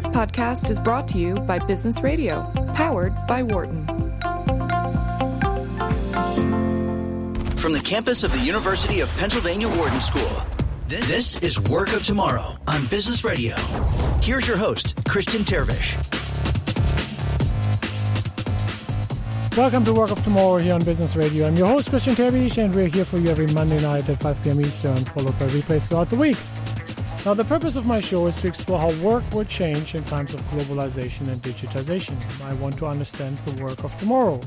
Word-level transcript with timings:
This 0.00 0.08
podcast 0.08 0.70
is 0.70 0.80
brought 0.80 1.06
to 1.08 1.18
you 1.18 1.34
by 1.40 1.58
Business 1.58 2.00
Radio, 2.00 2.50
powered 2.74 3.14
by 3.26 3.42
Wharton. 3.42 3.86
From 7.58 7.74
the 7.74 7.82
campus 7.84 8.22
of 8.22 8.32
the 8.32 8.40
University 8.42 9.00
of 9.00 9.14
Pennsylvania 9.18 9.68
Wharton 9.68 10.00
School, 10.00 10.42
this 10.88 11.36
is 11.42 11.60
Work 11.60 11.92
of 11.92 12.02
Tomorrow 12.02 12.56
on 12.66 12.86
Business 12.86 13.24
Radio. 13.24 13.54
Here's 14.22 14.48
your 14.48 14.56
host, 14.56 14.94
Christian 15.06 15.42
Terwiesch. 15.42 15.98
Welcome 19.54 19.84
to 19.84 19.92
Work 19.92 20.12
of 20.12 20.24
Tomorrow 20.24 20.60
here 20.60 20.72
on 20.72 20.82
Business 20.82 21.14
Radio. 21.14 21.46
I'm 21.46 21.56
your 21.56 21.66
host, 21.66 21.90
Christian 21.90 22.14
Terwiesch, 22.14 22.56
and 22.56 22.74
we're 22.74 22.86
here 22.86 23.04
for 23.04 23.18
you 23.18 23.28
every 23.28 23.48
Monday 23.48 23.82
night 23.82 24.08
at 24.08 24.18
5 24.18 24.44
p.m. 24.44 24.62
Eastern, 24.62 25.04
followed 25.04 25.38
by 25.38 25.46
replays 25.48 25.88
throughout 25.88 26.08
the 26.08 26.16
week. 26.16 26.38
Now, 27.26 27.34
the 27.34 27.44
purpose 27.44 27.76
of 27.76 27.86
my 27.86 28.00
show 28.00 28.26
is 28.28 28.40
to 28.40 28.48
explore 28.48 28.78
how 28.78 28.92
work 29.02 29.22
will 29.30 29.44
change 29.44 29.94
in 29.94 30.02
times 30.04 30.32
of 30.32 30.40
globalization 30.44 31.28
and 31.28 31.42
digitization. 31.42 32.16
I 32.42 32.54
want 32.54 32.78
to 32.78 32.86
understand 32.86 33.36
the 33.44 33.62
work 33.62 33.84
of 33.84 33.94
tomorrow. 33.98 34.40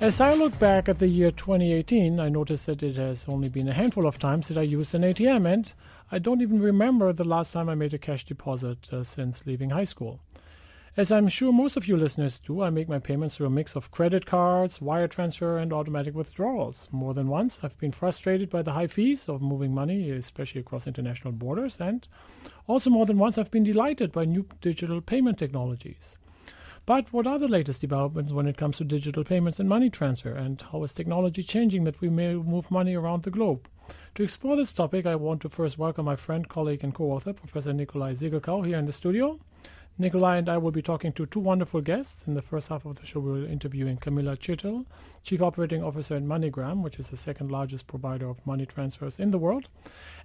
As 0.00 0.20
I 0.20 0.34
look 0.34 0.56
back 0.60 0.88
at 0.88 1.00
the 1.00 1.08
year 1.08 1.32
2018, 1.32 2.20
I 2.20 2.28
noticed 2.28 2.66
that 2.66 2.84
it 2.84 2.94
has 2.96 3.24
only 3.26 3.48
been 3.48 3.66
a 3.66 3.74
handful 3.74 4.06
of 4.06 4.20
times 4.20 4.46
that 4.46 4.58
I 4.58 4.62
used 4.62 4.94
an 4.94 5.02
ATM, 5.02 5.52
and 5.52 5.72
I 6.12 6.20
don't 6.20 6.40
even 6.40 6.62
remember 6.62 7.12
the 7.12 7.24
last 7.24 7.52
time 7.52 7.68
I 7.68 7.74
made 7.74 7.94
a 7.94 7.98
cash 7.98 8.24
deposit 8.26 8.92
uh, 8.92 9.02
since 9.02 9.44
leaving 9.44 9.70
high 9.70 9.82
school. 9.82 10.20
As 10.94 11.10
I'm 11.10 11.26
sure 11.26 11.54
most 11.54 11.78
of 11.78 11.88
you 11.88 11.96
listeners 11.96 12.38
do, 12.38 12.60
I 12.60 12.68
make 12.68 12.86
my 12.86 12.98
payments 12.98 13.34
through 13.34 13.46
a 13.46 13.50
mix 13.50 13.74
of 13.76 13.90
credit 13.90 14.26
cards, 14.26 14.78
wire 14.78 15.08
transfer, 15.08 15.56
and 15.56 15.72
automatic 15.72 16.14
withdrawals. 16.14 16.86
More 16.92 17.14
than 17.14 17.28
once, 17.28 17.60
I've 17.62 17.78
been 17.78 17.92
frustrated 17.92 18.50
by 18.50 18.60
the 18.60 18.74
high 18.74 18.88
fees 18.88 19.26
of 19.26 19.40
moving 19.40 19.72
money, 19.72 20.10
especially 20.10 20.60
across 20.60 20.86
international 20.86 21.32
borders, 21.32 21.78
and 21.80 22.06
also 22.66 22.90
more 22.90 23.06
than 23.06 23.16
once, 23.16 23.38
I've 23.38 23.50
been 23.50 23.62
delighted 23.62 24.12
by 24.12 24.26
new 24.26 24.44
digital 24.60 25.00
payment 25.00 25.38
technologies. 25.38 26.18
But 26.84 27.10
what 27.10 27.26
are 27.26 27.38
the 27.38 27.48
latest 27.48 27.80
developments 27.80 28.34
when 28.34 28.46
it 28.46 28.58
comes 28.58 28.76
to 28.76 28.84
digital 28.84 29.24
payments 29.24 29.58
and 29.58 29.70
money 29.70 29.88
transfer, 29.88 30.34
and 30.34 30.60
how 30.60 30.84
is 30.84 30.92
technology 30.92 31.42
changing 31.42 31.84
that 31.84 32.02
we 32.02 32.10
may 32.10 32.34
move 32.34 32.70
money 32.70 32.94
around 32.94 33.22
the 33.22 33.30
globe? 33.30 33.66
To 34.16 34.22
explore 34.22 34.56
this 34.56 34.74
topic, 34.74 35.06
I 35.06 35.14
want 35.14 35.40
to 35.40 35.48
first 35.48 35.78
welcome 35.78 36.04
my 36.04 36.16
friend, 36.16 36.46
colleague, 36.46 36.84
and 36.84 36.94
co 36.94 37.12
author, 37.12 37.32
Professor 37.32 37.72
Nikolai 37.72 38.12
Siggelkow, 38.12 38.66
here 38.66 38.76
in 38.76 38.84
the 38.84 38.92
studio. 38.92 39.40
Nikolai 40.02 40.36
and 40.36 40.48
I 40.48 40.58
will 40.58 40.72
be 40.72 40.82
talking 40.82 41.12
to 41.12 41.26
two 41.26 41.38
wonderful 41.38 41.80
guests. 41.80 42.26
In 42.26 42.34
the 42.34 42.42
first 42.42 42.68
half 42.68 42.84
of 42.84 42.98
the 42.98 43.06
show, 43.06 43.20
we 43.20 43.30
will 43.30 43.46
be 43.46 43.52
interviewing 43.52 43.98
Camilla 43.98 44.36
Chytil, 44.36 44.84
Chief 45.22 45.40
Operating 45.40 45.80
Officer 45.80 46.16
at 46.16 46.24
MoneyGram, 46.24 46.82
which 46.82 46.98
is 46.98 47.08
the 47.08 47.16
second 47.16 47.52
largest 47.52 47.86
provider 47.86 48.28
of 48.28 48.44
money 48.44 48.66
transfers 48.66 49.20
in 49.20 49.30
the 49.30 49.38
world. 49.38 49.68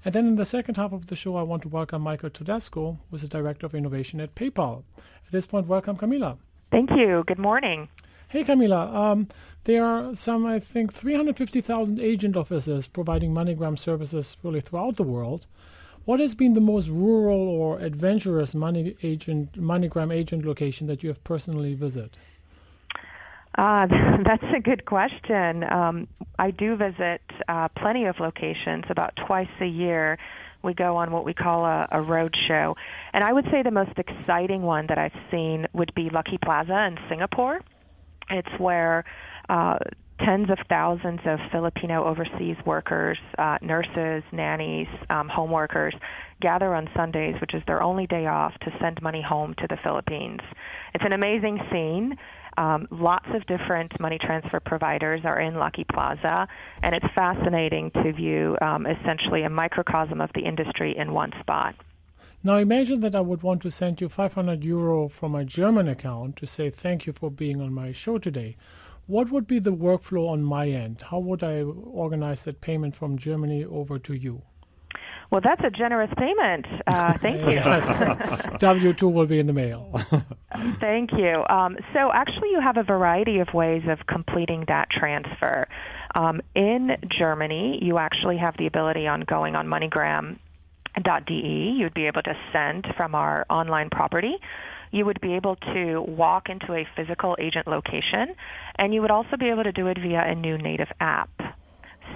And 0.04 0.16
then 0.16 0.26
in 0.26 0.36
the 0.36 0.46
second 0.46 0.78
half 0.78 0.94
of 0.94 1.06
the 1.06 1.16
show, 1.16 1.36
I 1.36 1.44
want 1.44 1.62
to 1.62 1.70
welcome 1.70 2.02
Michael 2.02 2.32
Todasco, 2.32 2.98
who 3.10 3.16
is 3.16 3.22
the 3.22 3.28
Director 3.28 3.68
of 3.68 3.76
Innovation 3.76 4.20
at 4.20 4.34
PayPal. 4.34 4.82
At 4.98 5.32
this 5.32 5.46
point, 5.46 5.68
welcome, 5.68 5.96
Camilla. 5.96 6.40
Thank 6.72 6.90
you. 6.92 7.24
Good 7.28 7.38
morning. 7.38 7.88
Hey, 8.30 8.44
Camilla. 8.44 8.92
Um, 8.94 9.28
there 9.66 9.86
are 9.86 10.16
some, 10.16 10.48
I 10.48 10.60
think, 10.60 10.92
350,000 10.92 12.00
agent 12.00 12.36
offices 12.36 12.88
providing 12.88 13.32
MoneyGram 13.32 13.78
services 13.78 14.38
really 14.42 14.60
throughout 14.60 14.96
the 14.96 15.04
world. 15.04 15.46
What 16.08 16.22
has 16.22 16.36
been 16.36 16.54
the 16.54 16.62
most 16.62 16.88
rural 16.88 17.50
or 17.50 17.80
adventurous 17.80 18.56
money 18.56 18.96
agent, 19.04 19.60
MoneyGram 19.60 20.16
agent 20.16 20.46
location 20.46 20.88
that 20.88 21.04
you 21.04 21.10
have 21.10 21.22
personally 21.26 21.74
visited? 21.74 22.16
Uh, 23.58 23.88
that's 24.26 24.56
a 24.56 24.62
good 24.62 24.86
question. 24.86 25.66
Um, 25.66 26.08
I 26.40 26.52
do 26.52 26.78
visit 26.78 27.20
uh, 27.50 27.68
plenty 27.78 28.06
of 28.06 28.22
locations, 28.22 28.86
about 28.90 29.20
twice 29.28 29.50
a 29.60 29.66
year. 29.66 30.18
We 30.64 30.74
go 30.74 30.96
on 30.96 31.12
what 31.12 31.26
we 31.26 31.34
call 31.34 31.66
a, 31.66 31.90
a 31.92 32.02
road 32.02 32.34
show. 32.48 32.78
And 33.12 33.22
I 33.22 33.34
would 33.34 33.46
say 33.52 33.62
the 33.62 33.72
most 33.72 33.98
exciting 33.98 34.62
one 34.62 34.86
that 34.88 34.98
I've 34.98 35.20
seen 35.30 35.68
would 35.74 35.94
be 35.94 36.10
Lucky 36.10 36.38
Plaza 36.42 36.86
in 36.88 36.98
Singapore. 37.10 37.60
It's 38.30 38.60
where 38.60 39.04
uh, 39.50 39.80
tens 40.20 40.50
of 40.50 40.58
thousands 40.70 41.20
of 41.26 41.40
Filipino 41.52 42.04
overseas 42.06 42.58
workers, 42.66 43.18
uh, 43.38 43.58
nurses, 43.62 44.24
nannies, 44.32 44.88
um, 45.10 45.30
home 45.30 45.52
workers 45.52 45.94
gather 46.42 46.74
on 46.74 46.90
Sundays, 46.96 47.36
which 47.42 47.54
is 47.54 47.64
their 47.68 47.82
only 47.82 48.08
day 48.08 48.26
off, 48.28 48.54
to 48.62 48.72
send 48.80 49.02
money 49.02 49.22
home 49.22 49.54
to 49.58 49.68
the 49.68 49.78
Philippines. 49.84 50.40
It's 50.94 51.04
an 51.06 51.14
amazing 51.14 51.60
scene. 51.72 52.16
Um, 52.58 52.88
lots 52.90 53.28
of 53.36 53.46
different 53.46 54.00
money 54.00 54.18
transfer 54.20 54.60
providers 54.60 55.22
are 55.24 55.40
in 55.40 55.56
Lucky 55.56 55.86
Plaza, 55.92 56.48
and 56.82 56.96
it's 56.96 57.06
fascinating 57.14 57.92
to 57.92 58.12
view 58.14 58.58
um, 58.62 58.88
essentially 58.88 59.44
a 59.44 59.50
microcosm 59.50 60.22
of 60.22 60.32
the 60.34 60.42
industry 60.42 60.96
in 60.98 61.14
one 61.14 61.32
spot. 61.40 61.76
Now 62.44 62.58
imagine 62.58 63.02
that 63.02 63.16
I 63.16 63.22
would 63.22 63.44
want 63.44 63.62
to 63.64 63.72
send 63.72 64.00
you 64.00 64.10
500 64.10 64.64
euro 64.64 65.08
from 65.08 65.34
my 65.34 65.44
German 65.44 65.88
account 65.88 66.36
to 66.38 66.48
say 66.48 66.70
thank 66.70 67.06
you 67.06 67.14
for 67.14 67.30
being 67.30 67.62
on 67.62 67.74
my 67.74 67.92
show 67.92 68.18
today. 68.18 68.56
What 69.08 69.32
would 69.32 69.48
be 69.48 69.60
the 69.60 69.72
workflow 69.72 70.30
on 70.30 70.44
my 70.44 70.70
end? 70.70 71.02
How 71.10 71.20
would 71.20 71.42
I 71.42 71.62
organize 71.62 72.44
that 72.44 72.60
payment 72.60 72.94
from 72.94 73.18
Germany 73.18 73.64
over 73.64 73.98
to 74.00 74.14
you? 74.14 74.42
Well, 75.32 75.40
that's 75.42 75.62
a 75.64 75.70
generous 75.70 76.12
payment. 76.18 76.66
Uh, 76.88 77.14
thank 77.18 77.48
you. 77.48 77.60
W 78.60 78.94
two 78.94 79.08
will 79.08 79.26
be 79.26 79.40
in 79.40 79.48
the 79.48 79.54
mail. 79.54 79.90
thank 80.80 81.14
you. 81.14 81.46
Um, 81.50 81.78
so, 81.94 82.12
actually, 82.14 82.50
you 82.52 82.60
have 82.62 82.78
a 82.78 82.84
variety 82.84 83.40
of 83.40 83.54
ways 83.54 83.84
of 83.88 84.06
completing 84.08 84.66
that 84.68 84.90
transfer. 84.90 85.68
Um, 86.16 86.42
in 86.56 86.98
Germany, 87.18 87.80
you 87.82 87.98
actually 87.98 88.38
have 88.38 88.56
the 88.58 88.68
ability 88.68 89.08
on 89.08 89.22
going 89.22 89.56
on 89.56 89.68
MoneyGram.de. 89.68 91.76
You'd 91.78 91.94
be 91.94 92.08
able 92.08 92.24
to 92.24 92.34
send 92.52 92.88
from 92.98 93.16
our 93.16 93.46
online 93.50 93.90
property 93.90 94.36
you 94.92 95.06
would 95.06 95.20
be 95.22 95.34
able 95.34 95.56
to 95.74 96.02
walk 96.02 96.50
into 96.50 96.74
a 96.74 96.88
physical 96.96 97.36
agent 97.40 97.68
location, 97.68 98.36
and 98.78 98.94
you 98.94 99.02
would 99.02 99.12
also 99.12 99.38
be 99.38 99.50
able 99.50 99.64
to 99.64 99.72
do 99.72 99.88
it 99.88 99.98
via 100.02 100.24
a 100.26 100.36
new 100.36 100.58
native 100.58 100.90
app. 101.00 101.30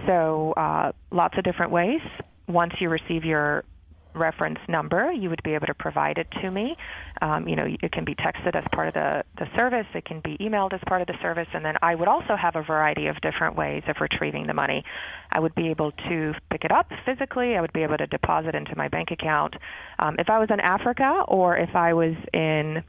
So, 0.07 0.53
uh, 0.53 0.91
lots 1.11 1.37
of 1.37 1.43
different 1.43 1.71
ways. 1.71 2.01
Once 2.47 2.73
you 2.79 2.89
receive 2.89 3.23
your 3.23 3.63
reference 4.13 4.59
number, 4.67 5.11
you 5.11 5.29
would 5.29 5.41
be 5.43 5.53
able 5.53 5.67
to 5.67 5.73
provide 5.73 6.17
it 6.17 6.27
to 6.41 6.51
me. 6.51 6.75
Um, 7.21 7.47
you 7.47 7.55
know, 7.55 7.65
it 7.67 7.91
can 7.91 8.05
be 8.05 8.15
texted 8.15 8.55
as 8.55 8.63
part 8.73 8.87
of 8.87 8.93
the, 8.93 9.23
the 9.37 9.45
service, 9.55 9.85
it 9.93 10.05
can 10.05 10.21
be 10.23 10.37
emailed 10.37 10.73
as 10.73 10.79
part 10.87 11.01
of 11.01 11.07
the 11.07 11.15
service, 11.21 11.47
and 11.53 11.63
then 11.63 11.75
I 11.81 11.95
would 11.95 12.07
also 12.07 12.35
have 12.35 12.55
a 12.55 12.63
variety 12.63 13.07
of 13.07 13.19
different 13.21 13.55
ways 13.55 13.83
of 13.87 13.95
retrieving 14.01 14.47
the 14.47 14.53
money. 14.53 14.83
I 15.31 15.39
would 15.39 15.55
be 15.55 15.69
able 15.69 15.91
to 15.91 16.33
pick 16.51 16.63
it 16.63 16.71
up 16.71 16.89
physically, 17.05 17.55
I 17.55 17.61
would 17.61 17.73
be 17.73 17.83
able 17.83 17.97
to 17.97 18.07
deposit 18.07 18.55
into 18.55 18.75
my 18.75 18.87
bank 18.87 19.09
account. 19.11 19.55
Um, 19.99 20.15
if 20.19 20.29
I 20.29 20.39
was 20.39 20.49
in 20.51 20.59
Africa 20.59 21.23
or 21.27 21.57
if 21.57 21.75
I 21.75 21.93
was 21.93 22.15
in 22.33 22.83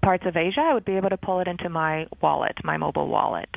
parts 0.00 0.24
of 0.26 0.36
Asia, 0.36 0.60
I 0.60 0.74
would 0.74 0.84
be 0.84 0.96
able 0.96 1.10
to 1.10 1.16
pull 1.16 1.40
it 1.40 1.48
into 1.48 1.68
my 1.68 2.06
wallet, 2.20 2.56
my 2.64 2.76
mobile 2.76 3.08
wallet. 3.08 3.48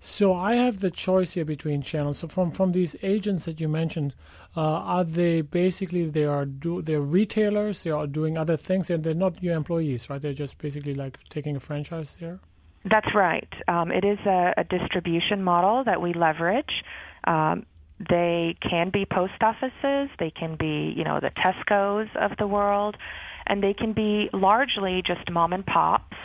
So 0.00 0.32
I 0.32 0.54
have 0.54 0.80
the 0.80 0.90
choice 0.90 1.32
here 1.32 1.44
between 1.44 1.82
channels. 1.82 2.18
So 2.18 2.28
from 2.28 2.52
from 2.52 2.72
these 2.72 2.94
agents 3.02 3.46
that 3.46 3.60
you 3.60 3.68
mentioned, 3.68 4.14
uh, 4.56 4.60
are 4.60 5.04
they 5.04 5.40
basically 5.40 6.08
they 6.08 6.24
are 6.24 6.44
do 6.44 6.82
they're 6.82 7.00
retailers? 7.00 7.82
They 7.82 7.90
are 7.90 8.06
doing 8.06 8.38
other 8.38 8.56
things, 8.56 8.90
and 8.90 9.02
they're 9.02 9.14
not 9.14 9.42
your 9.42 9.56
employees, 9.56 10.08
right? 10.08 10.22
They're 10.22 10.32
just 10.32 10.58
basically 10.58 10.94
like 10.94 11.18
taking 11.30 11.56
a 11.56 11.60
franchise 11.60 12.16
there. 12.20 12.38
That's 12.84 13.12
right. 13.14 13.52
Um, 13.66 13.90
it 13.90 14.04
is 14.04 14.18
a, 14.24 14.54
a, 14.56 14.64
distribution 14.64 15.42
model 15.42 15.82
that 15.84 16.00
we 16.00 16.14
leverage. 16.14 16.84
Um, 17.24 17.66
they 18.08 18.56
can 18.62 18.90
be 18.90 19.04
post 19.04 19.42
offices. 19.42 20.10
They 20.20 20.30
can 20.30 20.56
be 20.56 20.94
you 20.96 21.02
know 21.02 21.18
the 21.20 21.30
Tesco's 21.30 22.08
of 22.14 22.36
the 22.38 22.46
world, 22.46 22.96
and 23.48 23.64
they 23.64 23.74
can 23.74 23.94
be 23.94 24.30
largely 24.32 25.02
just 25.04 25.28
mom 25.28 25.52
and 25.52 25.66
pops 25.66 26.16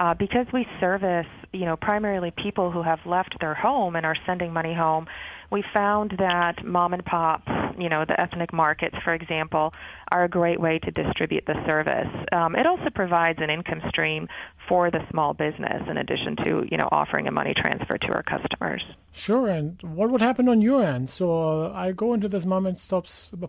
uh, 0.00 0.14
because 0.14 0.46
we 0.50 0.66
service, 0.80 1.26
you 1.52 1.66
know, 1.66 1.76
primarily 1.76 2.32
people 2.42 2.70
who 2.70 2.82
have 2.82 2.98
left 3.04 3.36
their 3.38 3.54
home 3.54 3.96
and 3.96 4.06
are 4.06 4.16
sending 4.24 4.50
money 4.50 4.74
home, 4.74 5.06
we 5.52 5.62
found 5.74 6.14
that 6.18 6.64
mom 6.64 6.94
and 6.94 7.04
pop, 7.04 7.42
you 7.78 7.90
know, 7.90 8.06
the 8.08 8.18
ethnic 8.18 8.50
markets, 8.50 8.96
for 9.04 9.12
example, 9.12 9.74
are 10.10 10.24
a 10.24 10.28
great 10.28 10.58
way 10.58 10.78
to 10.78 10.90
distribute 10.90 11.44
the 11.46 11.54
service. 11.66 12.08
Um, 12.32 12.56
it 12.56 12.66
also 12.66 12.88
provides 12.94 13.40
an 13.42 13.50
income 13.50 13.82
stream 13.90 14.26
for 14.68 14.90
the 14.90 15.00
small 15.10 15.34
business 15.34 15.82
in 15.86 15.98
addition 15.98 16.36
to, 16.44 16.66
you 16.70 16.78
know, 16.78 16.88
offering 16.90 17.26
a 17.28 17.30
money 17.30 17.52
transfer 17.54 17.98
to 17.98 18.08
our 18.08 18.22
customers. 18.22 18.82
Sure. 19.12 19.48
And 19.48 19.78
what 19.82 20.10
would 20.10 20.22
happen 20.22 20.48
on 20.48 20.62
your 20.62 20.82
end? 20.82 21.10
So 21.10 21.64
uh, 21.66 21.72
I 21.74 21.92
go 21.92 22.14
into 22.14 22.28
this 22.28 22.46
mom 22.46 22.64
and 22.64 22.78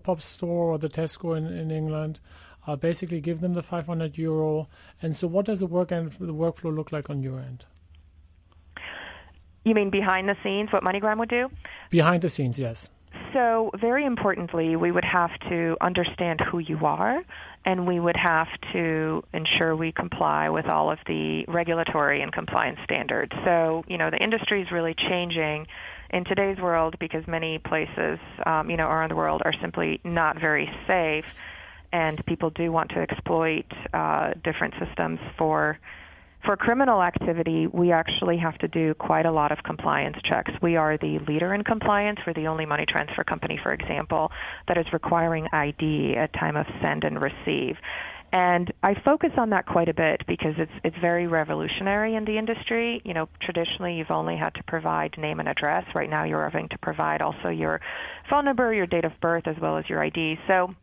pop 0.04 0.22
store 0.22 0.72
or 0.74 0.78
the 0.78 0.90
Tesco 0.90 1.38
in, 1.38 1.46
in 1.46 1.72
England 1.72 2.20
uh, 2.68 2.76
basically 2.76 3.22
give 3.22 3.42
them 3.42 3.54
the 3.54 3.64
500 3.64 4.18
euro. 4.18 4.68
And 5.02 5.16
so, 5.16 5.28
what 5.28 5.46
does 5.46 5.60
the 5.60 5.68
work 5.68 5.92
and 5.92 6.12
the 6.12 6.34
workflow 6.34 6.76
look 6.76 6.92
like 6.92 7.10
on 7.10 7.22
your 7.22 7.40
end? 7.40 7.66
You 9.64 9.76
mean 9.76 9.90
behind 9.90 10.28
the 10.28 10.36
scenes, 10.44 10.72
what 10.72 10.84
MoneyGram 10.84 11.20
would 11.20 11.30
do? 11.30 11.50
Behind 11.90 12.22
the 12.22 12.30
scenes, 12.30 12.58
yes. 12.58 12.90
So, 13.34 13.72
very 13.80 14.06
importantly, 14.06 14.76
we 14.76 14.92
would 14.92 15.06
have 15.06 15.32
to 15.50 15.78
understand 15.82 16.42
who 16.42 16.60
you 16.60 16.80
are, 16.86 17.22
and 17.66 17.86
we 17.86 18.00
would 18.00 18.16
have 18.18 18.48
to 18.74 19.24
ensure 19.34 19.76
we 19.76 19.92
comply 19.92 20.50
with 20.50 20.66
all 20.66 20.90
of 20.90 20.98
the 21.08 21.46
regulatory 21.48 22.22
and 22.22 22.32
compliance 22.32 22.80
standards. 22.84 23.32
So, 23.46 23.84
you 23.88 23.98
know, 23.98 24.10
the 24.10 24.18
industry 24.18 24.62
is 24.62 24.72
really 24.72 24.96
changing 25.10 25.68
in 26.10 26.26
today's 26.26 26.58
world 26.58 26.96
because 27.00 27.26
many 27.28 27.60
places, 27.60 28.20
um, 28.46 28.70
you 28.70 28.78
know, 28.78 28.88
around 28.88 29.12
the 29.12 29.16
world 29.16 29.42
are 29.46 29.54
simply 29.62 30.02
not 30.04 30.40
very 30.40 30.70
safe 30.88 31.26
and 31.92 32.24
people 32.26 32.50
do 32.50 32.72
want 32.72 32.90
to 32.92 33.00
exploit 33.00 33.66
uh, 33.94 34.34
different 34.44 34.74
systems 34.80 35.20
for 35.38 35.80
for 36.46 36.58
criminal 36.58 37.04
activity, 37.04 37.68
we 37.68 37.92
actually 37.92 38.38
have 38.38 38.58
to 38.60 38.68
do 38.68 38.96
quite 38.96 39.28
a 39.28 39.32
lot 39.32 39.52
of 39.52 39.60
compliance 39.64 40.18
checks. 40.28 40.52
We 40.62 40.76
are 40.76 40.98
the 40.98 41.20
leader 41.28 41.54
in 41.54 41.64
compliance. 41.64 42.20
We're 42.26 42.34
the 42.34 42.48
only 42.48 42.66
money 42.66 42.86
transfer 42.88 43.24
company, 43.24 43.60
for 43.62 43.72
example, 43.74 44.32
that 44.68 44.76
is 44.76 44.86
requiring 44.92 45.48
ID 45.54 46.16
at 46.18 46.34
time 46.34 46.58
of 46.58 46.66
send 46.82 47.04
and 47.04 47.22
receive. 47.22 47.76
And 48.34 48.72
I 48.82 48.96
focus 49.04 49.32
on 49.38 49.50
that 49.50 49.66
quite 49.66 49.90
a 49.90 49.94
bit 49.94 50.22
because 50.26 50.54
it's 50.58 50.72
it's 50.86 50.96
very 51.02 51.28
revolutionary 51.28 52.16
in 52.16 52.24
the 52.24 52.38
industry. 52.38 53.02
You 53.04 53.14
know, 53.14 53.28
traditionally 53.42 53.96
you've 53.96 54.10
only 54.10 54.38
had 54.38 54.54
to 54.56 54.64
provide 54.64 55.16
name 55.18 55.42
and 55.42 55.50
address. 55.50 55.84
Right 55.94 56.10
now 56.10 56.24
you're 56.24 56.50
having 56.50 56.70
to 56.70 56.78
provide 56.78 57.22
also 57.22 57.50
your 57.50 57.82
phone 58.30 58.46
number, 58.46 58.74
your 58.74 58.88
date 58.88 59.04
of 59.04 59.12
birth, 59.22 59.48
as 59.48 59.58
well 59.62 59.78
as 59.78 59.90
your 59.90 60.02
ID. 60.02 60.40
So 60.48 60.74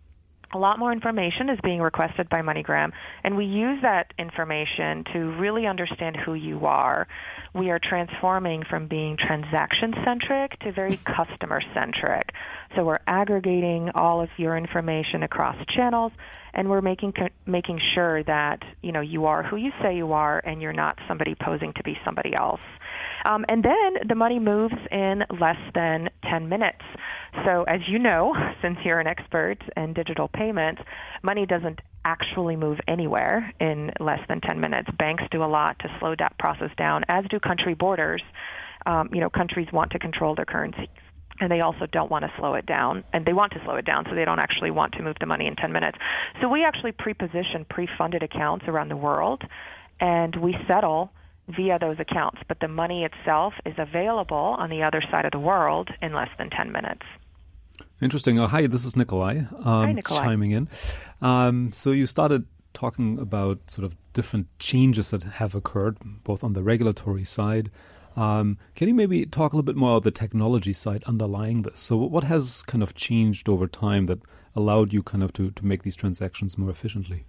a 0.55 0.59
lot 0.59 0.79
more 0.79 0.93
information 0.93 1.50
is 1.50 1.59
being 1.62 1.81
requested 1.81 2.29
by 2.29 2.41
MoneyGram, 2.41 2.91
and 3.23 3.37
we 3.37 3.45
use 3.45 3.81
that 3.83 4.12
information 4.19 5.05
to 5.12 5.37
really 5.39 5.67
understand 5.67 6.17
who 6.17 6.35
you 6.35 6.65
are. 6.65 7.06
We 7.55 7.71
are 7.71 7.79
transforming 7.79 8.62
from 8.69 8.89
being 8.89 9.17
transaction 9.19 9.93
centric 10.05 10.59
to 10.61 10.73
very 10.73 10.99
customer 11.05 11.61
centric. 11.75 12.31
So 12.77 12.85
we're 12.85 13.00
aggregating 13.06 13.91
all 13.95 14.23
of 14.23 14.31
your 14.39 14.56
information 14.56 15.23
across 15.23 15.56
channels, 15.77 16.12
and 16.55 16.69
we're 16.69 16.81
making 16.81 17.12
making 17.47 17.79
sure 17.95 18.23
that 18.25 18.61
you 18.83 18.93
know 18.93 19.00
you 19.00 19.27
are 19.27 19.43
who 19.43 19.56
you 19.56 19.71
say 19.83 19.97
you 19.97 20.12
are, 20.12 20.39
and 20.39 20.62
you're 20.62 20.73
not 20.73 20.99
somebody 21.06 21.35
posing 21.35 21.73
to 21.75 21.83
be 21.83 21.97
somebody 22.05 22.35
else. 22.35 22.61
Um, 23.25 23.44
and 23.49 23.65
then 23.65 24.09
the 24.09 24.15
money 24.15 24.38
moves 24.38 24.75
in 24.91 25.25
less 25.41 25.59
than 25.75 26.09
10 26.31 26.49
minutes. 26.49 26.82
So, 27.44 27.65
as 27.65 27.81
you 27.88 27.99
know, 27.99 28.35
since 28.62 28.79
you're 28.85 29.00
an 29.00 29.06
expert 29.06 29.59
in 29.76 29.93
digital 29.93 30.29
payments, 30.29 30.82
money 31.23 31.47
doesn't 31.47 31.81
actually 32.05 32.56
move 32.56 32.79
anywhere 32.87 33.53
in 33.61 33.91
less 34.00 34.20
than 34.29 34.41
10 34.41 34.61
minutes. 34.61 34.88
Banks 34.99 35.25
do 35.31 35.43
a 35.43 35.47
lot 35.47 35.79
to 35.81 35.88
slow 35.99 36.15
that 36.19 36.38
process 36.38 36.70
down, 36.76 37.05
as 37.09 37.25
do 37.31 37.38
country 37.38 37.75
borders. 37.75 38.23
Um, 38.87 39.11
you 39.12 39.21
know, 39.21 39.29
countries 39.29 39.69
want 39.73 39.91
to 39.93 39.99
control 39.99 40.35
their 40.35 40.47
currency 40.47 40.88
and 41.41 41.50
they 41.50 41.61
also 41.61 41.87
don't 41.87 42.11
want 42.11 42.25
to 42.25 42.32
slow 42.38 42.55
it 42.55 42.67
down 42.67 43.05
and 43.12 43.25
they 43.25 43.32
want 43.32 43.53
to 43.53 43.61
slow 43.64 43.76
it 43.76 43.85
down 43.85 44.05
so 44.09 44.14
they 44.14 44.25
don't 44.25 44.38
actually 44.38 44.71
want 44.71 44.93
to 44.94 45.03
move 45.03 45.17
the 45.21 45.26
money 45.26 45.47
in 45.47 45.55
10 45.56 45.73
minutes 45.73 45.99
so 46.41 46.49
we 46.49 46.64
actually 46.64 46.93
pre-position 46.93 47.64
pre-funded 47.69 48.23
accounts 48.23 48.64
around 48.67 48.88
the 48.88 48.97
world 48.97 49.43
and 50.00 50.35
we 50.37 50.56
settle 50.67 51.11
via 51.49 51.79
those 51.79 51.99
accounts, 51.99 52.41
but 52.47 52.61
the 52.61 52.69
money 52.69 53.05
itself 53.05 53.55
is 53.65 53.75
available 53.79 54.37
on 54.37 54.71
the 54.71 54.83
other 54.83 55.03
side 55.11 55.25
of 55.25 55.33
the 55.33 55.39
world 55.39 55.91
in 56.03 56.12
less 56.12 56.29
than 56.39 56.50
10 56.50 56.73
minutes. 56.73 57.03
Interesting. 58.00 58.39
Oh, 58.39 58.47
hi, 58.47 58.67
this 58.67 58.85
is 58.85 58.97
Nikolai, 58.97 59.39
um, 59.39 59.87
hi, 59.87 59.93
Nikolai. 59.93 60.25
chiming 60.25 60.50
in. 60.53 60.69
Um, 61.21 61.73
so 61.73 61.91
you 61.91 62.06
started 62.06 62.47
talking 62.75 63.19
about 63.19 63.71
sort 63.71 63.85
of 63.85 63.97
different 64.12 64.47
changes 64.59 65.11
that 65.11 65.23
have 65.25 65.55
occurred, 65.55 65.99
both 66.23 66.45
on 66.45 66.53
the 66.53 66.62
regulatory 66.62 67.25
side. 67.25 67.71
Um, 68.17 68.59
can 68.75 68.89
you 68.89 68.95
maybe 68.95 69.27
talk 69.27 69.53
a 69.53 69.56
little 69.56 69.67
bit 69.67 69.77
more 69.77 69.93
about 69.93 70.05
the 70.05 70.11
technology 70.11 70.73
side 70.73 71.05
underlying 71.05 71.62
this? 71.62 71.79
So 71.81 71.97
what 71.97 72.25
has 72.25 72.62
kind 72.62 72.83
of 72.83 72.95
changed 72.95 73.49
over 73.49 73.67
time 73.67 74.06
that 74.06 74.21
allowed 74.55 74.93
you 74.93 75.03
kind 75.03 75.23
of 75.23 75.33
to, 75.35 75.50
to 75.53 75.65
make 75.65 75.83
these 75.83 75.97
transactions 75.97 76.59
more 76.59 76.71
efficiently? 76.71 77.27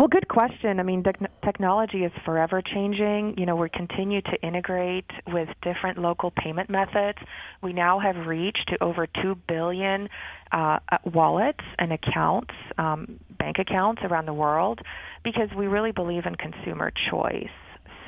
Well, 0.00 0.08
good 0.08 0.28
question. 0.28 0.80
I 0.80 0.82
mean, 0.82 1.04
te- 1.04 1.26
technology 1.44 2.04
is 2.04 2.12
forever 2.24 2.62
changing. 2.62 3.34
You 3.36 3.44
know, 3.44 3.54
we 3.54 3.68
continue 3.68 4.22
to 4.22 4.42
integrate 4.42 5.04
with 5.26 5.50
different 5.60 5.98
local 5.98 6.30
payment 6.30 6.70
methods. 6.70 7.18
We 7.62 7.74
now 7.74 7.98
have 7.98 8.26
reached 8.26 8.66
to 8.68 8.82
over 8.82 9.06
2 9.06 9.34
billion 9.46 10.08
uh, 10.52 10.78
uh, 10.90 10.96
wallets 11.12 11.60
and 11.78 11.92
accounts, 11.92 12.54
um, 12.78 13.20
bank 13.38 13.58
accounts 13.58 14.00
around 14.02 14.24
the 14.24 14.32
world, 14.32 14.80
because 15.22 15.50
we 15.54 15.66
really 15.66 15.92
believe 15.92 16.24
in 16.24 16.34
consumer 16.34 16.90
choice. 17.10 17.52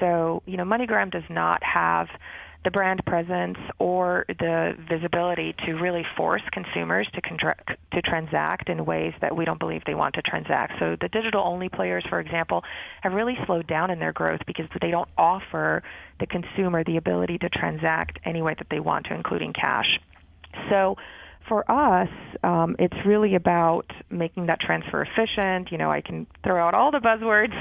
So, 0.00 0.43
you 0.47 0.56
know, 0.56 0.65
MoneyGram 0.65 1.11
does 1.11 1.29
not 1.29 1.62
have 1.62 2.06
the 2.64 2.70
brand 2.70 3.05
presence 3.06 3.59
or 3.79 4.25
the 4.29 4.73
visibility 4.88 5.55
to 5.67 5.73
really 5.75 6.05
force 6.17 6.43
consumers 6.53 7.09
to 7.14 7.20
contra- 7.20 7.56
to 7.93 8.03
transact 8.03 8.69
in 8.69 8.85
ways 8.85 9.12
that 9.20 9.35
we 9.35 9.44
don't 9.44 9.59
believe 9.59 9.82
they 9.85 9.94
want 9.94 10.14
to 10.14 10.23
transact. 10.23 10.75
So 10.79 10.97
the 11.00 11.09
digital 11.09 11.43
only 11.44 11.69
players, 11.69 12.05
for 12.09 12.20
example, 12.20 12.62
have 13.03 13.12
really 13.12 13.37
slowed 13.47 13.67
down 13.67 13.91
in 13.91 13.99
their 13.99 14.12
growth 14.12 14.41
because 14.47 14.67
they 14.81 14.91
don't 14.91 15.09
offer 15.19 15.82
the 16.20 16.26
consumer 16.26 16.85
the 16.85 16.97
ability 16.97 17.38
to 17.38 17.49
transact 17.49 18.19
any 18.25 18.43
way 18.43 18.55
that 18.56 18.69
they 18.70 18.81
want 18.81 19.06
to, 19.06 19.15
including 19.15 19.53
cash. 19.53 19.99
So 20.70 20.97
for 21.49 21.71
us, 21.71 22.09
um, 22.43 22.77
it's 22.79 22.97
really 23.06 23.35
about 23.35 23.87
making 24.11 24.47
that 24.47 24.61
transfer 24.61 25.03
efficient. 25.03 25.71
You 25.71 25.79
know, 25.79 25.91
I 25.91 26.00
can 26.00 26.27
throw 26.44 26.67
out 26.67 26.75
all 26.75 26.91
the 26.91 26.99
buzzwords. 26.99 27.55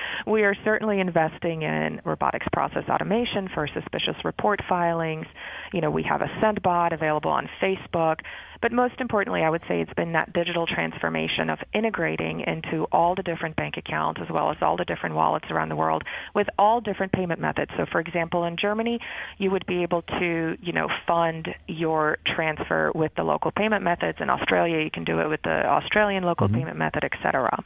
we 0.26 0.42
are 0.42 0.54
certainly 0.64 1.00
investing 1.00 1.62
in 1.62 2.00
robotics 2.04 2.46
process 2.52 2.84
automation 2.88 3.48
for 3.54 3.68
suspicious 3.72 4.16
report 4.24 4.60
filings. 4.68 5.26
You 5.72 5.80
know, 5.80 5.90
we 5.90 6.02
have 6.02 6.20
a 6.20 6.28
SendBot 6.42 6.92
available 6.92 7.30
on 7.30 7.48
Facebook. 7.62 8.16
But 8.62 8.72
most 8.72 8.94
importantly, 9.00 9.42
I 9.42 9.50
would 9.50 9.62
say 9.66 9.80
it's 9.80 9.92
been 9.94 10.12
that 10.12 10.32
digital 10.32 10.66
transformation 10.66 11.48
of 11.48 11.58
integrating 11.72 12.40
into 12.40 12.84
all 12.92 13.14
the 13.14 13.22
different 13.22 13.56
bank 13.56 13.76
accounts 13.76 14.20
as 14.22 14.28
well 14.30 14.50
as 14.50 14.58
all 14.60 14.76
the 14.76 14.84
different 14.84 15.14
wallets 15.14 15.46
around 15.50 15.70
the 15.70 15.76
world 15.76 16.02
with 16.34 16.48
all 16.58 16.80
different 16.80 17.12
payment 17.12 17.40
methods. 17.40 17.70
So, 17.76 17.86
for 17.90 18.00
example, 18.00 18.44
in 18.44 18.56
Germany, 18.60 19.00
you 19.38 19.50
would 19.50 19.64
be 19.66 19.82
able 19.82 20.02
to, 20.02 20.56
you 20.60 20.72
know, 20.72 20.88
fund 21.06 21.48
your 21.66 22.18
transfer 22.26 22.92
with 22.94 23.12
the 23.16 23.22
local 23.22 23.50
payment 23.50 23.82
methods. 23.82 24.18
In 24.20 24.28
Australia, 24.28 24.78
you 24.78 24.90
can 24.90 25.04
do 25.04 25.20
it 25.20 25.28
with 25.28 25.40
the 25.42 25.66
Australian 25.66 26.24
local 26.24 26.48
mm-hmm. 26.48 26.56
payment 26.56 26.76
method, 26.76 27.04
etc. 27.04 27.62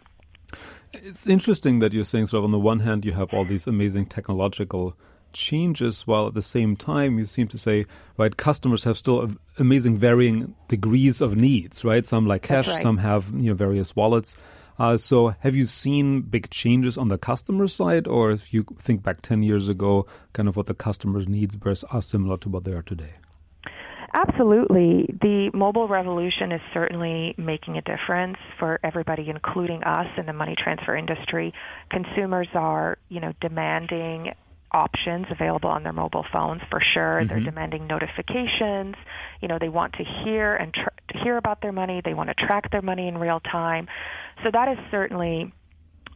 It's 0.93 1.27
interesting 1.27 1.81
that 1.81 1.93
you're 1.93 2.05
saying 2.05 2.27
sort 2.27 2.41
of 2.41 2.45
on 2.45 2.53
the 2.53 2.59
one 2.61 2.81
hand 2.81 3.05
you 3.05 3.13
have 3.13 3.35
all 3.35 3.45
these 3.45 3.67
amazing 3.67 4.07
technological 4.07 4.97
changes 5.35 6.07
while 6.07 6.27
at 6.27 6.35
the 6.35 6.43
same 6.43 6.77
time 6.77 7.19
you 7.19 7.27
seem 7.27 7.47
to 7.49 7.59
say 7.59 7.85
right 8.17 8.37
customers 8.37 8.85
have 8.85 8.97
still 8.97 9.31
amazing 9.59 9.99
varying 9.99 10.55
degrees 10.69 11.21
of 11.21 11.37
needs 11.37 11.85
right 11.85 12.07
some 12.07 12.27
like 12.27 12.43
cash 12.43 12.69
right. 12.69 12.83
some 12.83 12.99
have 12.99 13.33
you 13.37 13.51
know 13.51 13.55
various 13.55 13.95
wallets 13.95 14.37
uh, 14.79 14.97
so 14.97 15.35
have 15.41 15.55
you 15.55 15.65
seen 15.65 16.21
big 16.21 16.51
changes 16.51 16.97
on 16.97 17.09
the 17.09 17.19
customer 17.19 17.69
side 17.69 18.09
or 18.09 18.31
if 18.31 18.55
you 18.55 18.65
think 18.79 19.03
back 19.03 19.21
10 19.21 19.43
years 19.43 19.69
ago 19.69 20.07
kind 20.33 20.49
of 20.49 20.57
what 20.57 20.67
the 20.67 20.75
customer's 20.75 21.29
needs 21.29 21.57
are 21.91 22.03
similar 22.03 22.37
to 22.37 22.49
what 22.49 22.65
they 22.65 22.73
are 22.73 22.83
today 22.83 23.15
Absolutely. 24.15 25.13
The 25.21 25.51
mobile 25.53 25.89
revolution 25.89 26.53
is 26.53 26.61
certainly 26.73 27.35
making 27.37 27.77
a 27.77 27.83
difference 27.83 28.37
for 28.61 28.79
everybody, 28.85 29.29
including 29.29 29.83
us 29.83 30.07
in 30.17 30.27
the 30.27 30.33
money 30.33 30.55
transfer 30.57 30.97
industry. 30.97 31.53
Consumers 31.91 32.47
are, 32.55 32.97
you 33.09 33.19
know, 33.19 33.33
demanding 33.41 34.33
options 34.75 35.27
available 35.31 35.71
on 35.71 35.85
their 35.85 35.93
mobile 35.93 36.27
phones 36.33 36.61
for 36.69 36.81
sure. 36.93 37.21
Mm-hmm. 37.21 37.29
They're 37.29 37.45
demanding 37.45 37.87
notifications. 37.87 38.97
You 39.41 39.49
know, 39.49 39.59
they 39.59 39.69
want 39.69 39.95
to 39.95 40.05
hear 40.25 40.57
and 40.57 40.75
tr- 40.75 41.13
to 41.13 41.19
hear 41.23 41.37
about 41.37 41.63
their 41.63 41.73
money. 41.73 42.03
They 42.05 42.15
want 42.15 42.31
to 42.31 42.47
track 42.47 42.71
their 42.71 42.83
money 42.83 43.09
in 43.09 43.17
real 43.17 43.41
time. 43.41 43.87
So 44.43 44.51
that 44.53 44.69
is 44.69 44.79
certainly 44.91 45.53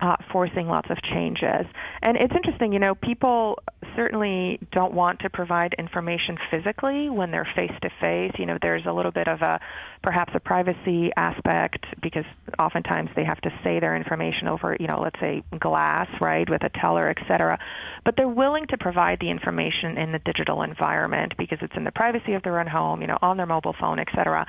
uh, 0.00 0.16
forcing 0.32 0.66
lots 0.68 0.90
of 0.90 0.98
changes. 1.02 1.66
And 2.02 2.16
it's 2.16 2.34
interesting, 2.34 2.72
you 2.72 2.78
know, 2.78 2.94
people 2.94 3.58
certainly 3.96 4.58
don't 4.72 4.92
want 4.92 5.20
to 5.20 5.30
provide 5.30 5.74
information 5.78 6.36
physically 6.50 7.08
when 7.10 7.30
they're 7.30 7.48
face 7.56 7.72
to 7.82 7.90
face. 8.00 8.32
You 8.38 8.46
know, 8.46 8.58
there's 8.60 8.86
a 8.86 8.92
little 8.92 9.12
bit 9.12 9.28
of 9.28 9.42
a 9.42 9.60
perhaps 10.02 10.32
a 10.34 10.40
privacy 10.40 11.10
aspect 11.16 11.84
because 12.00 12.24
oftentimes 12.58 13.10
they 13.16 13.24
have 13.24 13.40
to 13.42 13.50
say 13.64 13.80
their 13.80 13.96
information 13.96 14.48
over, 14.48 14.76
you 14.78 14.86
know, 14.86 15.00
let's 15.00 15.18
say 15.20 15.42
glass, 15.58 16.08
right, 16.20 16.48
with 16.48 16.62
a 16.62 16.70
teller, 16.80 17.08
et 17.08 17.18
cetera. 17.26 17.58
But 18.04 18.14
they're 18.16 18.28
willing 18.28 18.66
to 18.68 18.78
provide 18.78 19.18
the 19.20 19.30
information 19.30 19.98
in 19.98 20.12
the 20.12 20.20
digital 20.20 20.62
environment 20.62 21.34
because 21.36 21.58
it's 21.62 21.74
in 21.76 21.84
the 21.84 21.92
privacy 21.92 22.34
of 22.34 22.42
their 22.42 22.60
own 22.60 22.66
home, 22.66 23.00
you 23.00 23.06
know, 23.06 23.18
on 23.22 23.36
their 23.36 23.46
mobile 23.46 23.74
phone, 23.78 23.98
et 23.98 24.08
cetera. 24.14 24.46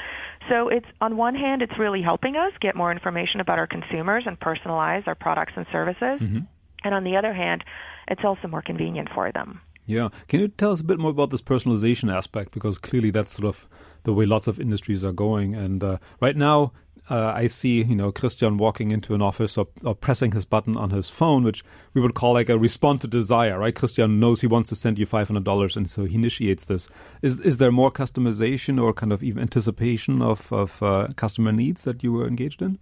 So 0.50 0.70
it's 0.70 0.88
on 1.02 1.18
one 1.18 1.36
hand, 1.36 1.62
it's 1.62 1.78
really 1.80 2.02
helping 2.02 2.36
us 2.36 2.54
get 2.62 2.76
more 2.76 2.92
information 2.92 3.40
about 3.40 3.60
our 3.60 3.68
consumers 3.68 4.24
and 4.26 4.40
personalize 4.40 5.08
our 5.08 5.16
products 5.16 5.54
and 5.56 5.66
services. 5.72 6.20
Mm-hmm. 6.22 6.40
And 6.84 6.94
on 6.94 7.04
the 7.04 7.16
other 7.18 7.34
hand, 7.34 7.64
it's 8.08 8.24
also 8.24 8.48
more 8.48 8.62
convenient 8.62 9.10
for 9.14 9.32
them. 9.32 9.62
Yeah. 9.86 10.10
Can 10.28 10.40
you 10.40 10.48
tell 10.50 10.72
us 10.72 10.82
a 10.82 10.84
bit 10.84 11.00
more 11.00 11.12
about 11.12 11.32
this 11.32 11.42
personalization 11.42 12.14
aspect? 12.14 12.54
Because 12.54 12.78
clearly 12.78 13.10
that's 13.10 13.32
sort 13.32 13.48
of 13.48 13.68
the 14.04 14.14
way 14.14 14.26
lots 14.26 14.48
of 14.48 14.60
industries 14.60 15.04
are 15.04 15.12
going. 15.12 15.56
And 15.56 15.84
uh, 15.84 15.98
right 16.22 16.36
now, 16.36 16.74
uh, 17.10 17.34
I 17.36 17.48
see, 17.48 17.82
you 17.82 17.96
know, 17.96 18.12
Christian 18.12 18.58
walking 18.58 18.92
into 18.92 19.16
an 19.16 19.22
office 19.22 19.58
or, 19.58 19.68
or, 19.84 19.96
pressing 19.96 20.32
his 20.32 20.46
button 20.46 20.78
on 20.78 20.92
his 20.92 21.10
phone, 21.10 21.44
which 21.44 21.64
we 21.94 22.02
would 22.02 22.14
call 22.14 22.34
like 22.34 22.50
a 22.50 22.58
respond 22.58 23.02
to 23.02 23.08
desire, 23.08 23.58
right? 23.58 23.74
Christian 23.74 24.20
knows 24.20 24.42
he 24.42 24.48
wants 24.48 24.70
to 24.70 24.76
send 24.76 25.00
you 25.00 25.08
five 25.08 25.28
hundred 25.28 25.44
dollars, 25.44 25.76
and 25.76 25.90
so 25.90 26.06
he 26.06 26.16
initiates 26.16 26.66
this. 26.66 26.88
Is 27.24 27.40
is 27.40 27.58
there 27.58 27.72
more 27.72 27.92
customization 27.92 28.80
or 28.80 28.94
kind 28.94 29.12
of 29.12 29.24
even 29.24 29.42
anticipation 29.42 30.22
of 30.22 30.54
of 30.54 30.84
uh, 30.84 31.08
customer 31.16 31.52
needs 31.52 31.84
that 31.86 32.04
you 32.04 32.14
were 32.14 32.28
engaged 32.28 32.62
in? 32.62 32.78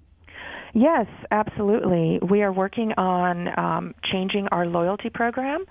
Yes, 0.77 1.07
absolutely. 1.31 2.19
We 2.29 2.43
are 2.43 2.53
working 2.53 2.91
on 2.99 3.47
um, 3.57 3.95
changing 4.11 4.47
our 4.51 4.67
loyalty 4.67 5.09
program. 5.09 5.65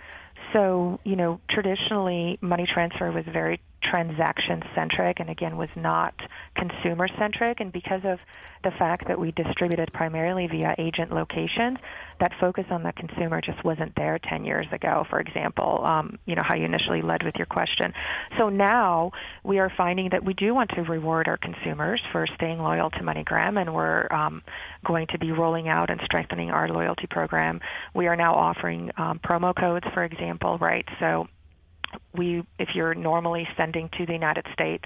So, 0.52 0.98
you 1.04 1.14
know, 1.14 1.40
traditionally, 1.48 2.38
money 2.40 2.66
transfer 2.72 3.12
was 3.12 3.24
very 3.32 3.60
transaction 3.90 4.62
centric 4.74 5.20
and 5.20 5.30
again 5.30 5.56
was 5.56 5.68
not 5.76 6.14
consumer 6.56 7.08
centric 7.18 7.60
and 7.60 7.72
because 7.72 8.02
of 8.04 8.18
the 8.64 8.70
fact 8.78 9.06
that 9.06 9.18
we 9.18 9.30
distributed 9.32 9.92
primarily 9.92 10.46
via 10.46 10.74
agent 10.78 11.12
locations 11.12 11.78
that 12.18 12.32
focus 12.40 12.64
on 12.70 12.82
the 12.82 12.92
consumer 12.92 13.40
just 13.40 13.62
wasn't 13.64 13.92
there 13.96 14.18
10 14.28 14.44
years 14.44 14.66
ago 14.72 15.04
for 15.08 15.20
example 15.20 15.84
um, 15.84 16.18
you 16.26 16.34
know 16.34 16.42
how 16.42 16.54
you 16.54 16.64
initially 16.64 17.02
led 17.02 17.22
with 17.22 17.34
your 17.36 17.46
question. 17.46 17.92
So 18.38 18.48
now 18.48 19.12
we 19.44 19.58
are 19.58 19.72
finding 19.76 20.10
that 20.10 20.24
we 20.24 20.34
do 20.34 20.54
want 20.54 20.70
to 20.70 20.82
reward 20.82 21.28
our 21.28 21.36
consumers 21.36 22.00
for 22.12 22.26
staying 22.34 22.58
loyal 22.58 22.90
to 22.90 22.98
MoneyGram 22.98 23.60
and 23.60 23.74
we're 23.74 24.12
um, 24.12 24.42
going 24.84 25.06
to 25.08 25.18
be 25.18 25.32
rolling 25.32 25.68
out 25.68 25.90
and 25.90 26.00
strengthening 26.04 26.50
our 26.50 26.68
loyalty 26.68 27.06
program. 27.08 27.60
We 27.94 28.06
are 28.06 28.16
now 28.16 28.34
offering 28.34 28.90
um, 28.96 29.20
promo 29.24 29.54
codes 29.54 29.86
for 29.94 30.04
example 30.04 30.58
right? 30.58 30.86
So 31.00 31.26
we 32.16 32.42
if 32.58 32.70
you're 32.74 32.94
normally 32.94 33.46
sending 33.56 33.88
to 33.98 34.06
the 34.06 34.12
United 34.12 34.46
States, 34.52 34.84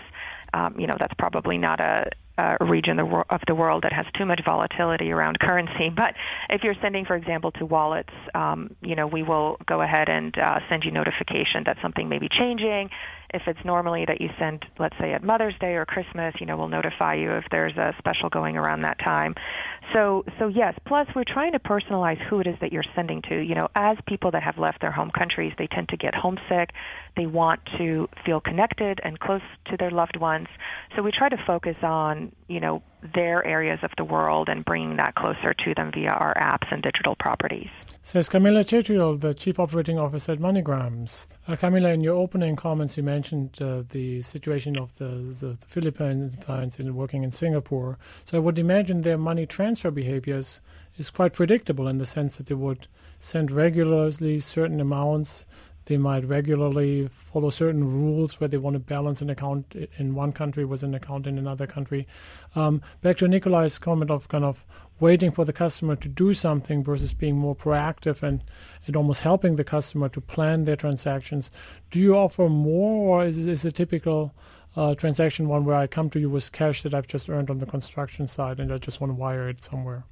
um, 0.54 0.74
you 0.78 0.86
know 0.86 0.96
that's 0.98 1.14
probably 1.18 1.58
not 1.58 1.80
a, 1.80 2.10
a 2.38 2.64
region 2.64 2.98
of 2.98 3.40
the 3.46 3.54
world 3.54 3.82
that 3.84 3.92
has 3.92 4.06
too 4.16 4.24
much 4.24 4.40
volatility 4.44 5.10
around 5.10 5.38
currency. 5.38 5.90
But 5.94 6.14
if 6.48 6.62
you're 6.62 6.76
sending, 6.80 7.04
for 7.04 7.16
example, 7.16 7.50
to 7.52 7.66
wallets, 7.66 8.12
um, 8.34 8.76
you 8.82 8.96
know 8.96 9.06
we 9.06 9.22
will 9.22 9.56
go 9.66 9.82
ahead 9.82 10.08
and 10.08 10.36
uh, 10.38 10.60
send 10.68 10.84
you 10.84 10.90
notification 10.90 11.64
that 11.66 11.76
something 11.82 12.08
may 12.08 12.18
be 12.18 12.28
changing. 12.28 12.90
If 13.32 13.42
it's 13.46 13.60
normally 13.64 14.04
that 14.06 14.20
you 14.20 14.28
send, 14.38 14.64
let's 14.78 14.96
say 15.00 15.12
at 15.12 15.22
Mother's 15.22 15.54
Day 15.60 15.74
or 15.74 15.84
Christmas, 15.84 16.34
you 16.40 16.46
know 16.46 16.56
we'll 16.56 16.68
notify 16.68 17.14
you 17.14 17.32
if 17.32 17.44
there's 17.50 17.76
a 17.76 17.94
special 17.98 18.28
going 18.28 18.56
around 18.56 18.82
that 18.82 18.98
time. 18.98 19.34
So, 19.92 20.24
so 20.38 20.48
yes. 20.48 20.74
Plus, 20.86 21.06
we're 21.14 21.24
trying 21.24 21.52
to 21.52 21.58
personalize 21.58 22.18
who 22.28 22.40
it 22.40 22.46
is 22.46 22.56
that 22.60 22.72
you're 22.72 22.84
sending 22.94 23.22
to. 23.28 23.40
You 23.40 23.54
know, 23.54 23.68
as 23.74 23.96
people 24.06 24.30
that 24.32 24.42
have 24.42 24.58
left 24.58 24.80
their 24.80 24.92
home 24.92 25.10
countries, 25.16 25.52
they 25.58 25.66
tend 25.66 25.88
to 25.90 25.96
get 25.96 26.14
homesick. 26.14 26.70
They 27.16 27.26
want 27.26 27.60
to 27.78 28.08
feel 28.24 28.40
connected 28.40 29.00
and 29.02 29.18
close 29.18 29.42
to 29.66 29.76
their 29.76 29.90
loved 29.90 30.18
ones. 30.18 30.48
So 30.96 31.02
we 31.02 31.10
try 31.16 31.28
to 31.28 31.38
focus 31.46 31.76
on, 31.82 32.32
you 32.50 32.58
know, 32.58 32.82
their 33.14 33.46
areas 33.46 33.78
of 33.84 33.90
the 33.96 34.04
world 34.04 34.48
and 34.48 34.64
bringing 34.64 34.96
that 34.96 35.14
closer 35.14 35.54
to 35.54 35.74
them 35.76 35.92
via 35.94 36.10
our 36.10 36.34
apps 36.34 36.66
and 36.72 36.82
digital 36.82 37.14
properties. 37.14 37.68
Says 38.02 38.28
Camilla 38.28 38.64
Chetriol, 38.64 39.20
the 39.20 39.32
Chief 39.32 39.60
Operating 39.60 39.98
Officer 39.98 40.32
at 40.32 40.40
MoneyGrams. 40.40 41.26
Uh, 41.46 41.54
Camilla, 41.54 41.90
in 41.90 42.00
your 42.00 42.16
opening 42.16 42.56
comments, 42.56 42.96
you 42.96 43.04
mentioned 43.04 43.56
uh, 43.62 43.84
the 43.90 44.22
situation 44.22 44.76
of 44.76 44.96
the, 44.98 45.06
the, 45.38 45.52
the 45.52 45.66
Philippines 45.66 46.36
clients 46.40 46.80
in 46.80 46.92
working 46.96 47.22
in 47.22 47.30
Singapore. 47.30 47.98
So 48.24 48.36
I 48.36 48.40
would 48.40 48.58
imagine 48.58 49.02
their 49.02 49.18
money 49.18 49.46
transfer 49.46 49.92
behaviors 49.92 50.60
is 50.98 51.08
quite 51.08 51.34
predictable 51.34 51.86
in 51.86 51.98
the 51.98 52.06
sense 52.06 52.36
that 52.36 52.46
they 52.46 52.54
would 52.54 52.88
send 53.20 53.52
regularly 53.52 54.40
certain 54.40 54.80
amounts 54.80 55.46
they 55.86 55.96
might 55.96 56.24
regularly 56.26 57.08
follow 57.08 57.50
certain 57.50 57.84
rules 57.84 58.38
where 58.38 58.48
they 58.48 58.56
want 58.56 58.74
to 58.74 58.80
balance 58.80 59.22
an 59.22 59.30
account 59.30 59.74
in 59.98 60.14
one 60.14 60.32
country 60.32 60.64
with 60.64 60.82
an 60.82 60.94
account 60.94 61.26
in 61.26 61.38
another 61.38 61.66
country. 61.66 62.06
Um, 62.54 62.82
back 63.00 63.16
to 63.18 63.28
Nikolai's 63.28 63.78
comment 63.78 64.10
of 64.10 64.28
kind 64.28 64.44
of 64.44 64.64
waiting 65.00 65.30
for 65.30 65.44
the 65.44 65.52
customer 65.52 65.96
to 65.96 66.08
do 66.08 66.34
something 66.34 66.84
versus 66.84 67.14
being 67.14 67.36
more 67.36 67.56
proactive 67.56 68.22
and, 68.22 68.44
and 68.86 68.96
almost 68.96 69.22
helping 69.22 69.56
the 69.56 69.64
customer 69.64 70.08
to 70.10 70.20
plan 70.20 70.64
their 70.64 70.76
transactions. 70.76 71.50
Do 71.90 71.98
you 71.98 72.14
offer 72.14 72.48
more, 72.48 73.20
or 73.20 73.26
is, 73.26 73.38
is 73.38 73.64
a 73.64 73.72
typical 73.72 74.34
uh, 74.76 74.94
transaction 74.94 75.48
one 75.48 75.64
where 75.64 75.76
I 75.76 75.86
come 75.86 76.10
to 76.10 76.20
you 76.20 76.28
with 76.28 76.52
cash 76.52 76.82
that 76.82 76.94
I've 76.94 77.08
just 77.08 77.28
earned 77.28 77.50
on 77.50 77.58
the 77.58 77.66
construction 77.66 78.28
side 78.28 78.60
and 78.60 78.72
I 78.72 78.78
just 78.78 79.00
want 79.00 79.10
to 79.10 79.14
wire 79.14 79.48
it 79.48 79.60
somewhere? 79.60 80.04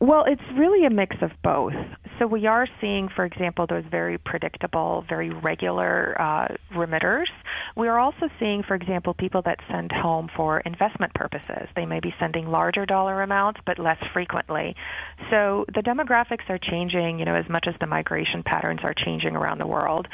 Well, 0.00 0.24
it's 0.26 0.42
really 0.56 0.86
a 0.86 0.90
mix 0.90 1.16
of 1.22 1.30
both. 1.42 1.72
So 2.18 2.26
we 2.26 2.46
are 2.46 2.66
seeing, 2.80 3.08
for 3.14 3.24
example, 3.24 3.66
those 3.68 3.84
very 3.90 4.18
predictable, 4.18 5.04
very 5.08 5.30
regular 5.30 6.20
uh, 6.20 6.48
remitters. 6.74 7.26
We 7.76 7.88
are 7.88 7.98
also 7.98 8.28
seeing, 8.40 8.62
for 8.66 8.74
example, 8.74 9.14
people 9.14 9.42
that 9.44 9.58
send 9.70 9.92
home 9.92 10.28
for 10.36 10.60
investment 10.60 11.14
purposes. 11.14 11.68
They 11.76 11.86
may 11.86 12.00
be 12.00 12.12
sending 12.18 12.48
larger 12.48 12.86
dollar 12.86 13.22
amounts, 13.22 13.60
but 13.66 13.78
less 13.78 13.98
frequently. 14.12 14.74
So 15.30 15.64
the 15.74 15.82
demographics 15.82 16.48
are 16.48 16.58
changing, 16.58 17.18
you 17.18 17.24
know, 17.24 17.36
as 17.36 17.48
much 17.48 17.66
as 17.68 17.74
the 17.80 17.86
migration 17.86 18.42
patterns 18.42 18.80
are 18.82 18.94
changing 18.94 19.36
around 19.36 19.58
the 19.58 19.66
world. 19.66 20.08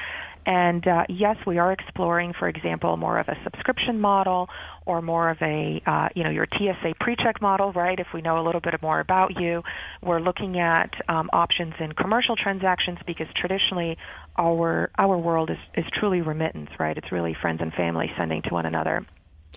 And 0.46 0.86
uh, 0.86 1.04
yes, 1.08 1.36
we 1.46 1.58
are 1.58 1.72
exploring, 1.72 2.34
for 2.38 2.48
example, 2.48 2.96
more 2.96 3.18
of 3.18 3.28
a 3.28 3.36
subscription 3.44 3.98
model 3.98 4.48
or 4.84 5.00
more 5.00 5.30
of 5.30 5.38
a, 5.40 5.80
uh, 5.86 6.08
you 6.14 6.22
know, 6.22 6.30
your 6.30 6.46
TSA 6.52 6.94
pre-check 7.00 7.40
model, 7.40 7.72
right? 7.72 7.98
If 7.98 8.08
we 8.12 8.20
know 8.20 8.38
a 8.38 8.44
little 8.44 8.60
bit 8.60 8.74
more 8.82 9.00
about 9.00 9.40
you, 9.40 9.62
we're 10.02 10.20
looking 10.20 10.58
at 10.58 10.90
um, 11.08 11.30
options 11.32 11.74
in 11.80 11.92
commercial 11.92 12.36
transactions 12.36 12.98
because 13.06 13.26
traditionally 13.34 13.96
our 14.36 14.90
our 14.98 15.16
world 15.16 15.50
is 15.50 15.58
is 15.76 15.84
truly 15.98 16.20
remittance, 16.20 16.70
right? 16.78 16.96
It's 16.96 17.10
really 17.10 17.34
friends 17.40 17.60
and 17.62 17.72
family 17.72 18.10
sending 18.16 18.42
to 18.42 18.50
one 18.50 18.66
another. 18.66 19.06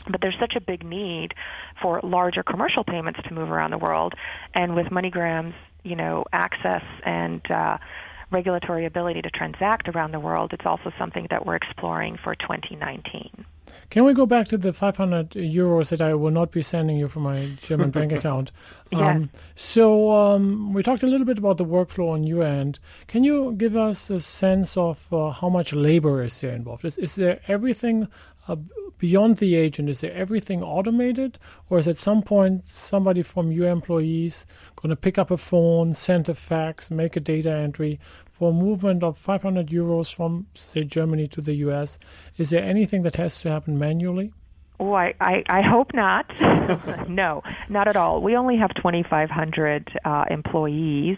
But 0.10 0.22
there's 0.22 0.38
such 0.40 0.54
a 0.56 0.62
big 0.62 0.86
need 0.86 1.34
for 1.82 2.00
larger 2.04 2.44
commercial 2.44 2.84
payments 2.84 3.20
to 3.28 3.34
move 3.34 3.50
around 3.50 3.72
the 3.72 3.78
world, 3.78 4.14
and 4.54 4.76
with 4.76 4.88
MoneyGram's, 4.88 5.56
you 5.84 5.96
know, 5.96 6.24
access 6.32 6.84
and 7.04 7.42
uh, 7.50 7.78
regulatory 8.32 8.86
ability 8.86 9.22
to 9.22 9.30
transact 9.30 9.88
around 9.90 10.12
the 10.12 10.20
world, 10.20 10.54
it's 10.54 10.66
also 10.66 10.92
something 10.98 11.28
that 11.30 11.46
we're 11.46 11.56
exploring 11.56 12.18
for 12.24 12.36
2019. 12.36 13.46
Can 13.90 14.04
we 14.04 14.14
go 14.14 14.26
back 14.26 14.48
to 14.48 14.58
the 14.58 14.74
500 14.74 15.32
euros 15.32 15.90
that 15.90 16.02
I 16.02 16.14
will 16.14 16.32
not 16.32 16.52
be 16.52 16.62
sending 16.62 16.98
you 16.98 17.08
from 17.08 17.24
my 17.24 17.50
German 17.62 17.92
bank 17.92 18.12
account? 18.18 18.52
Um, 18.94 19.30
So 19.56 20.12
um, 20.12 20.74
we 20.74 20.84
talked 20.84 21.04
a 21.04 21.08
little 21.08 21.26
bit 21.26 21.38
about 21.38 21.58
the 21.58 21.66
workflow 21.66 22.12
on 22.12 22.24
your 22.24 22.44
end. 22.44 22.80
Can 23.08 23.24
you 23.24 23.54
give 23.58 23.76
us 23.76 24.10
a 24.10 24.20
sense 24.20 24.78
of 24.78 25.12
uh, 25.14 25.32
how 25.32 25.50
much 25.50 25.74
labor 25.74 26.24
is 26.24 26.40
there 26.40 26.54
involved? 26.54 26.86
Is, 26.86 26.98
is 26.98 27.16
there 27.16 27.40
everything 27.48 28.08
uh, 28.48 28.56
beyond 28.98 29.38
the 29.38 29.56
agent? 29.56 29.90
Is 29.90 30.02
there 30.02 30.14
everything 30.14 30.64
automated, 30.64 31.38
or 31.70 31.80
is 31.80 31.88
at 31.88 31.98
some 31.98 32.22
point 32.22 32.66
somebody 32.66 33.22
from 33.22 33.52
your 33.52 33.70
employees 33.70 34.46
going 34.76 34.90
to 34.90 34.96
pick 34.96 35.18
up 35.18 35.32
a 35.32 35.38
phone, 35.38 35.94
send 35.94 36.30
a 36.30 36.36
fax, 36.36 36.90
make 36.92 37.16
a 37.16 37.20
data 37.20 37.52
entry 37.52 38.00
for 38.32 38.52
a 38.52 38.54
movement 38.54 39.04
of 39.04 39.18
500 39.18 39.68
euros 39.68 40.14
from, 40.14 40.48
say, 40.56 40.84
Germany 40.84 41.28
to 41.30 41.42
the 41.42 41.56
US? 41.56 41.98
Is 42.38 42.52
there 42.52 42.64
anything 42.64 43.02
that 43.02 43.16
has 43.16 43.42
to 43.42 43.50
happen 43.50 43.80
manually? 43.80 44.32
Oh, 44.80 44.94
I, 44.94 45.16
I, 45.20 45.44
I 45.50 45.62
hope 45.62 45.92
not. 45.94 46.30
no, 47.10 47.42
not 47.68 47.88
at 47.88 47.96
all. 47.96 48.22
We 48.22 48.36
only 48.36 48.58
have 48.58 48.70
2,500 48.76 49.92
uh, 50.06 50.26
employees, 50.30 51.18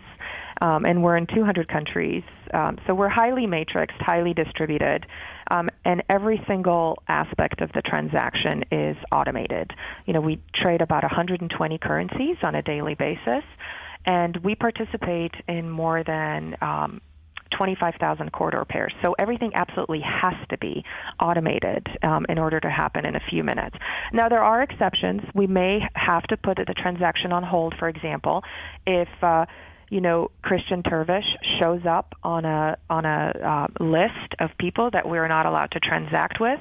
um, 0.62 0.86
and 0.86 1.04
we're 1.04 1.18
in 1.18 1.28
200 1.28 1.68
countries. 1.68 2.24
Um, 2.54 2.78
so 2.88 2.96
we're 2.96 3.10
highly 3.10 3.48
matrixed, 3.48 4.00
highly 4.00 4.34
distributed, 4.34 5.06
um, 5.50 5.70
and 5.86 6.04
every 6.10 6.42
single 6.48 7.02
aspect 7.08 7.62
of 7.62 7.72
the 7.74 7.82
transaction 7.82 8.64
is 8.72 8.98
automated. 9.12 9.72
You 10.06 10.14
know, 10.14 10.22
we 10.22 10.42
trade 10.54 10.82
about 10.82 11.04
120 11.04 11.78
currencies 11.78 12.38
on 12.44 12.56
a 12.56 12.62
daily 12.62 12.96
basis, 12.96 13.44
and 14.06 14.38
we 14.44 14.56
participate 14.56 15.34
in 15.48 15.70
more 15.70 16.04
than 16.04 16.56
um, 16.62 17.02
25,000 17.58 18.32
corridor 18.32 18.64
pairs. 18.66 18.94
So 19.02 19.16
everything 19.18 19.52
absolutely 19.56 20.02
has 20.02 20.36
to 20.50 20.58
be 20.58 20.84
automated 21.20 21.88
um, 22.04 22.26
in 22.30 22.38
order 22.38 22.60
to 22.60 22.70
happen 22.70 23.06
in 23.06 23.16
a 23.16 23.22
few 23.30 23.44
minutes. 23.44 23.76
Now, 24.14 24.30
there 24.30 24.44
are 24.44 24.62
exceptions. 24.62 25.22
We 25.34 25.48
may 25.48 25.80
have 25.96 26.24
to 26.24 26.38
put 26.38 26.58
the 26.58 26.74
transaction 26.74 27.32
on 27.32 27.44
hold, 27.44 27.74
for 27.80 27.90
example, 27.90 28.44
if. 28.86 29.08
Uh, 29.22 29.46
you 29.90 30.02
know, 30.02 30.32
Christian 30.42 30.84
Terwiesch 30.84 31.24
shows 31.60 31.82
up 31.86 32.14
on 32.24 32.46
a 32.46 32.78
on 32.90 33.06
a 33.06 33.34
uh, 33.80 33.84
list 33.84 34.36
of 34.40 34.52
people 34.60 34.90
that 34.92 35.08
we're 35.08 35.28
not 35.28 35.46
allowed 35.46 35.72
to 35.72 35.80
transact 35.80 36.40
with, 36.40 36.60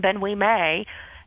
then 0.00 0.20
we 0.20 0.34
may 0.34 0.84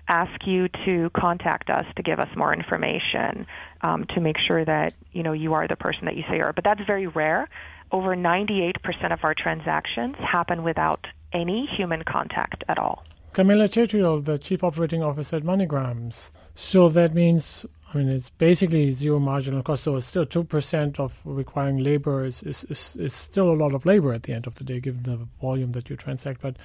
ask 0.08 0.46
you 0.46 0.68
to 0.86 1.10
contact 1.16 1.70
us 1.70 1.86
to 1.96 2.04
give 2.04 2.20
us 2.20 2.28
more 2.36 2.54
information 2.54 3.48
um, 3.82 4.06
to 4.14 4.20
make 4.20 4.36
sure 4.48 4.66
that 4.66 4.94
you 5.12 5.24
know 5.24 5.34
you 5.34 5.54
are 5.54 5.68
the 5.68 5.76
person 5.76 6.06
that 6.06 6.16
you 6.16 6.24
say 6.30 6.38
you 6.38 6.44
are. 6.44 6.54
But 6.54 6.64
that's 6.64 6.82
very 6.86 7.08
rare. 7.08 7.48
Over 7.92 8.16
98% 8.16 8.74
of 9.14 9.20
our 9.24 9.36
transactions 9.36 10.16
happen 10.18 10.64
without 10.64 11.06
any 11.32 11.70
human 11.78 12.04
contact 12.04 12.64
at 12.68 12.80
all. 12.80 13.06
Camilla 13.34 13.68
Chetriol, 13.68 14.24
the 14.24 14.38
Chief 14.38 14.64
Operating 14.64 15.02
Officer 15.02 15.38
at 15.38 15.44
MoneyGrams. 15.44 16.32
So 16.56 16.88
that 16.90 17.16
means, 17.16 17.66
I 17.94 17.98
mean, 17.98 18.10
it's 18.10 18.30
basically 18.30 18.92
zero 18.92 19.20
marginal 19.20 19.62
cost. 19.62 19.84
So 19.84 19.96
it's 19.98 20.08
still 20.08 20.26
2% 20.26 21.00
of 21.00 21.22
requiring 21.24 21.78
labor 21.78 22.26
is, 22.26 22.42
is, 22.44 22.64
is, 22.66 22.96
is, 22.96 23.14
still 23.14 23.52
a 23.52 23.54
lot 23.54 23.74
of 23.74 23.86
labor 23.86 24.14
at 24.14 24.24
the 24.24 24.34
end 24.34 24.48
of 24.48 24.56
the 24.56 24.64
day, 24.64 24.80
given 24.80 25.04
the 25.04 25.28
volume 25.40 25.74
that 25.74 25.90
you 25.90 25.96
transact. 25.96 26.42
But 26.42 26.58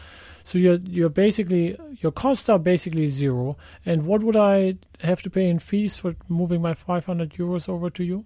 so 0.44 0.58
you're, 0.58 0.76
you're 0.76 1.10
basically, 1.10 1.76
your 2.00 2.12
costs 2.12 2.48
are 2.48 2.58
basically 2.58 3.08
zero. 3.08 3.56
And 3.84 4.06
what 4.06 4.22
would 4.22 4.36
I 4.36 4.76
have 5.00 5.20
to 5.22 5.30
pay 5.30 5.48
in 5.48 5.58
fees 5.58 5.98
for 5.98 6.16
moving 6.28 6.62
my 6.62 6.72
500 6.72 7.30
euros 7.30 7.68
over 7.68 7.90
to 7.90 8.04
you? 8.04 8.24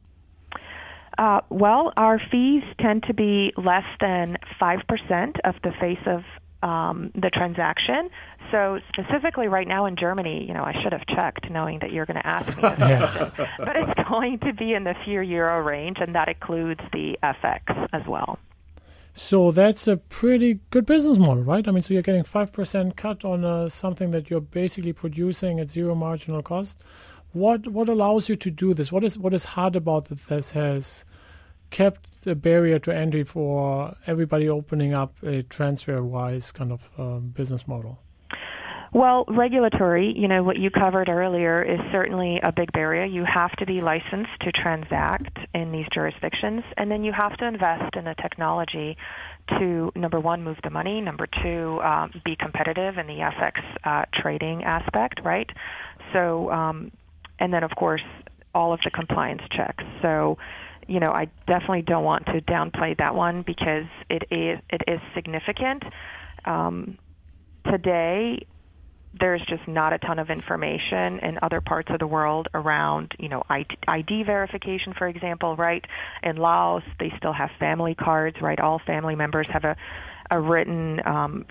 Uh, 1.18 1.40
well, 1.50 1.92
our 1.96 2.20
fees 2.30 2.62
tend 2.80 3.02
to 3.04 3.14
be 3.14 3.52
less 3.56 3.84
than 4.00 4.36
5% 4.60 5.40
of 5.44 5.54
the 5.62 5.72
face 5.80 5.98
of 6.06 6.22
um, 6.62 7.10
the 7.14 7.30
transaction. 7.30 8.10
So 8.50 8.78
specifically 8.88 9.48
right 9.48 9.66
now 9.66 9.86
in 9.86 9.96
Germany, 9.96 10.44
you 10.46 10.54
know, 10.54 10.62
I 10.62 10.74
should 10.82 10.92
have 10.92 11.06
checked 11.06 11.50
knowing 11.50 11.78
that 11.80 11.92
you're 11.92 12.06
going 12.06 12.20
to 12.20 12.26
ask 12.26 12.48
me 12.48 12.62
this 12.62 12.76
question, 12.76 13.32
but 13.58 13.76
it's 13.76 14.00
going 14.08 14.38
to 14.40 14.52
be 14.52 14.74
in 14.74 14.84
the 14.84 14.94
few 15.04 15.20
euro 15.20 15.62
range, 15.62 15.98
and 16.00 16.14
that 16.14 16.28
includes 16.28 16.80
the 16.92 17.18
FX 17.22 17.88
as 17.92 18.02
well. 18.06 18.38
So 19.14 19.50
that's 19.50 19.86
a 19.86 19.98
pretty 19.98 20.60
good 20.70 20.86
business 20.86 21.18
model, 21.18 21.42
right? 21.42 21.66
I 21.66 21.70
mean, 21.70 21.82
so 21.82 21.92
you're 21.92 22.02
getting 22.02 22.24
5% 22.24 22.96
cut 22.96 23.24
on 23.24 23.44
uh, 23.44 23.68
something 23.68 24.10
that 24.12 24.30
you're 24.30 24.40
basically 24.40 24.94
producing 24.94 25.60
at 25.60 25.68
zero 25.68 25.94
marginal 25.94 26.42
cost. 26.42 26.78
What 27.32 27.68
what 27.68 27.88
allows 27.88 28.28
you 28.28 28.36
to 28.36 28.50
do 28.50 28.74
this? 28.74 28.92
What 28.92 29.04
is 29.04 29.16
what 29.18 29.32
is 29.32 29.44
hard 29.44 29.74
about 29.74 30.06
that 30.06 30.26
this 30.28 30.50
has 30.50 31.06
kept 31.72 32.22
the 32.22 32.36
barrier 32.36 32.78
to 32.78 32.94
entry 32.94 33.24
for 33.24 33.96
everybody 34.06 34.48
opening 34.48 34.94
up 34.94 35.16
a 35.24 35.42
TransferWise 35.42 36.54
kind 36.54 36.70
of 36.70 36.90
um, 36.96 37.32
business 37.34 37.66
model? 37.66 37.98
Well, 38.94 39.24
regulatory, 39.26 40.12
you 40.14 40.28
know, 40.28 40.42
what 40.42 40.58
you 40.58 40.68
covered 40.70 41.08
earlier 41.08 41.62
is 41.62 41.80
certainly 41.90 42.38
a 42.42 42.52
big 42.52 42.70
barrier. 42.72 43.06
You 43.06 43.24
have 43.24 43.50
to 43.52 43.64
be 43.64 43.80
licensed 43.80 44.38
to 44.42 44.52
transact 44.52 45.38
in 45.54 45.72
these 45.72 45.86
jurisdictions, 45.94 46.62
and 46.76 46.90
then 46.90 47.02
you 47.02 47.10
have 47.10 47.34
to 47.38 47.46
invest 47.46 47.96
in 47.96 48.04
the 48.04 48.14
technology 48.20 48.98
to, 49.58 49.90
number 49.94 50.20
one, 50.20 50.44
move 50.44 50.58
the 50.62 50.68
money, 50.68 51.00
number 51.00 51.26
two, 51.42 51.80
um, 51.82 52.12
be 52.22 52.36
competitive 52.36 52.98
in 52.98 53.06
the 53.06 53.14
FX 53.14 53.62
uh, 53.84 54.04
trading 54.12 54.62
aspect, 54.62 55.20
right? 55.24 55.48
So, 56.12 56.50
um, 56.52 56.92
and 57.38 57.50
then, 57.50 57.64
of 57.64 57.70
course, 57.70 58.04
all 58.54 58.74
of 58.74 58.80
the 58.84 58.90
compliance 58.90 59.42
checks. 59.56 59.84
So, 60.02 60.36
you 60.88 61.00
know, 61.00 61.12
I 61.12 61.26
definitely 61.46 61.82
don't 61.82 62.04
want 62.04 62.26
to 62.26 62.40
downplay 62.40 62.96
that 62.98 63.14
one 63.14 63.42
because 63.46 63.86
it 64.10 64.24
is 64.30 64.58
it 64.70 64.82
is 64.86 65.00
significant. 65.14 65.82
Um, 66.44 66.98
today, 67.70 68.46
there's 69.18 69.42
just 69.46 69.66
not 69.68 69.92
a 69.92 69.98
ton 69.98 70.18
of 70.18 70.30
information 70.30 71.18
in 71.20 71.38
other 71.42 71.60
parts 71.60 71.90
of 71.90 71.98
the 71.98 72.06
world 72.06 72.48
around, 72.54 73.12
you 73.18 73.28
know, 73.28 73.42
ID 73.50 74.22
verification, 74.24 74.94
for 74.96 75.06
example, 75.06 75.54
right? 75.56 75.84
In 76.22 76.36
Laos, 76.36 76.82
they 76.98 77.12
still 77.18 77.32
have 77.32 77.50
family 77.58 77.94
cards, 77.94 78.36
right? 78.40 78.58
All 78.58 78.80
family 78.86 79.14
members 79.14 79.46
have 79.52 79.64
a, 79.64 79.76
a 80.30 80.40
written, 80.40 81.00
um, 81.06 81.44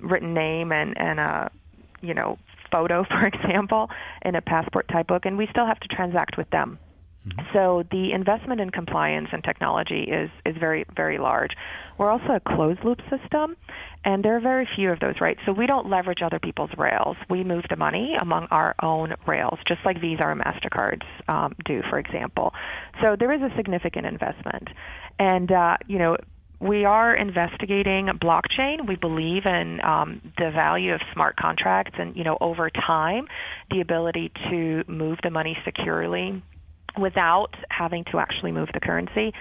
written 0.00 0.34
name 0.34 0.70
and, 0.70 0.94
and 0.98 1.18
a, 1.18 1.50
you 2.02 2.12
know, 2.12 2.38
photo, 2.70 3.04
for 3.08 3.26
example, 3.26 3.88
in 4.22 4.34
a 4.34 4.42
passport 4.42 4.86
type 4.88 5.06
book, 5.06 5.24
and 5.24 5.38
we 5.38 5.46
still 5.50 5.66
have 5.66 5.80
to 5.80 5.88
transact 5.88 6.36
with 6.36 6.50
them. 6.50 6.78
Mm-hmm. 7.28 7.46
So 7.52 7.84
the 7.90 8.12
investment 8.12 8.60
in 8.60 8.70
compliance 8.70 9.28
and 9.32 9.42
technology 9.42 10.02
is 10.02 10.30
is 10.46 10.56
very 10.58 10.84
very 10.94 11.18
large. 11.18 11.52
We're 11.98 12.10
also 12.10 12.34
a 12.34 12.40
closed 12.40 12.80
loop 12.84 13.00
system, 13.10 13.56
and 14.04 14.24
there 14.24 14.36
are 14.36 14.40
very 14.40 14.68
few 14.76 14.90
of 14.92 15.00
those, 15.00 15.14
right? 15.20 15.36
So 15.46 15.52
we 15.52 15.66
don't 15.66 15.90
leverage 15.90 16.20
other 16.24 16.38
people's 16.38 16.70
rails. 16.78 17.16
We 17.28 17.42
move 17.42 17.64
the 17.68 17.76
money 17.76 18.14
among 18.20 18.46
our 18.50 18.74
own 18.82 19.14
rails, 19.26 19.58
just 19.66 19.80
like 19.84 20.00
Visa 20.00 20.22
or 20.22 20.36
Mastercards 20.36 21.04
um, 21.28 21.54
do, 21.64 21.82
for 21.90 21.98
example. 21.98 22.52
So 23.02 23.16
there 23.18 23.32
is 23.32 23.42
a 23.42 23.54
significant 23.56 24.06
investment, 24.06 24.68
and 25.18 25.50
uh, 25.50 25.76
you 25.86 25.98
know 25.98 26.16
we 26.60 26.84
are 26.84 27.14
investigating 27.14 28.08
blockchain. 28.20 28.88
We 28.88 28.96
believe 28.96 29.46
in 29.46 29.80
um, 29.84 30.20
the 30.38 30.50
value 30.50 30.92
of 30.92 31.00
smart 31.12 31.36
contracts, 31.36 31.94
and 31.98 32.16
you 32.16 32.24
know, 32.24 32.36
over 32.40 32.70
time, 32.70 33.26
the 33.70 33.80
ability 33.80 34.32
to 34.50 34.82
move 34.88 35.18
the 35.22 35.30
money 35.30 35.56
securely 35.64 36.42
without 36.96 37.54
having 37.70 38.04
to 38.04 38.18
actually 38.18 38.52
move 38.52 38.68
the 38.72 38.80
currency. 38.80 39.32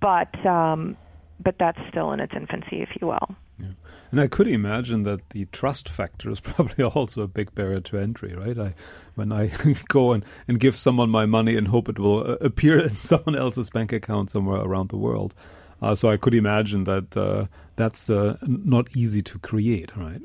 But 0.00 0.34
um, 0.46 0.96
but 1.42 1.56
that's 1.58 1.78
still 1.88 2.12
in 2.12 2.20
its 2.20 2.32
infancy, 2.34 2.82
if 2.82 2.90
you 3.00 3.06
will. 3.06 3.36
Yeah. 3.58 3.68
And 4.10 4.20
I 4.20 4.26
could 4.26 4.48
imagine 4.48 5.04
that 5.04 5.30
the 5.30 5.46
trust 5.46 5.88
factor 5.88 6.30
is 6.30 6.40
probably 6.40 6.84
also 6.84 7.22
a 7.22 7.28
big 7.28 7.54
barrier 7.54 7.80
to 7.80 7.98
entry, 7.98 8.34
right? 8.34 8.58
I, 8.58 8.74
when 9.14 9.32
I 9.32 9.52
go 9.88 10.12
and, 10.12 10.24
and 10.48 10.58
give 10.58 10.76
someone 10.76 11.10
my 11.10 11.26
money 11.26 11.56
and 11.56 11.68
hope 11.68 11.88
it 11.88 11.98
will 11.98 12.30
uh, 12.30 12.36
appear 12.40 12.78
in 12.80 12.90
someone 12.96 13.36
else's 13.36 13.70
bank 13.70 13.92
account 13.92 14.30
somewhere 14.30 14.60
around 14.60 14.90
the 14.90 14.96
world. 14.96 15.34
Uh, 15.82 15.94
so 15.94 16.10
I 16.10 16.18
could 16.18 16.34
imagine 16.34 16.84
that 16.84 17.16
uh, 17.16 17.46
that's 17.76 18.10
uh, 18.10 18.36
not 18.42 18.88
easy 18.94 19.22
to 19.22 19.38
create, 19.38 19.96
right? 19.96 20.20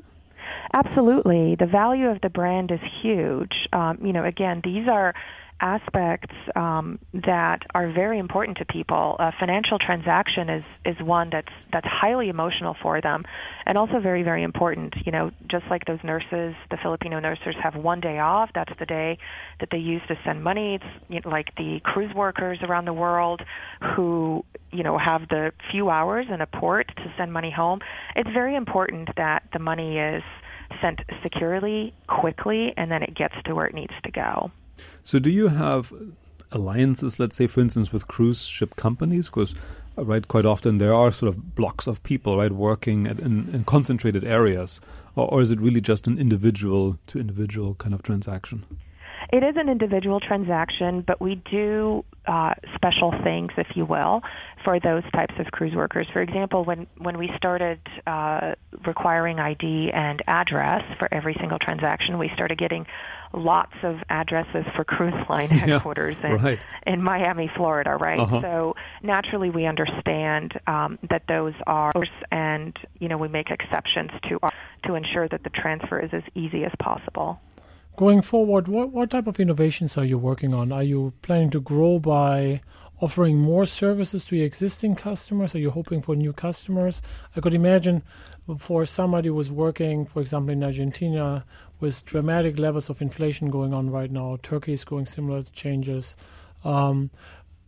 Absolutely. 0.74 1.56
The 1.58 1.66
value 1.66 2.08
of 2.08 2.20
the 2.20 2.28
brand 2.28 2.70
is 2.70 2.80
huge. 3.00 3.52
Um, 3.72 3.98
you 4.02 4.12
know, 4.12 4.24
again, 4.24 4.60
these 4.62 4.86
are 4.88 5.14
aspects 5.60 6.34
um, 6.54 6.98
that 7.12 7.60
are 7.74 7.90
very 7.92 8.18
important 8.18 8.58
to 8.58 8.64
people. 8.64 9.16
A 9.18 9.32
financial 9.38 9.78
transaction 9.78 10.48
is 10.50 10.64
is 10.84 10.96
one 11.00 11.30
that's 11.32 11.52
that's 11.72 11.86
highly 11.86 12.28
emotional 12.28 12.76
for 12.82 13.00
them, 13.00 13.24
and 13.64 13.78
also 13.78 14.00
very 14.00 14.22
very 14.22 14.42
important. 14.42 14.94
You 15.04 15.12
know, 15.12 15.30
just 15.50 15.64
like 15.70 15.84
those 15.86 16.00
nurses, 16.04 16.54
the 16.70 16.76
Filipino 16.82 17.20
nurses 17.20 17.54
have 17.62 17.74
one 17.74 18.00
day 18.00 18.18
off. 18.18 18.50
That's 18.54 18.72
the 18.78 18.86
day 18.86 19.18
that 19.60 19.68
they 19.70 19.78
use 19.78 20.02
to 20.08 20.14
send 20.24 20.42
money. 20.42 20.74
It's 20.76 21.04
you 21.08 21.20
know, 21.20 21.30
like 21.30 21.54
the 21.56 21.80
cruise 21.84 22.14
workers 22.14 22.58
around 22.62 22.84
the 22.84 22.92
world 22.92 23.42
who 23.94 24.44
you 24.72 24.82
know 24.82 24.98
have 24.98 25.22
the 25.28 25.52
few 25.70 25.88
hours 25.88 26.26
in 26.32 26.40
a 26.40 26.46
port 26.46 26.88
to 26.96 27.14
send 27.16 27.32
money 27.32 27.50
home. 27.50 27.80
It's 28.14 28.30
very 28.32 28.56
important 28.56 29.08
that 29.16 29.44
the 29.52 29.58
money 29.58 29.98
is 29.98 30.22
sent 30.82 31.00
securely, 31.22 31.94
quickly, 32.08 32.74
and 32.76 32.90
then 32.90 33.02
it 33.02 33.14
gets 33.14 33.34
to 33.44 33.54
where 33.54 33.66
it 33.66 33.74
needs 33.74 33.92
to 34.04 34.10
go. 34.10 34.50
So, 35.02 35.18
do 35.18 35.30
you 35.30 35.48
have 35.48 35.92
alliances, 36.52 37.18
let's 37.18 37.36
say, 37.36 37.46
for 37.46 37.60
instance, 37.60 37.92
with 37.92 38.08
cruise 38.08 38.42
ship 38.42 38.76
companies? 38.76 39.26
Because, 39.26 39.54
uh, 39.96 40.04
right, 40.04 40.26
quite 40.26 40.46
often 40.46 40.78
there 40.78 40.94
are 40.94 41.12
sort 41.12 41.28
of 41.28 41.54
blocks 41.54 41.86
of 41.86 42.02
people, 42.02 42.38
right, 42.38 42.52
working 42.52 43.06
at, 43.06 43.18
in, 43.18 43.50
in 43.52 43.64
concentrated 43.64 44.24
areas. 44.24 44.80
Or, 45.14 45.28
or 45.32 45.40
is 45.40 45.50
it 45.50 45.60
really 45.60 45.80
just 45.80 46.06
an 46.06 46.18
individual 46.18 46.98
to 47.08 47.18
individual 47.18 47.74
kind 47.74 47.94
of 47.94 48.02
transaction? 48.02 48.64
It 49.32 49.42
is 49.42 49.56
an 49.56 49.68
individual 49.68 50.20
transaction, 50.20 51.02
but 51.06 51.20
we 51.20 51.42
do 51.50 52.04
uh, 52.26 52.54
special 52.74 53.12
things, 53.24 53.50
if 53.56 53.68
you 53.74 53.84
will, 53.84 54.22
for 54.64 54.78
those 54.80 55.02
types 55.12 55.34
of 55.38 55.46
cruise 55.46 55.74
workers. 55.74 56.06
For 56.12 56.22
example, 56.22 56.64
when 56.64 56.86
when 56.98 57.18
we 57.18 57.30
started 57.36 57.80
uh, 58.06 58.54
requiring 58.84 59.38
ID 59.40 59.90
and 59.92 60.22
address 60.26 60.82
for 60.98 61.12
every 61.12 61.36
single 61.40 61.58
transaction, 61.58 62.18
we 62.18 62.30
started 62.34 62.58
getting 62.58 62.86
lots 63.32 63.74
of 63.82 63.96
addresses 64.08 64.64
for 64.74 64.84
cruise 64.84 65.14
line 65.28 65.48
headquarters 65.50 66.16
yeah, 66.22 66.34
in, 66.34 66.42
right. 66.42 66.58
in 66.86 67.02
Miami, 67.02 67.50
Florida, 67.56 67.96
right? 67.96 68.20
Uh-huh. 68.20 68.40
So 68.40 68.76
naturally, 69.02 69.50
we 69.50 69.66
understand 69.66 70.52
um, 70.66 70.98
that 71.10 71.22
those 71.28 71.54
are, 71.66 71.92
and 72.30 72.76
you 72.98 73.08
know, 73.08 73.18
we 73.18 73.28
make 73.28 73.50
exceptions 73.50 74.10
to 74.28 74.38
our, 74.42 74.50
to 74.84 74.94
ensure 74.94 75.28
that 75.28 75.42
the 75.42 75.50
transfer 75.50 76.00
is 76.00 76.10
as 76.12 76.22
easy 76.34 76.64
as 76.64 76.72
possible. 76.80 77.40
Going 77.96 78.20
forward, 78.20 78.68
what 78.68 78.92
what 78.92 79.08
type 79.08 79.26
of 79.26 79.40
innovations 79.40 79.96
are 79.96 80.04
you 80.04 80.18
working 80.18 80.52
on? 80.52 80.70
Are 80.70 80.82
you 80.82 81.14
planning 81.22 81.48
to 81.50 81.60
grow 81.62 81.98
by 81.98 82.60
offering 83.00 83.38
more 83.38 83.64
services 83.64 84.22
to 84.26 84.36
your 84.36 84.44
existing 84.44 84.96
customers? 84.96 85.54
Are 85.54 85.58
you 85.58 85.70
hoping 85.70 86.02
for 86.02 86.14
new 86.14 86.34
customers? 86.34 87.00
I 87.34 87.40
could 87.40 87.54
imagine 87.54 88.02
for 88.58 88.84
somebody 88.84 89.28
who 89.28 89.34
was 89.34 89.50
working, 89.50 90.04
for 90.04 90.20
example, 90.20 90.52
in 90.52 90.62
Argentina, 90.62 91.46
with 91.80 92.04
dramatic 92.04 92.58
levels 92.58 92.90
of 92.90 93.00
inflation 93.00 93.48
going 93.48 93.72
on 93.72 93.88
right 93.88 94.10
now. 94.10 94.36
Turkey 94.42 94.74
is 94.74 94.84
going 94.84 95.06
similar 95.06 95.40
changes. 95.40 96.18
Um, 96.64 97.10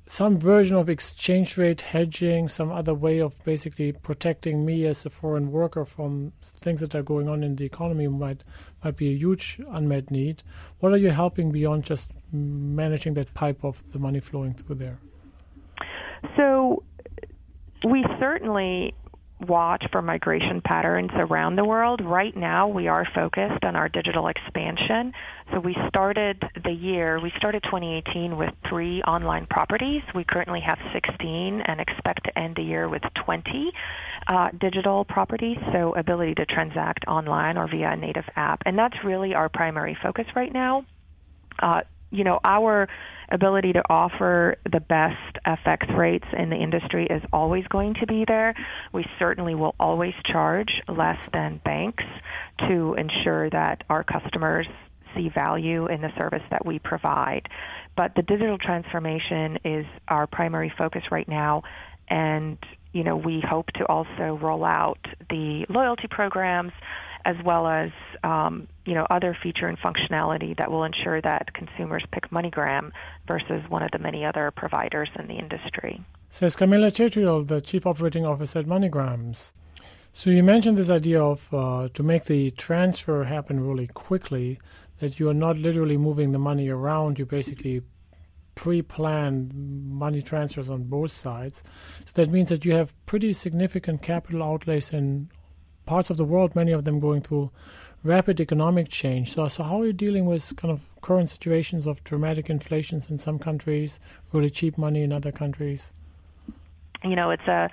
some 0.09 0.39
version 0.39 0.77
of 0.77 0.89
exchange 0.89 1.59
rate 1.59 1.83
hedging, 1.83 2.49
some 2.49 2.71
other 2.71 2.95
way 2.95 3.19
of 3.19 3.43
basically 3.45 3.93
protecting 3.93 4.65
me 4.65 4.87
as 4.87 5.05
a 5.05 5.11
foreign 5.11 5.53
worker 5.53 5.85
from 5.85 6.33
things 6.43 6.81
that 6.81 6.95
are 6.95 7.03
going 7.03 7.29
on 7.29 7.43
in 7.43 7.57
the 7.57 7.65
economy 7.67 8.09
might 8.09 8.43
might 8.85 8.97
be 8.97 9.09
a 9.09 9.17
huge 9.17 9.61
unmet 9.71 10.11
need. 10.11 10.43
What 10.81 10.93
are 10.93 10.97
you 10.97 11.11
helping 11.11 11.51
beyond 11.51 11.85
just 11.85 12.11
managing 12.33 13.15
that 13.15 13.35
pipe 13.35 13.65
of 13.65 13.93
the 13.93 13.99
money 13.99 14.21
flowing 14.21 14.55
through 14.55 14.77
there? 14.77 14.99
So 16.37 16.83
we 17.85 18.05
certainly 18.19 18.95
watch 19.41 19.85
for 19.93 20.03
migration 20.03 20.61
patterns 20.65 21.11
around 21.15 21.57
the 21.57 21.65
world. 21.65 22.01
Right 22.05 22.37
now, 22.37 22.69
we 22.69 22.89
are 22.89 23.07
focused 23.15 23.65
on 23.65 23.77
our 23.77 23.89
digital 23.89 24.29
expansion. 24.29 25.13
So 25.53 25.61
we 25.61 25.77
started 25.89 26.43
the 26.65 26.73
year, 26.73 27.21
we 27.21 27.33
started 27.37 27.63
2018 27.65 28.37
with 28.37 28.51
three 28.69 29.01
online 29.03 29.47
properties. 29.47 30.03
We 30.15 30.25
currently 30.25 30.61
have 30.61 30.79
16 30.93 31.63
and 31.65 31.81
expect 31.81 32.25
to 32.25 32.39
end 32.39 32.57
the 32.57 32.63
year 32.63 32.89
with 32.89 33.03
20 33.25 33.73
uh, 34.27 34.49
digital 34.61 35.05
properties, 35.05 35.57
so 35.73 35.95
ability 35.95 36.35
to 36.35 36.47
transact 36.47 37.05
online 37.07 37.57
or 37.57 37.69
via 37.69 37.93
a 37.93 37.97
native 37.97 38.25
app. 38.37 38.63
And 38.67 38.79
that's 38.79 38.97
really 39.05 39.35
our 39.35 39.49
primary 39.49 39.97
focus 40.03 40.27
right 40.35 40.53
now. 40.53 40.85
Uh, 41.61 41.83
you 42.11 42.25
know, 42.25 42.41
our 42.45 42.89
ability 43.31 43.73
to 43.73 43.83
offer 43.89 44.57
the 44.71 44.81
best 44.81 45.39
FX 45.47 45.97
rates 45.97 46.27
in 46.37 46.51
the 46.51 46.57
industry 46.57 47.07
is 47.09 47.23
always 47.33 47.67
going 47.69 47.95
to 48.01 48.07
be 48.07 48.25
there. 48.27 48.55
We 48.93 49.05
certainly 49.19 49.55
will 49.55 49.75
always 49.79 50.15
charge 50.31 50.71
less 50.89 51.19
than 51.33 51.61
banks 51.65 52.05
to 52.69 52.95
ensure 52.95 53.51
that 53.51 53.85
our 53.89 54.05
customers 54.05 54.67
see 55.17 55.31
value 55.35 55.87
in 55.87 56.01
the 56.01 56.11
service 56.17 56.43
that 56.51 56.65
we 56.65 56.79
provide. 56.79 57.49
But 57.97 58.13
the 58.15 58.23
digital 58.23 58.59
transformation 58.59 59.59
is 59.65 59.87
our 60.07 60.27
primary 60.27 60.73
focus 60.77 61.03
right 61.11 61.29
now. 61.29 61.63
And 62.09 62.59
you 62.93 63.05
know, 63.05 63.17
we 63.17 63.43
hope 63.47 63.67
to 63.75 63.85
also 63.87 64.39
roll 64.41 64.65
out 64.65 64.99
the 65.29 65.67
loyalty 65.69 66.09
programs 66.11 66.73
as 67.29 67.37
well 67.45 67.67
as 67.67 67.91
um, 68.25 68.67
you 68.87 68.95
know 68.95 69.07
other 69.11 69.37
feature 69.43 69.67
and 69.67 69.79
functionality 69.79 70.57
that 70.57 70.71
will 70.71 70.83
ensure 70.83 71.21
that 71.21 71.53
consumers 71.53 72.03
pick 72.11 72.31
MoneyGram 72.31 72.91
versus 73.27 73.63
one 73.69 73.83
of 73.83 73.91
the 73.91 73.99
many 73.99 74.25
other 74.25 74.51
providers 74.51 75.11
in 75.19 75.29
the 75.29 75.35
industry. 75.35 76.01
Says 76.31 76.57
Camilla 76.57 76.91
Chetriel, 76.91 77.47
the 77.47 77.61
Chief 77.61 77.87
Operating 77.87 78.25
Officer 78.25 78.61
at 78.61 78.67
MoneyGrams. 78.67 79.53
So 80.13 80.31
you 80.31 80.43
mentioned 80.43 80.79
this 80.79 80.91
idea 80.91 81.23
of 81.23 81.53
uh, 81.53 81.89
to 81.93 82.03
make 82.03 82.25
the 82.25 82.51
transfer 82.53 83.25
happen 83.25 83.61
really 83.61 83.89
quickly, 83.89 84.59
that 85.01 85.21
you 85.21 85.29
are 85.29 85.35
not 85.35 85.59
literally 85.59 85.99
moving 85.99 86.33
the 86.33 86.39
money 86.39 86.71
around. 86.71 87.19
You 87.19 87.27
basically 87.27 87.83
pre-planned 88.55 89.55
money 89.55 90.23
transfers 90.23 90.71
on 90.71 90.85
both 90.85 91.11
sides. 91.11 91.63
So 92.07 92.23
that 92.23 92.31
means 92.31 92.49
that 92.49 92.65
you 92.65 92.73
have 92.73 92.95
pretty 93.07 93.33
significant 93.35 94.03
capital 94.03 94.43
outlays 94.43 94.93
in 94.93 95.29
parts 95.89 96.11
of 96.11 96.19
the 96.19 96.25
world, 96.25 96.55
many 96.55 96.73
of 96.73 96.85
them 96.85 97.01
going 97.01 97.23
through 97.23 97.51
rapid 98.05 98.41
economic 98.41 98.89
change. 98.89 99.33
So, 99.33 99.49
so 99.49 99.65
how 99.65 99.81
are 99.81 99.87
you 99.87 99.95
dealing 99.95 100.27
with 100.27 100.55
kind 100.57 100.71
of 100.71 100.83
current 101.01 101.31
situations 101.31 101.87
of 101.87 102.05
dramatic 102.05 102.51
inflations 102.51 103.09
in 103.11 103.17
some 103.17 103.39
countries, 103.39 103.99
really 104.33 104.51
cheap 104.51 104.77
money 104.77 105.03
in 105.03 105.13
other 105.13 105.33
countries? 105.33 105.91
You 107.03 107.17
know, 107.17 107.31
it's 107.31 107.49
a 107.49 107.71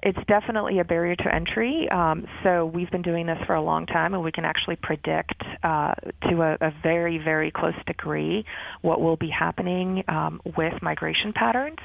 it's 0.00 0.18
definitely 0.28 0.78
a 0.78 0.84
barrier 0.84 1.16
to 1.16 1.34
entry. 1.34 1.88
Um, 1.90 2.26
so 2.44 2.66
we've 2.66 2.90
been 2.90 3.02
doing 3.02 3.26
this 3.26 3.38
for 3.46 3.54
a 3.54 3.62
long 3.62 3.86
time, 3.86 4.14
and 4.14 4.22
we 4.22 4.30
can 4.30 4.44
actually 4.44 4.76
predict 4.76 5.42
uh, 5.64 5.94
to 6.28 6.42
a, 6.42 6.56
a, 6.60 6.72
very, 6.82 7.18
very 7.18 7.50
close 7.50 7.74
degree 7.86 8.44
what 8.82 9.00
will 9.00 9.16
be 9.16 9.28
happening 9.28 10.04
um, 10.06 10.40
with 10.56 10.74
migration 10.82 11.32
patterns. 11.32 11.78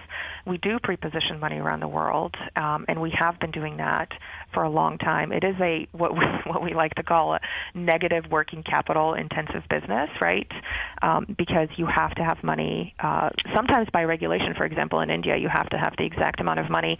We 0.45 0.57
do 0.59 0.77
pre-position 0.83 1.39
money 1.39 1.57
around 1.57 1.79
the 1.79 1.87
world, 1.87 2.35
um, 2.55 2.85
and 2.87 3.01
we 3.01 3.11
have 3.17 3.39
been 3.39 3.51
doing 3.51 3.77
that 3.77 4.09
for 4.53 4.61
a 4.61 4.69
long 4.69 4.99
time. 4.99 5.31
It 5.31 5.43
is 5.43 5.55
a 5.59 5.87
what 5.91 6.13
we, 6.13 6.19
what 6.45 6.61
we 6.61 6.75
like 6.75 6.93
to 6.95 7.03
call 7.03 7.33
a 7.33 7.39
negative 7.73 8.25
working 8.29 8.61
capital 8.61 9.15
intensive 9.15 9.63
business, 9.69 10.09
right? 10.21 10.51
Um, 11.01 11.35
because 11.35 11.69
you 11.77 11.87
have 11.87 12.11
to 12.15 12.23
have 12.23 12.43
money. 12.43 12.93
Uh, 12.99 13.29
sometimes 13.55 13.87
by 13.91 14.03
regulation, 14.03 14.53
for 14.55 14.65
example, 14.65 14.99
in 14.99 15.09
India, 15.09 15.35
you 15.37 15.49
have 15.49 15.69
to 15.69 15.77
have 15.77 15.93
the 15.97 16.05
exact 16.05 16.39
amount 16.39 16.59
of 16.59 16.69
money 16.69 16.99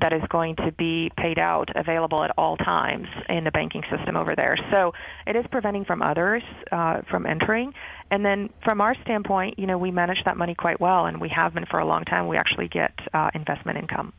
that 0.00 0.12
is 0.12 0.22
going 0.28 0.53
to 0.56 0.72
be 0.72 1.10
paid 1.16 1.38
out 1.38 1.68
available 1.76 2.22
at 2.22 2.30
all 2.36 2.56
times 2.56 3.06
in 3.28 3.44
the 3.44 3.50
banking 3.50 3.82
system 3.90 4.16
over 4.16 4.34
there. 4.34 4.56
So 4.70 4.92
it 5.26 5.36
is 5.36 5.44
preventing 5.50 5.84
from 5.84 6.02
others 6.02 6.42
uh, 6.72 7.02
from 7.10 7.26
entering. 7.26 7.72
And 8.10 8.24
then 8.24 8.50
from 8.62 8.80
our 8.80 8.94
standpoint, 9.02 9.58
you 9.58 9.66
know, 9.66 9.78
we 9.78 9.90
manage 9.90 10.18
that 10.24 10.36
money 10.36 10.54
quite 10.54 10.80
well, 10.80 11.06
and 11.06 11.20
we 11.20 11.28
have 11.30 11.54
been 11.54 11.66
for 11.66 11.78
a 11.78 11.86
long 11.86 12.04
time. 12.04 12.28
We 12.28 12.36
actually 12.36 12.68
get 12.68 12.92
uh, 13.12 13.30
investment 13.34 13.78
income. 13.78 14.12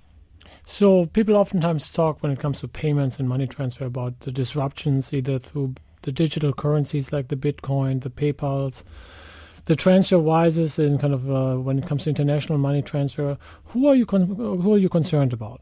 So 0.66 1.06
people 1.08 1.36
oftentimes 1.36 1.90
talk 1.92 2.22
when 2.24 2.32
it 2.32 2.40
comes 2.40 2.62
to 2.62 2.68
payments 2.68 3.20
and 3.20 3.30
money 3.30 3.48
transfer 3.48 3.86
about 3.86 4.22
the 4.22 4.32
disruptions 4.32 5.14
either 5.14 5.38
through 5.38 5.76
the 6.02 6.12
digital 6.12 6.54
currencies 6.54 7.12
like 7.12 7.28
the 7.28 7.36
Bitcoin, 7.36 8.02
the 8.02 8.10
PayPal's, 8.10 8.84
the 9.66 9.76
TransferWises 9.76 10.80
in 10.80 10.98
kind 10.98 11.14
of 11.14 11.30
uh, 11.30 11.56
when 11.56 11.80
it 11.80 11.88
comes 11.88 12.04
to 12.04 12.10
international 12.10 12.58
money 12.58 12.82
transfer. 12.82 13.38
Who 13.66 13.88
are 13.88 13.96
you 13.96 14.06
con- 14.06 14.28
who 14.28 14.74
are 14.74 14.78
you 14.78 14.90
concerned 14.90 15.34
about? 15.34 15.62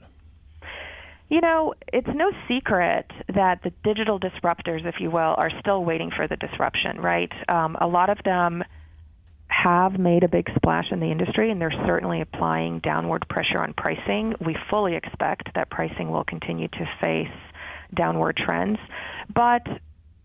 You 1.33 1.41
know, 1.41 1.73
it's 1.91 2.07
no 2.13 2.31
secret 2.47 3.07
that 3.33 3.61
the 3.63 3.71
digital 3.83 4.19
disruptors, 4.19 4.85
if 4.85 4.99
you 4.99 5.09
will, 5.09 5.33
are 5.35 5.49
still 5.61 5.83
waiting 5.83 6.11
for 6.15 6.27
the 6.27 6.35
disruption, 6.35 7.01
right? 7.01 7.31
Um, 7.49 7.75
a 7.81 7.87
lot 7.87 8.11
of 8.11 8.19
them 8.23 8.63
have 9.47 9.97
made 9.97 10.23
a 10.23 10.27
big 10.27 10.47
splash 10.55 10.91
in 10.91 10.99
the 10.99 11.09
industry, 11.09 11.49
and 11.49 11.59
they're 11.59 11.73
certainly 11.87 12.21
applying 12.21 12.81
downward 12.81 13.25
pressure 13.29 13.57
on 13.57 13.73
pricing. 13.73 14.35
We 14.45 14.55
fully 14.69 14.95
expect 14.95 15.49
that 15.55 15.71
pricing 15.71 16.11
will 16.11 16.23
continue 16.23 16.67
to 16.67 16.85
face 17.01 17.35
downward 17.95 18.37
trends. 18.37 18.77
But 19.33 19.65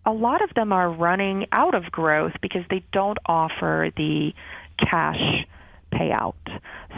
a 0.04 0.12
lot 0.12 0.42
of 0.42 0.52
them 0.54 0.74
are 0.74 0.90
running 0.90 1.46
out 1.52 1.74
of 1.74 1.84
growth 1.84 2.32
because 2.42 2.64
they 2.68 2.84
don't 2.92 3.16
offer 3.24 3.90
the 3.96 4.32
cash 4.78 5.46
payout. 5.90 6.34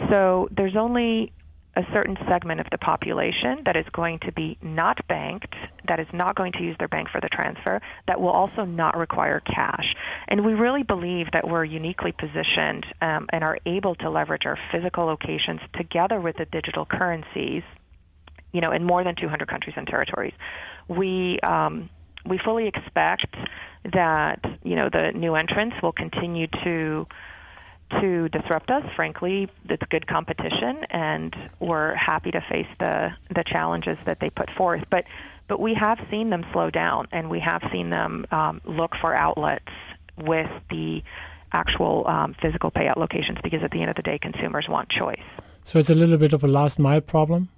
So 0.09 0.49
there's 0.51 0.75
only 0.75 1.31
a 1.75 1.83
certain 1.93 2.17
segment 2.27 2.59
of 2.59 2.67
the 2.71 2.77
population 2.77 3.61
that 3.65 3.77
is 3.77 3.85
going 3.93 4.19
to 4.19 4.31
be 4.33 4.57
not 4.61 4.97
banked, 5.07 5.55
that 5.87 5.99
is 5.99 6.07
not 6.13 6.35
going 6.35 6.51
to 6.51 6.59
use 6.59 6.75
their 6.79 6.89
bank 6.89 7.07
for 7.09 7.21
the 7.21 7.29
transfer, 7.29 7.79
that 8.07 8.19
will 8.19 8.29
also 8.29 8.65
not 8.65 8.97
require 8.97 9.39
cash. 9.39 9.95
And 10.27 10.45
we 10.45 10.53
really 10.53 10.83
believe 10.83 11.27
that 11.31 11.47
we're 11.47 11.63
uniquely 11.63 12.11
positioned 12.11 12.85
um, 13.01 13.27
and 13.31 13.43
are 13.43 13.57
able 13.65 13.95
to 13.95 14.09
leverage 14.09 14.43
our 14.45 14.57
physical 14.71 15.05
locations 15.05 15.61
together 15.75 16.19
with 16.19 16.35
the 16.37 16.45
digital 16.45 16.85
currencies, 16.85 17.63
you 18.51 18.59
know, 18.59 18.73
in 18.73 18.83
more 18.83 19.03
than 19.03 19.15
200 19.15 19.47
countries 19.47 19.75
and 19.77 19.87
territories. 19.87 20.33
We 20.89 21.39
um, 21.41 21.89
we 22.25 22.39
fully 22.43 22.67
expect 22.67 23.35
that 23.93 24.39
you 24.63 24.75
know 24.75 24.89
the 24.91 25.11
new 25.15 25.35
entrants 25.35 25.77
will 25.81 25.91
continue 25.91 26.47
to 26.63 27.07
to 27.99 28.29
disrupt 28.29 28.69
us. 28.69 28.83
Frankly, 28.95 29.49
it's 29.65 29.83
good 29.89 30.07
competition, 30.07 30.85
and 30.89 31.35
we're 31.59 31.95
happy 31.95 32.31
to 32.31 32.41
face 32.49 32.67
the 32.79 33.09
the 33.29 33.43
challenges 33.45 33.97
that 34.05 34.19
they 34.21 34.29
put 34.29 34.49
forth. 34.57 34.83
But 34.89 35.05
but 35.47 35.59
we 35.59 35.75
have 35.79 35.97
seen 36.09 36.29
them 36.29 36.45
slow 36.53 36.69
down, 36.69 37.07
and 37.11 37.29
we 37.29 37.39
have 37.39 37.61
seen 37.71 37.89
them 37.89 38.25
um, 38.31 38.61
look 38.65 38.91
for 39.01 39.13
outlets 39.13 39.65
with 40.17 40.49
the 40.69 41.01
actual 41.51 42.07
um, 42.07 42.35
physical 42.41 42.71
payout 42.71 42.97
locations 42.97 43.37
because 43.43 43.61
at 43.63 43.71
the 43.71 43.81
end 43.81 43.89
of 43.89 43.95
the 43.95 44.01
day, 44.01 44.17
consumers 44.21 44.67
want 44.69 44.89
choice. 44.89 45.19
So 45.63 45.79
it's 45.79 45.89
a 45.89 45.95
little 45.95 46.17
bit 46.17 46.33
of 46.33 46.43
a 46.43 46.47
last 46.47 46.79
mile 46.79 47.01
problem. 47.01 47.49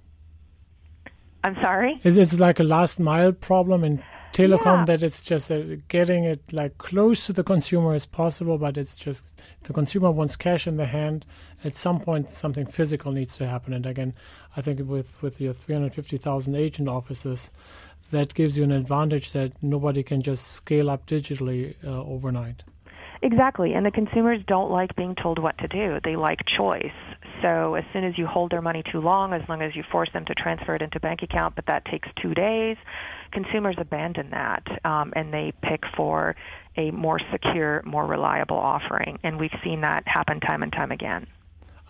I'm 1.42 1.54
sorry. 1.56 2.00
Is 2.02 2.16
it 2.16 2.38
like 2.40 2.58
a 2.58 2.64
last 2.64 2.98
mile 2.98 3.32
problem 3.32 3.84
in 3.84 4.02
telecom 4.34 4.80
yeah. 4.80 4.84
that 4.84 5.02
it's 5.02 5.22
just 5.22 5.50
uh, 5.50 5.62
getting 5.88 6.24
it 6.24 6.52
like 6.52 6.76
close 6.78 7.26
to 7.26 7.32
the 7.32 7.44
consumer 7.44 7.94
as 7.94 8.04
possible, 8.04 8.58
but 8.58 8.76
it's 8.76 8.96
just 8.96 9.24
the 9.62 9.72
consumer 9.72 10.10
wants 10.10 10.36
cash 10.36 10.66
in 10.66 10.76
the 10.76 10.86
hand. 10.86 11.24
At 11.62 11.72
some 11.72 12.00
point, 12.00 12.30
something 12.30 12.66
physical 12.66 13.12
needs 13.12 13.36
to 13.38 13.46
happen. 13.46 13.72
And 13.72 13.86
again, 13.86 14.12
I 14.56 14.60
think 14.60 14.80
with 14.84 15.22
with 15.22 15.40
your 15.40 15.54
350,000 15.54 16.54
agent 16.54 16.88
offices, 16.88 17.50
that 18.10 18.34
gives 18.34 18.58
you 18.58 18.64
an 18.64 18.72
advantage 18.72 19.32
that 19.32 19.52
nobody 19.62 20.02
can 20.02 20.20
just 20.20 20.48
scale 20.48 20.90
up 20.90 21.06
digitally 21.06 21.74
uh, 21.84 22.02
overnight. 22.02 22.64
Exactly, 23.22 23.72
and 23.72 23.86
the 23.86 23.90
consumers 23.90 24.40
don't 24.46 24.70
like 24.70 24.94
being 24.96 25.14
told 25.14 25.38
what 25.38 25.56
to 25.58 25.68
do. 25.68 25.98
They 26.04 26.16
like 26.16 26.40
choice. 26.58 26.92
So 27.40 27.74
as 27.74 27.84
soon 27.92 28.04
as 28.04 28.18
you 28.18 28.26
hold 28.26 28.50
their 28.50 28.60
money 28.60 28.82
too 28.90 29.00
long, 29.00 29.32
as 29.32 29.40
long 29.48 29.62
as 29.62 29.74
you 29.74 29.82
force 29.90 30.10
them 30.12 30.26
to 30.26 30.34
transfer 30.34 30.74
it 30.74 30.82
into 30.82 31.00
bank 31.00 31.22
account, 31.22 31.54
but 31.56 31.64
that 31.66 31.86
takes 31.86 32.08
two 32.20 32.34
days, 32.34 32.76
consumers 33.34 33.76
abandon 33.78 34.30
that 34.30 34.62
um, 34.84 35.12
and 35.14 35.34
they 35.34 35.52
pick 35.62 35.82
for 35.96 36.34
a 36.76 36.90
more 36.90 37.20
secure, 37.30 37.82
more 37.84 38.06
reliable 38.06 38.56
offering. 38.56 39.18
And 39.22 39.38
we've 39.38 39.54
seen 39.62 39.82
that 39.82 40.06
happen 40.06 40.40
time 40.40 40.62
and 40.62 40.72
time 40.72 40.90
again. 40.90 41.26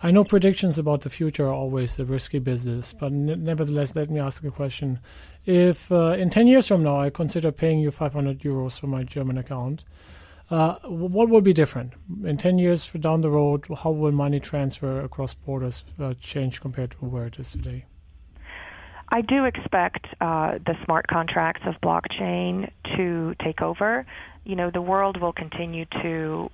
I 0.03 0.11
know 0.11 0.23
predictions 0.23 0.77
about 0.77 1.01
the 1.01 1.09
future 1.09 1.47
are 1.47 1.53
always 1.53 1.97
a 1.97 2.05
risky 2.05 2.39
business, 2.39 2.93
but 2.93 3.07
n- 3.07 3.43
nevertheless, 3.43 3.95
let 3.95 4.09
me 4.09 4.19
ask 4.19 4.43
a 4.43 4.51
question. 4.51 4.99
If 5.45 5.91
uh, 5.91 6.15
in 6.17 6.29
10 6.29 6.47
years 6.47 6.67
from 6.67 6.83
now 6.83 6.99
I 6.99 7.09
consider 7.09 7.51
paying 7.51 7.79
you 7.79 7.91
500 7.91 8.39
euros 8.39 8.79
for 8.79 8.87
my 8.87 9.03
German 9.03 9.37
account, 9.37 9.85
uh, 10.51 10.75
what 10.83 11.29
will 11.29 11.41
be 11.41 11.53
different 11.53 11.93
in 12.23 12.37
10 12.37 12.59
years 12.59 12.87
down 12.91 13.21
the 13.21 13.31
road? 13.31 13.65
How 13.83 13.89
will 13.89 14.11
money 14.11 14.39
transfer 14.39 15.01
across 15.01 15.33
borders 15.33 15.85
uh, 15.99 16.13
change 16.13 16.61
compared 16.61 16.91
to 16.91 16.97
where 16.97 17.25
it 17.25 17.39
is 17.39 17.51
today? 17.51 17.85
I 19.15 19.21
do 19.21 19.45
expect 19.45 20.07
uh, 20.19 20.57
the 20.65 20.75
smart 20.83 21.07
contracts 21.07 21.61
of 21.65 21.75
blockchain 21.79 22.69
to 22.97 23.33
take 23.41 23.61
over. 23.61 24.05
You 24.43 24.57
know, 24.57 24.71
the 24.71 24.81
world 24.81 25.21
will 25.21 25.31
continue 25.31 25.85
to 26.03 26.51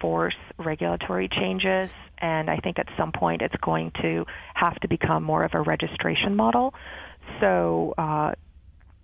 force 0.00 0.36
regulatory 0.56 1.28
changes, 1.28 1.90
and 2.18 2.48
I 2.48 2.58
think 2.58 2.78
at 2.78 2.86
some 2.96 3.10
point 3.10 3.42
it's 3.42 3.56
going 3.56 3.90
to 4.02 4.24
have 4.54 4.76
to 4.82 4.88
become 4.88 5.24
more 5.24 5.42
of 5.42 5.54
a 5.54 5.60
registration 5.60 6.36
model. 6.36 6.74
So, 7.40 7.92
uh, 7.98 8.34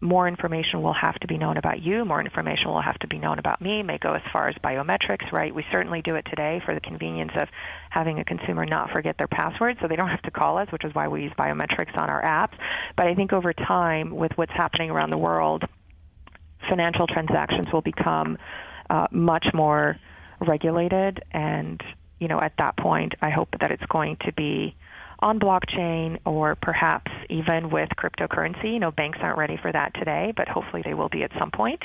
more 0.02 0.26
information 0.26 0.82
will 0.82 0.92
have 0.92 1.14
to 1.20 1.28
be 1.28 1.38
known 1.38 1.56
about 1.56 1.80
you, 1.80 2.04
more 2.04 2.20
information 2.20 2.66
will 2.66 2.82
have 2.82 2.98
to 2.98 3.06
be 3.06 3.18
known 3.18 3.38
about 3.38 3.60
me, 3.60 3.84
may 3.84 3.98
go 3.98 4.14
as 4.14 4.22
far 4.32 4.48
as 4.48 4.56
biometrics, 4.56 5.30
right? 5.32 5.54
We 5.54 5.64
certainly 5.70 6.02
do 6.02 6.16
it 6.16 6.26
today 6.28 6.60
for 6.66 6.74
the 6.74 6.80
convenience 6.80 7.30
of 7.36 7.48
having 7.88 8.18
a 8.18 8.24
consumer 8.24 8.66
not 8.66 8.90
forget 8.90 9.16
their 9.16 9.28
password 9.28 9.78
so 9.80 9.86
they 9.86 9.94
don't 9.94 10.08
have 10.16 10.22
to 10.22 10.32
call 10.32 10.58
us, 10.58 10.66
which 10.72 10.84
is 10.84 10.92
why 10.92 11.06
we 11.06 11.22
use 11.22 11.32
biometrics 11.38 11.96
on 11.96 12.10
our 12.10 12.20
apps. 12.20 12.58
But 12.96 13.06
I 13.06 13.14
think 13.14 13.32
over 13.32 13.52
time, 13.52 14.14
with 14.14 14.32
what's 14.34 14.52
happening 14.52 14.90
around 14.90 15.10
the 15.10 15.18
world, 15.18 15.62
financial 16.68 17.06
transactions 17.06 17.68
will 17.72 17.80
become 17.80 18.38
uh, 18.90 19.06
much 19.12 19.46
more 19.54 19.96
regulated 20.40 21.22
and 21.30 21.80
you 22.18 22.26
know 22.26 22.40
at 22.40 22.52
that 22.58 22.76
point 22.76 23.14
I 23.22 23.30
hope 23.30 23.48
that 23.60 23.70
it's 23.70 23.84
going 23.88 24.16
to 24.24 24.32
be 24.32 24.74
on 25.22 25.38
blockchain 25.38 26.18
or 26.26 26.56
perhaps 26.56 27.10
even 27.30 27.70
with 27.70 27.88
cryptocurrency. 27.96 28.74
You 28.74 28.80
know, 28.80 28.90
banks 28.90 29.18
aren't 29.22 29.38
ready 29.38 29.56
for 29.60 29.72
that 29.72 29.94
today, 29.94 30.32
but 30.36 30.48
hopefully 30.48 30.82
they 30.84 30.94
will 30.94 31.08
be 31.08 31.22
at 31.22 31.30
some 31.38 31.50
point. 31.50 31.82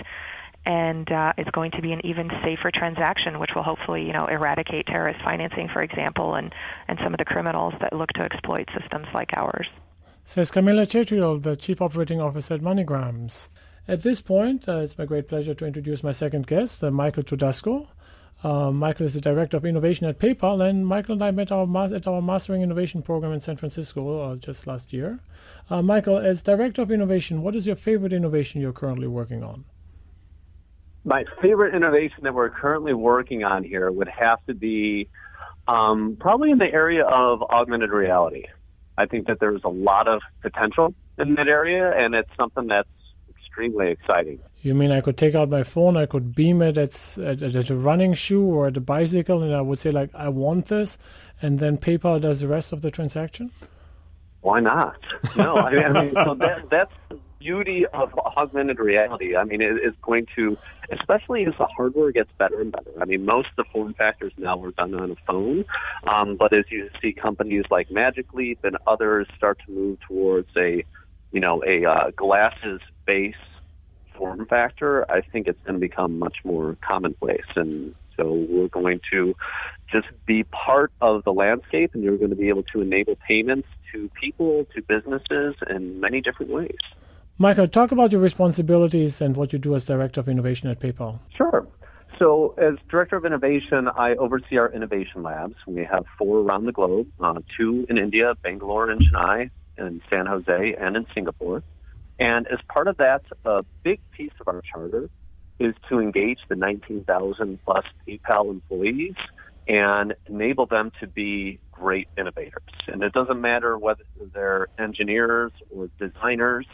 And 0.66 1.10
uh, 1.10 1.32
it's 1.38 1.50
going 1.52 1.72
to 1.72 1.82
be 1.82 1.94
an 1.94 2.06
even 2.06 2.30
safer 2.44 2.72
transaction, 2.74 3.40
which 3.40 3.52
will 3.56 3.64
hopefully, 3.64 4.04
you 4.04 4.12
know, 4.12 4.26
eradicate 4.28 4.88
terrorist 4.88 5.22
financing, 5.24 5.70
for 5.72 5.82
example, 5.82 6.36
and, 6.36 6.54
and 6.90 7.00
some 7.02 7.14
of 7.14 7.20
the 7.20 7.26
criminals 7.26 7.74
that 7.80 7.94
look 7.94 8.10
to 8.16 8.22
exploit 8.22 8.68
systems 8.78 9.08
like 9.14 9.30
ours. 9.38 9.68
Says 10.26 10.52
Camilla 10.52 10.86
Chetriol, 10.86 11.42
the 11.42 11.56
Chief 11.56 11.82
Operating 11.82 12.20
Officer 12.20 12.56
at 12.56 12.62
MoneyGrams. 12.62 13.48
At 13.88 14.02
this 14.02 14.20
point, 14.20 14.68
uh, 14.68 14.80
it's 14.80 14.98
my 14.98 15.06
great 15.06 15.30
pleasure 15.30 15.54
to 15.54 15.66
introduce 15.66 16.04
my 16.04 16.12
second 16.12 16.48
guest, 16.48 16.84
uh, 16.84 16.92
Michael 16.92 17.24
Todasco. 17.24 17.88
Uh, 18.44 18.72
Michael 18.72 19.08
is 19.08 19.16
the 19.16 19.22
Director 19.22 19.58
of 19.58 19.66
Innovation 19.66 20.06
at 20.06 20.20
PayPal, 20.20 20.68
and 20.68 20.86
Michael 20.86 21.14
and 21.14 21.24
I 21.24 21.32
met 21.32 21.52
our 21.52 21.68
at 21.94 22.08
our 22.08 22.22
Mastering 22.22 22.62
Innovation 22.62 23.02
program 23.02 23.34
in 23.34 23.42
San 23.42 23.58
Francisco 23.58 24.20
uh, 24.22 24.36
just 24.36 24.68
last 24.68 24.94
year. 24.94 25.20
Uh, 25.70 25.82
Michael, 25.82 26.18
as 26.18 26.42
Director 26.42 26.84
of 26.84 26.92
Innovation, 26.92 27.42
what 27.42 27.56
is 27.56 27.66
your 27.66 27.76
favorite 27.76 28.14
innovation 28.14 28.62
you're 28.62 28.74
currently 28.74 29.08
working 29.08 29.44
on? 29.44 29.66
My 31.04 31.26
favorite 31.42 31.74
innovation 31.74 32.20
that 32.24 32.34
we're 32.34 32.50
currently 32.50 32.94
working 32.94 33.44
on 33.44 33.64
here 33.64 33.92
would 33.92 34.10
have 34.10 34.40
to 34.46 34.54
be 34.54 35.10
um, 35.68 36.18
probably 36.20 36.52
in 36.52 36.60
the 36.60 36.72
area 36.72 37.06
of 37.06 37.42
augmented 37.42 37.90
reality. 37.90 38.46
I 38.98 39.08
think 39.08 39.28
that 39.28 39.40
there's 39.40 39.64
a 39.64 39.70
lot 39.70 40.08
of 40.08 40.22
potential 40.42 40.94
in 41.18 41.36
that 41.36 41.48
area, 41.48 41.92
and 41.92 42.14
it's 42.14 42.30
something 42.38 42.68
that's 42.68 42.90
extremely 43.30 43.90
exciting. 43.90 44.40
You 44.68 44.76
mean 44.76 44.92
I 44.92 45.00
could 45.00 45.18
take 45.18 45.34
out 45.34 45.48
my 45.48 45.64
phone, 45.64 45.96
I 45.96 46.06
could 46.06 46.36
beam 46.36 46.62
it 46.62 46.78
at, 46.78 47.18
at, 47.20 47.42
at, 47.42 47.70
a 47.70 47.76
running 47.76 48.14
shoe 48.14 48.44
or 48.44 48.68
at 48.68 48.76
a 48.76 48.82
bicycle, 48.82 49.42
and 49.42 49.56
I 49.56 49.62
would 49.62 49.80
say, 49.80 49.92
like, 49.92 50.14
I 50.14 50.28
want 50.28 50.66
this, 50.66 50.98
and 51.42 51.58
then 51.58 51.78
PayPal 51.78 52.20
does 52.20 52.42
the 52.42 52.50
rest 52.50 52.74
of 52.74 52.82
the 52.82 52.92
transaction? 52.92 53.50
Why 54.42 54.60
not? 54.60 55.00
No, 55.38 55.56
I 55.56 55.72
mean, 55.72 55.86
I 55.86 56.04
mean 56.04 56.14
so 56.16 56.36
that, 56.36 56.70
that's 56.70 56.92
the 57.08 57.18
beauty 57.40 57.86
of 57.94 58.14
augmented 58.36 58.80
reality. 58.80 59.38
I 59.38 59.46
mean, 59.46 59.62
it, 59.62 59.78
it's 59.82 59.96
going 60.02 60.28
to, 60.36 60.58
especially 60.92 61.46
as 61.46 61.54
the 61.58 61.68
hardware 61.68 62.12
gets 62.12 62.32
better 62.38 62.60
and 62.60 62.74
better. 62.74 62.92
I 63.00 63.06
mean, 63.06 63.24
most 63.24 63.48
of 63.52 63.56
the 63.56 63.72
form 63.72 63.94
factors 63.94 64.34
now 64.38 64.62
are 64.62 64.72
done 64.72 64.94
on 64.96 65.12
a 65.12 65.16
phone, 65.26 65.64
um, 66.06 66.36
but 66.36 66.52
as 66.52 66.66
you 66.70 66.90
see 67.02 67.14
companies 67.14 67.64
like 67.72 67.90
Magic 67.90 68.34
Leap 68.34 68.66
and 68.66 68.76
others 68.86 69.28
start 69.38 69.60
to 69.66 69.72
move 69.72 70.00
towards 70.06 70.50
a, 70.58 70.84
you 71.32 71.40
know, 71.40 71.64
a 71.66 71.86
uh, 71.86 72.12
glasses 72.18 72.82
base 73.06 73.36
form 74.18 74.46
factor, 74.46 75.10
I 75.12 75.22
think 75.22 75.48
it's 75.48 75.62
going 75.64 75.76
to 75.76 75.80
become 75.80 76.20
much 76.20 76.38
more 76.44 76.78
commonplace. 76.82 77.46
And 77.56 77.96
so 78.16 78.46
we're 78.50 78.68
going 78.68 79.00
to 79.12 79.36
just 79.92 80.08
be 80.26 80.44
part 80.44 80.92
of 81.02 81.24
the 81.24 81.32
landscape, 81.32 81.92
and 81.94 82.04
you're 82.04 82.18
going 82.18 82.32
to 82.32 82.36
be 82.36 82.50
able 82.50 82.64
to 82.74 82.82
enable 82.82 83.16
payments 83.28 83.68
to 83.94 84.10
people, 84.20 84.66
to 84.76 84.82
businesses 84.82 85.56
in 85.70 86.00
many 86.00 86.22
different 86.22 86.52
ways. 86.52 86.78
Michael, 87.38 87.68
talk 87.68 87.92
about 87.92 88.12
your 88.12 88.22
responsibilities 88.22 89.22
and 89.22 89.38
what 89.38 89.54
you 89.54 89.60
do 89.60 89.76
as 89.76 89.86
Director 89.86 90.20
of 90.20 90.28
Innovation 90.28 90.70
at 90.70 90.80
PayPal. 90.80 91.20
Sure. 91.36 91.68
So, 92.18 92.56
as 92.58 92.74
Director 92.90 93.16
of 93.16 93.26
Innovation, 93.26 93.88
I 93.88 94.16
oversee 94.16 94.58
our 94.58 94.72
innovation 94.72 95.22
labs. 95.22 95.54
We 95.68 95.84
have 95.84 96.06
four 96.18 96.40
around 96.40 96.66
the 96.66 96.72
globe 96.72 97.08
uh, 97.20 97.36
two 97.56 97.86
in 97.90 98.00
India, 98.00 98.34
Bangalore 98.42 98.90
and 98.90 99.00
Chennai, 99.00 99.52
in 99.78 100.02
San 100.10 100.26
Jose, 100.26 100.76
and 100.80 100.96
in 100.96 101.06
Singapore. 101.14 101.62
And 102.20 102.48
as 102.48 102.60
part 102.68 102.88
of 102.88 102.98
that, 102.98 103.24
a 103.46 103.64
big 103.84 104.00
piece 104.12 104.32
of 104.40 104.48
our 104.48 104.62
charter 104.62 105.10
is 105.60 105.74
to 105.90 106.00
engage 106.00 106.40
the 106.50 106.56
19,000 106.56 107.60
plus 107.66 107.86
PayPal 108.08 108.50
employees 108.50 109.16
and 109.68 110.14
enable 110.28 110.66
them 110.66 110.92
to 111.00 111.08
be 111.08 111.60
great 111.72 112.08
innovators. 112.18 112.62
And 112.88 113.04
it 113.04 113.14
doesn't 113.14 113.42
matter 113.42 113.78
whether 113.78 114.04
they're 114.34 114.68
engineers 114.80 115.52
or 115.76 115.90
designers 116.00 116.66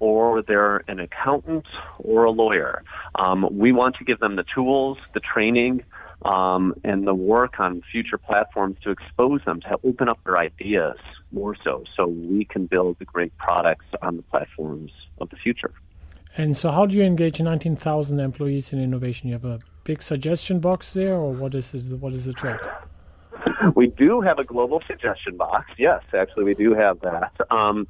or 0.00 0.42
they're 0.42 0.82
an 0.88 1.00
accountant 1.00 1.66
or 1.98 2.24
a 2.24 2.30
lawyer. 2.30 2.82
Um, 3.14 3.46
we 3.52 3.72
want 3.72 3.96
to 3.96 4.04
give 4.04 4.18
them 4.18 4.36
the 4.36 4.44
tools, 4.54 4.98
the 5.14 5.20
training, 5.20 5.84
um, 6.22 6.74
and 6.84 7.06
the 7.06 7.14
work 7.14 7.60
on 7.60 7.82
future 7.90 8.18
platforms 8.18 8.76
to 8.82 8.90
expose 8.90 9.40
them 9.44 9.60
to 9.62 9.78
open 9.84 10.08
up 10.08 10.18
their 10.24 10.38
ideas 10.38 10.96
more 11.32 11.56
so, 11.62 11.84
so 11.96 12.06
we 12.06 12.44
can 12.44 12.66
build 12.66 12.98
the 12.98 13.04
great 13.04 13.36
products 13.36 13.86
on 14.02 14.16
the 14.16 14.22
platforms 14.22 14.92
of 15.18 15.30
the 15.30 15.36
future. 15.36 15.72
And 16.36 16.56
so, 16.56 16.72
how 16.72 16.86
do 16.86 16.96
you 16.96 17.04
engage 17.04 17.40
19,000 17.40 18.18
employees 18.18 18.72
in 18.72 18.80
innovation? 18.80 19.28
You 19.28 19.34
have 19.34 19.44
a 19.44 19.60
big 19.84 20.02
suggestion 20.02 20.58
box 20.58 20.92
there, 20.92 21.14
or 21.14 21.32
what 21.32 21.54
is 21.54 21.72
it, 21.74 21.86
what 21.98 22.12
is 22.12 22.24
the 22.24 22.32
trick? 22.32 22.60
We 23.74 23.86
do 23.86 24.20
have 24.20 24.38
a 24.38 24.44
global 24.44 24.82
suggestion 24.86 25.36
box. 25.36 25.70
Yes, 25.78 26.02
actually, 26.12 26.44
we 26.44 26.54
do 26.54 26.74
have 26.74 27.00
that. 27.00 27.32
Um, 27.50 27.86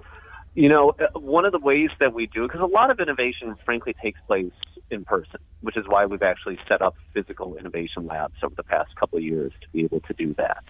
you 0.55 0.69
know, 0.69 0.95
uh, 1.01 1.19
one 1.19 1.45
of 1.45 1.53
the 1.53 1.59
ways 1.59 1.91
that 2.01 2.15
we 2.15 2.27
do, 2.27 2.47
because 2.47 2.61
a 2.61 2.67
lot 2.67 2.91
of 2.91 3.01
innovation, 3.01 3.57
frankly, 3.65 3.95
takes 4.01 4.21
place 4.27 4.53
in 4.91 5.05
person, 5.05 5.41
which 5.61 5.77
is 5.77 5.85
why 5.89 6.07
we've 6.07 6.23
actually 6.23 6.59
set 6.69 6.83
up 6.83 6.95
physical 7.13 7.57
innovation 7.57 8.07
labs 8.07 8.35
over 8.43 8.55
the 8.57 8.63
past 8.63 8.91
couple 8.99 9.19
of 9.19 9.25
years 9.25 9.53
to 9.61 9.69
be 9.73 9.85
able 9.85 10.01
to 10.01 10.15
do 10.15 10.35
that. 10.39 10.65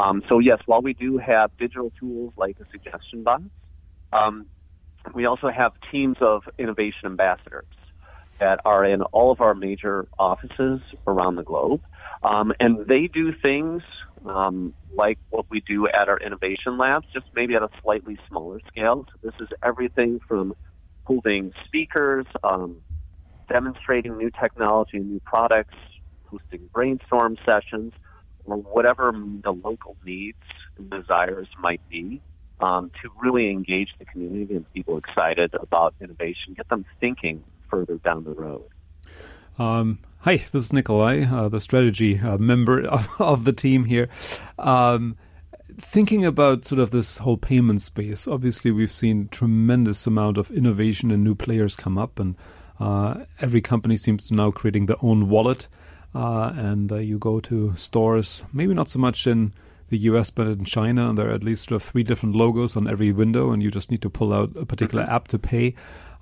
Um, 0.00 0.22
so, 0.28 0.38
yes, 0.38 0.58
while 0.66 0.82
we 0.82 0.94
do 0.94 1.18
have 1.18 1.50
digital 1.58 1.92
tools 1.98 2.32
like 2.36 2.56
a 2.60 2.64
suggestion 2.70 3.24
box, 3.24 3.42
um, 4.12 4.46
we 5.14 5.26
also 5.26 5.48
have 5.48 5.72
teams 5.90 6.16
of 6.20 6.42
innovation 6.58 7.06
ambassadors 7.06 7.64
that 8.40 8.60
are 8.64 8.84
in 8.84 9.02
all 9.02 9.32
of 9.32 9.40
our 9.40 9.54
major 9.54 10.06
offices 10.18 10.80
around 11.06 11.36
the 11.36 11.42
globe. 11.42 11.80
Um, 12.22 12.52
and 12.60 12.86
they 12.86 13.08
do 13.12 13.32
things 13.42 13.82
um, 14.26 14.74
like 14.96 15.18
what 15.30 15.46
we 15.50 15.62
do 15.66 15.88
at 15.88 16.08
our 16.08 16.18
innovation 16.18 16.78
labs, 16.78 17.06
just 17.12 17.26
maybe 17.34 17.54
at 17.54 17.62
a 17.62 17.68
slightly 17.82 18.18
smaller 18.28 18.60
scale. 18.68 19.06
So 19.06 19.18
this 19.22 19.34
is 19.40 19.48
everything 19.62 20.20
from 20.26 20.54
holding 21.04 21.52
speakers, 21.64 22.26
um, 22.44 22.76
demonstrating 23.48 24.16
new 24.16 24.30
technology, 24.30 24.98
and 24.98 25.10
new 25.10 25.20
products, 25.20 25.74
hosting 26.26 26.68
brainstorm 26.72 27.36
sessions, 27.44 27.92
or 28.44 28.56
whatever 28.56 29.12
the 29.42 29.52
local 29.52 29.96
needs 30.04 30.38
and 30.76 30.90
desires 30.90 31.48
might 31.60 31.80
be 31.88 32.20
um, 32.60 32.90
to 33.02 33.10
really 33.20 33.50
engage 33.50 33.90
the 33.98 34.04
community 34.04 34.56
and 34.56 34.72
people 34.72 34.98
excited 34.98 35.54
about 35.54 35.94
innovation, 36.00 36.54
get 36.56 36.68
them 36.68 36.84
thinking 37.00 37.42
further 37.70 37.96
down 37.96 38.24
the 38.24 38.32
road. 38.32 38.64
Um, 39.58 39.98
hi, 40.20 40.36
this 40.36 40.64
is 40.64 40.72
Nikolai, 40.72 41.24
uh, 41.24 41.48
the 41.48 41.60
strategy 41.60 42.18
uh, 42.18 42.38
member 42.38 42.82
of, 43.18 43.44
the 43.44 43.52
team 43.52 43.84
here. 43.84 44.08
Um, 44.58 45.16
thinking 45.80 46.24
about 46.24 46.64
sort 46.64 46.80
of 46.80 46.90
this 46.90 47.18
whole 47.18 47.36
payment 47.36 47.82
space, 47.82 48.26
obviously 48.26 48.70
we've 48.70 48.90
seen 48.90 49.28
tremendous 49.28 50.06
amount 50.06 50.38
of 50.38 50.50
innovation 50.50 51.10
and 51.10 51.22
new 51.22 51.34
players 51.34 51.76
come 51.76 51.98
up, 51.98 52.18
and 52.18 52.36
every 52.80 53.60
company 53.60 53.96
seems 53.96 54.28
to 54.28 54.34
now 54.34 54.50
creating 54.50 54.86
their 54.86 55.02
own 55.02 55.28
wallet. 55.28 55.68
Uh, 56.14 56.52
and 56.56 56.90
uh, 56.90 56.96
you 56.96 57.18
go 57.18 57.38
to 57.38 57.74
stores, 57.74 58.42
maybe 58.52 58.74
not 58.74 58.88
so 58.88 58.98
much 58.98 59.26
in 59.26 59.52
the 59.90 59.98
US, 59.98 60.30
but 60.30 60.46
in 60.46 60.64
China, 60.64 61.08
and 61.08 61.18
there 61.18 61.30
are 61.30 61.34
at 61.34 61.44
least 61.44 61.68
sort 61.68 61.80
of 61.80 61.88
three 61.88 62.02
different 62.02 62.34
logos 62.34 62.76
on 62.76 62.88
every 62.88 63.12
window, 63.12 63.52
and 63.52 63.62
you 63.62 63.70
just 63.70 63.90
need 63.90 64.02
to 64.02 64.10
pull 64.10 64.32
out 64.32 64.50
a 64.56 64.66
particular 64.66 65.04
mm-hmm. 65.04 65.14
app 65.14 65.28
to 65.28 65.38
pay. 65.38 65.74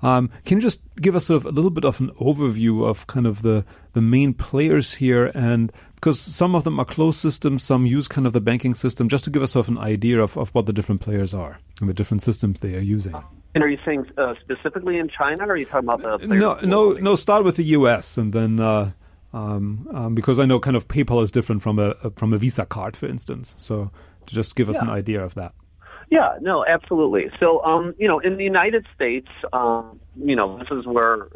Um, 0.02 0.30
can 0.44 0.58
you 0.58 0.62
just 0.62 0.80
give 0.96 1.16
us 1.16 1.26
sort 1.26 1.38
of 1.38 1.46
a 1.46 1.50
little 1.50 1.70
bit 1.70 1.84
of 1.84 2.00
an 2.00 2.10
overview 2.20 2.86
of 2.86 3.06
kind 3.06 3.26
of 3.26 3.42
the, 3.42 3.64
the 3.94 4.02
main 4.02 4.34
players 4.34 4.94
here? 4.94 5.32
And 5.34 5.72
because 5.94 6.20
some 6.20 6.54
of 6.54 6.64
them 6.64 6.78
are 6.78 6.84
closed 6.84 7.18
systems, 7.18 7.62
some 7.62 7.86
use 7.86 8.06
kind 8.06 8.26
of 8.26 8.32
the 8.32 8.40
banking 8.40 8.74
system, 8.74 9.08
just 9.08 9.24
to 9.24 9.30
give 9.30 9.42
us 9.42 9.52
sort 9.52 9.68
of 9.68 9.76
an 9.76 9.82
idea 9.82 10.20
of, 10.20 10.36
of 10.36 10.50
what 10.50 10.66
the 10.66 10.72
different 10.72 11.00
players 11.00 11.32
are 11.32 11.58
and 11.80 11.88
the 11.88 11.94
different 11.94 12.22
systems 12.22 12.60
they 12.60 12.74
are 12.74 12.80
using. 12.80 13.14
And 13.56 13.64
are 13.64 13.68
you 13.68 13.78
saying 13.86 14.06
uh, 14.18 14.34
specifically 14.42 14.98
in 14.98 15.08
China, 15.08 15.46
or 15.46 15.52
are 15.52 15.56
you 15.56 15.64
talking 15.64 15.88
about 15.88 16.20
the 16.20 16.26
no, 16.26 16.58
no, 16.62 16.92
no? 16.92 17.16
Start 17.16 17.42
with 17.42 17.56
the 17.56 17.64
U.S. 17.64 18.18
and 18.18 18.32
then 18.32 18.60
uh, 18.60 18.92
um, 19.32 19.88
um, 19.94 20.14
because 20.14 20.38
I 20.38 20.44
know 20.44 20.60
kind 20.60 20.76
of 20.76 20.88
PayPal 20.88 21.22
is 21.22 21.30
different 21.30 21.62
from 21.62 21.78
a, 21.78 21.94
from 22.16 22.34
a 22.34 22.36
Visa 22.36 22.66
card, 22.66 22.98
for 22.98 23.06
instance. 23.06 23.54
So 23.56 23.90
just 24.26 24.56
give 24.56 24.68
us 24.68 24.76
yeah. 24.76 24.82
an 24.82 24.90
idea 24.90 25.24
of 25.24 25.32
that. 25.34 25.54
Yeah, 26.10 26.36
no, 26.40 26.64
absolutely. 26.66 27.30
So, 27.40 27.64
um, 27.64 27.94
you 27.98 28.06
know, 28.06 28.18
in 28.18 28.36
the 28.36 28.44
United 28.44 28.86
States, 28.94 29.28
um, 29.52 29.98
you 30.16 30.36
know, 30.36 30.58
this 30.58 30.68
is 30.70 30.86
where 30.86 31.28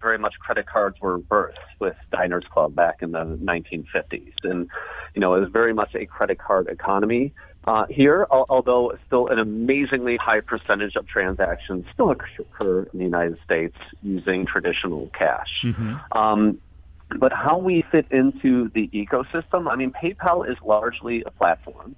very 0.00 0.18
much 0.18 0.34
credit 0.38 0.66
cards 0.66 1.00
were 1.00 1.18
birthed 1.18 1.58
with 1.80 1.96
Diners 2.10 2.44
Club 2.50 2.74
back 2.74 3.02
in 3.02 3.12
the 3.12 3.24
1950s, 3.24 4.34
and 4.44 4.68
you 5.14 5.20
know, 5.20 5.34
it 5.34 5.40
was 5.40 5.50
very 5.50 5.74
much 5.74 5.94
a 5.94 6.06
credit 6.06 6.38
card 6.38 6.68
economy. 6.68 7.32
Uh, 7.66 7.86
here, 7.88 8.26
although 8.30 8.92
still 9.06 9.28
an 9.28 9.38
amazingly 9.38 10.18
high 10.18 10.40
percentage 10.40 10.96
of 10.96 11.06
transactions 11.06 11.86
still 11.94 12.10
occur 12.10 12.82
in 12.92 12.98
the 12.98 13.04
United 13.04 13.38
States 13.42 13.76
using 14.02 14.44
traditional 14.44 15.10
cash. 15.18 15.48
Mm-hmm. 15.64 16.18
Um, 16.18 16.60
but 17.18 17.32
how 17.32 17.56
we 17.56 17.82
fit 17.90 18.06
into 18.10 18.70
the 18.74 18.88
ecosystem, 18.88 19.70
I 19.70 19.76
mean, 19.76 19.92
PayPal 19.92 20.46
is 20.50 20.58
largely 20.62 21.22
a 21.24 21.30
platform 21.30 21.96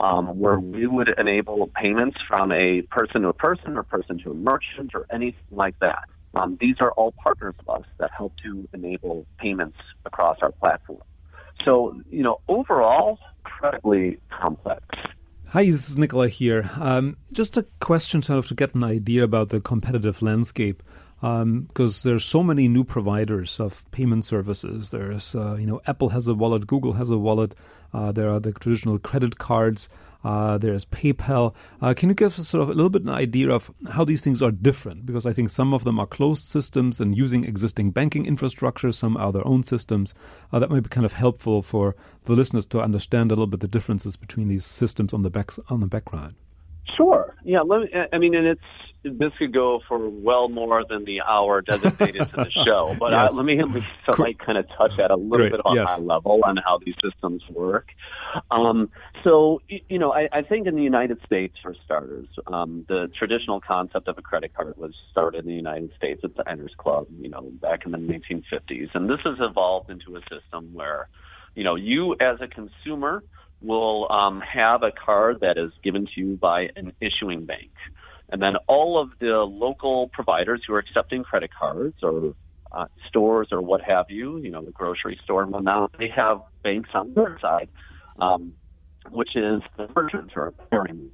um, 0.00 0.38
where 0.38 0.58
we 0.58 0.86
would 0.86 1.08
enable 1.18 1.68
payments 1.74 2.18
from 2.28 2.52
a 2.52 2.82
person 2.82 3.22
to 3.22 3.28
a 3.28 3.32
person 3.32 3.76
or 3.76 3.82
person 3.82 4.18
to 4.20 4.30
a 4.30 4.34
merchant 4.34 4.94
or 4.94 5.06
anything 5.10 5.40
like 5.50 5.78
that. 5.80 6.04
Um, 6.34 6.58
these 6.60 6.76
are 6.80 6.90
all 6.92 7.12
partners 7.12 7.54
of 7.60 7.68
us 7.80 7.86
that 7.98 8.10
help 8.16 8.32
to 8.44 8.68
enable 8.72 9.24
payments 9.38 9.78
across 10.04 10.38
our 10.42 10.50
platform. 10.52 11.02
So, 11.64 12.00
you 12.10 12.22
know, 12.22 12.40
overall, 12.48 13.18
incredibly 13.44 14.18
complex. 14.30 14.84
Hi, 15.48 15.64
this 15.70 15.88
is 15.88 15.96
Nicola 15.96 16.28
here. 16.28 16.68
Um, 16.80 17.16
just 17.32 17.56
a 17.56 17.64
question 17.80 18.22
sort 18.22 18.38
of 18.38 18.48
to 18.48 18.54
get 18.54 18.74
an 18.74 18.84
idea 18.84 19.22
about 19.22 19.50
the 19.50 19.60
competitive 19.60 20.20
landscape 20.20 20.82
because 21.20 22.04
um, 22.04 22.10
there's 22.10 22.24
so 22.24 22.42
many 22.42 22.68
new 22.68 22.84
providers 22.84 23.58
of 23.58 23.90
payment 23.92 24.24
services. 24.24 24.90
There's, 24.90 25.34
uh, 25.34 25.54
you 25.54 25.66
know, 25.66 25.80
Apple 25.86 26.10
has 26.10 26.26
a 26.26 26.34
wallet, 26.34 26.66
Google 26.66 26.94
has 26.94 27.10
a 27.10 27.16
wallet. 27.16 27.54
Uh, 27.94 28.12
there 28.12 28.28
are 28.28 28.40
the 28.40 28.52
traditional 28.52 28.98
credit 28.98 29.38
cards. 29.38 29.88
Uh, 30.24 30.56
there's 30.56 30.86
PayPal. 30.86 31.54
Uh, 31.82 31.92
can 31.92 32.08
you 32.08 32.14
give 32.14 32.38
us 32.38 32.48
sort 32.48 32.62
of 32.62 32.70
a 32.70 32.74
little 32.74 32.90
bit 32.90 33.02
an 33.02 33.10
idea 33.10 33.50
of 33.50 33.70
how 33.90 34.04
these 34.04 34.24
things 34.24 34.40
are 34.40 34.50
different? 34.50 35.04
Because 35.04 35.26
I 35.26 35.32
think 35.32 35.50
some 35.50 35.74
of 35.74 35.84
them 35.84 36.00
are 36.00 36.06
closed 36.06 36.44
systems 36.44 37.00
and 37.00 37.16
using 37.16 37.44
existing 37.44 37.90
banking 37.90 38.24
infrastructure. 38.24 38.90
Some 38.90 39.16
are 39.16 39.32
their 39.32 39.46
own 39.46 39.62
systems. 39.62 40.14
Uh, 40.52 40.58
that 40.58 40.70
might 40.70 40.82
be 40.82 40.88
kind 40.88 41.04
of 41.04 41.12
helpful 41.12 41.60
for 41.60 41.94
the 42.24 42.32
listeners 42.32 42.66
to 42.66 42.80
understand 42.80 43.30
a 43.30 43.34
little 43.34 43.46
bit 43.46 43.60
the 43.60 43.68
differences 43.68 44.16
between 44.16 44.48
these 44.48 44.64
systems 44.64 45.12
on 45.12 45.22
the 45.22 45.30
back 45.30 45.52
on 45.68 45.80
the 45.80 45.86
background. 45.86 46.34
Sure. 46.96 47.34
Yeah. 47.44 47.60
Let 47.60 47.82
me, 47.82 47.88
I 48.12 48.18
mean, 48.18 48.34
and 48.34 48.46
it's 48.46 48.60
this 49.04 49.32
could 49.38 49.52
go 49.52 49.80
for 49.86 50.08
well 50.08 50.48
more 50.48 50.84
than 50.88 51.04
the 51.04 51.20
hour 51.20 51.60
designated 51.60 52.28
to 52.30 52.36
the 52.36 52.50
show, 52.64 52.96
but 52.98 53.12
yes. 53.12 53.32
I, 53.32 53.36
let 53.36 53.44
me 53.44 53.58
at 53.58 53.68
least 53.68 53.86
like 54.18 54.38
kind 54.38 54.56
of 54.56 54.66
touch 54.70 54.98
at 54.98 55.10
a 55.10 55.16
little 55.16 55.36
Great. 55.36 55.52
bit 55.52 55.60
on 55.64 55.76
yes. 55.76 55.88
high 55.88 55.98
level 55.98 56.40
on 56.44 56.56
how 56.56 56.78
these 56.84 56.94
systems 57.02 57.42
work. 57.50 57.88
Um, 58.50 58.90
so, 59.22 59.60
you 59.68 59.98
know, 59.98 60.12
I, 60.12 60.28
I, 60.32 60.42
think 60.42 60.66
in 60.66 60.74
the 60.74 60.82
United 60.82 61.18
States, 61.24 61.54
for 61.62 61.74
starters, 61.84 62.28
um, 62.46 62.84
the 62.88 63.10
traditional 63.16 63.60
concept 63.60 64.08
of 64.08 64.18
a 64.18 64.22
credit 64.22 64.54
card 64.54 64.76
was 64.76 64.94
started 65.10 65.40
in 65.40 65.46
the 65.46 65.54
United 65.54 65.92
States 65.96 66.22
at 66.24 66.34
the 66.34 66.42
Diners 66.42 66.74
Club, 66.76 67.06
you 67.20 67.28
know, 67.28 67.42
back 67.60 67.86
in 67.86 67.92
the 67.92 67.98
1950s, 67.98 68.88
and 68.94 69.08
this 69.08 69.20
has 69.24 69.36
evolved 69.38 69.90
into 69.90 70.16
a 70.16 70.20
system 70.22 70.72
where, 70.72 71.08
you 71.54 71.62
know, 71.62 71.74
you 71.74 72.16
as 72.20 72.40
a 72.40 72.48
consumer 72.48 73.22
will 73.64 74.10
um, 74.10 74.40
have 74.40 74.82
a 74.82 74.90
card 74.92 75.40
that 75.40 75.56
is 75.58 75.72
given 75.82 76.06
to 76.06 76.20
you 76.20 76.36
by 76.36 76.68
an 76.76 76.92
issuing 77.00 77.46
bank. 77.46 77.70
And 78.28 78.40
then 78.42 78.54
all 78.66 79.00
of 79.00 79.10
the 79.20 79.44
local 79.44 80.08
providers 80.08 80.62
who 80.66 80.74
are 80.74 80.78
accepting 80.78 81.24
credit 81.24 81.50
cards 81.58 81.96
or 82.02 82.34
uh, 82.72 82.86
stores 83.08 83.48
or 83.52 83.62
what 83.62 83.80
have 83.82 84.06
you, 84.08 84.38
you 84.38 84.50
know, 84.50 84.62
the 84.62 84.72
grocery 84.72 85.18
store 85.24 85.42
and 85.42 85.52
whatnot, 85.52 85.92
they 85.98 86.08
have 86.08 86.40
banks 86.62 86.90
on 86.94 87.14
their 87.14 87.38
side, 87.40 87.68
um, 88.18 88.54
which 89.10 89.36
is 89.36 89.62
the 89.76 89.88
merchants 89.94 90.32
or 90.34 90.52
pairing. 90.70 91.10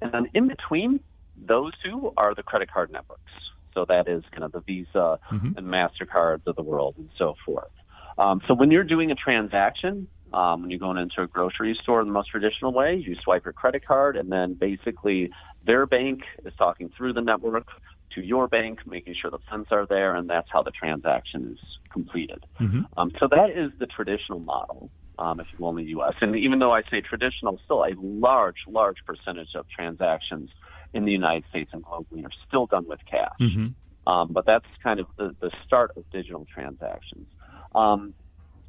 And 0.00 0.12
then 0.12 0.26
in 0.34 0.48
between 0.48 1.00
those 1.36 1.72
two 1.84 2.12
are 2.16 2.34
the 2.34 2.42
credit 2.42 2.70
card 2.70 2.92
networks. 2.92 3.32
So 3.72 3.84
that 3.88 4.08
is 4.08 4.22
kind 4.30 4.44
of 4.44 4.52
the 4.52 4.60
Visa 4.60 5.18
mm-hmm. 5.32 5.56
and 5.56 5.66
MasterCards 5.66 6.46
of 6.46 6.56
the 6.56 6.62
world 6.62 6.94
and 6.98 7.08
so 7.18 7.34
forth. 7.44 7.72
Um, 8.18 8.40
so 8.46 8.54
when 8.54 8.70
you're 8.70 8.84
doing 8.84 9.10
a 9.10 9.16
transaction, 9.16 10.06
um, 10.34 10.62
when 10.62 10.70
you're 10.70 10.80
going 10.80 10.98
into 10.98 11.22
a 11.22 11.26
grocery 11.26 11.78
store 11.82 12.00
in 12.00 12.08
the 12.08 12.12
most 12.12 12.28
traditional 12.30 12.72
way, 12.72 12.96
you 12.96 13.14
swipe 13.22 13.44
your 13.44 13.52
credit 13.52 13.86
card, 13.86 14.16
and 14.16 14.32
then 14.32 14.54
basically 14.54 15.30
their 15.64 15.86
bank 15.86 16.22
is 16.44 16.52
talking 16.58 16.90
through 16.96 17.12
the 17.12 17.20
network 17.20 17.68
to 18.14 18.20
your 18.20 18.48
bank, 18.48 18.80
making 18.86 19.14
sure 19.20 19.30
the 19.30 19.38
funds 19.48 19.68
are 19.70 19.86
there, 19.86 20.16
and 20.16 20.28
that's 20.28 20.48
how 20.52 20.62
the 20.62 20.72
transaction 20.72 21.52
is 21.52 21.58
completed. 21.92 22.44
Mm-hmm. 22.60 22.80
Um, 22.96 23.12
so 23.20 23.28
that 23.30 23.50
is 23.50 23.70
the 23.78 23.86
traditional 23.86 24.40
model, 24.40 24.90
um, 25.18 25.38
if 25.38 25.46
you 25.52 25.64
will, 25.64 25.70
in 25.70 25.76
the 25.76 25.90
U.S. 25.90 26.14
And 26.20 26.34
even 26.36 26.58
though 26.58 26.72
I 26.72 26.82
say 26.90 27.00
traditional, 27.00 27.60
still 27.64 27.84
a 27.84 27.94
large, 27.96 28.58
large 28.66 28.98
percentage 29.06 29.54
of 29.54 29.66
transactions 29.68 30.50
in 30.92 31.04
the 31.04 31.12
United 31.12 31.44
States 31.50 31.70
and 31.72 31.84
globally 31.84 32.24
are 32.24 32.32
still 32.46 32.66
done 32.66 32.86
with 32.88 33.00
cash. 33.08 33.30
Mm-hmm. 33.40 34.10
Um, 34.12 34.32
but 34.32 34.46
that's 34.46 34.66
kind 34.82 35.00
of 35.00 35.06
the, 35.16 35.34
the 35.40 35.50
start 35.66 35.92
of 35.96 36.08
digital 36.10 36.46
transactions. 36.52 37.26
Um, 37.74 38.14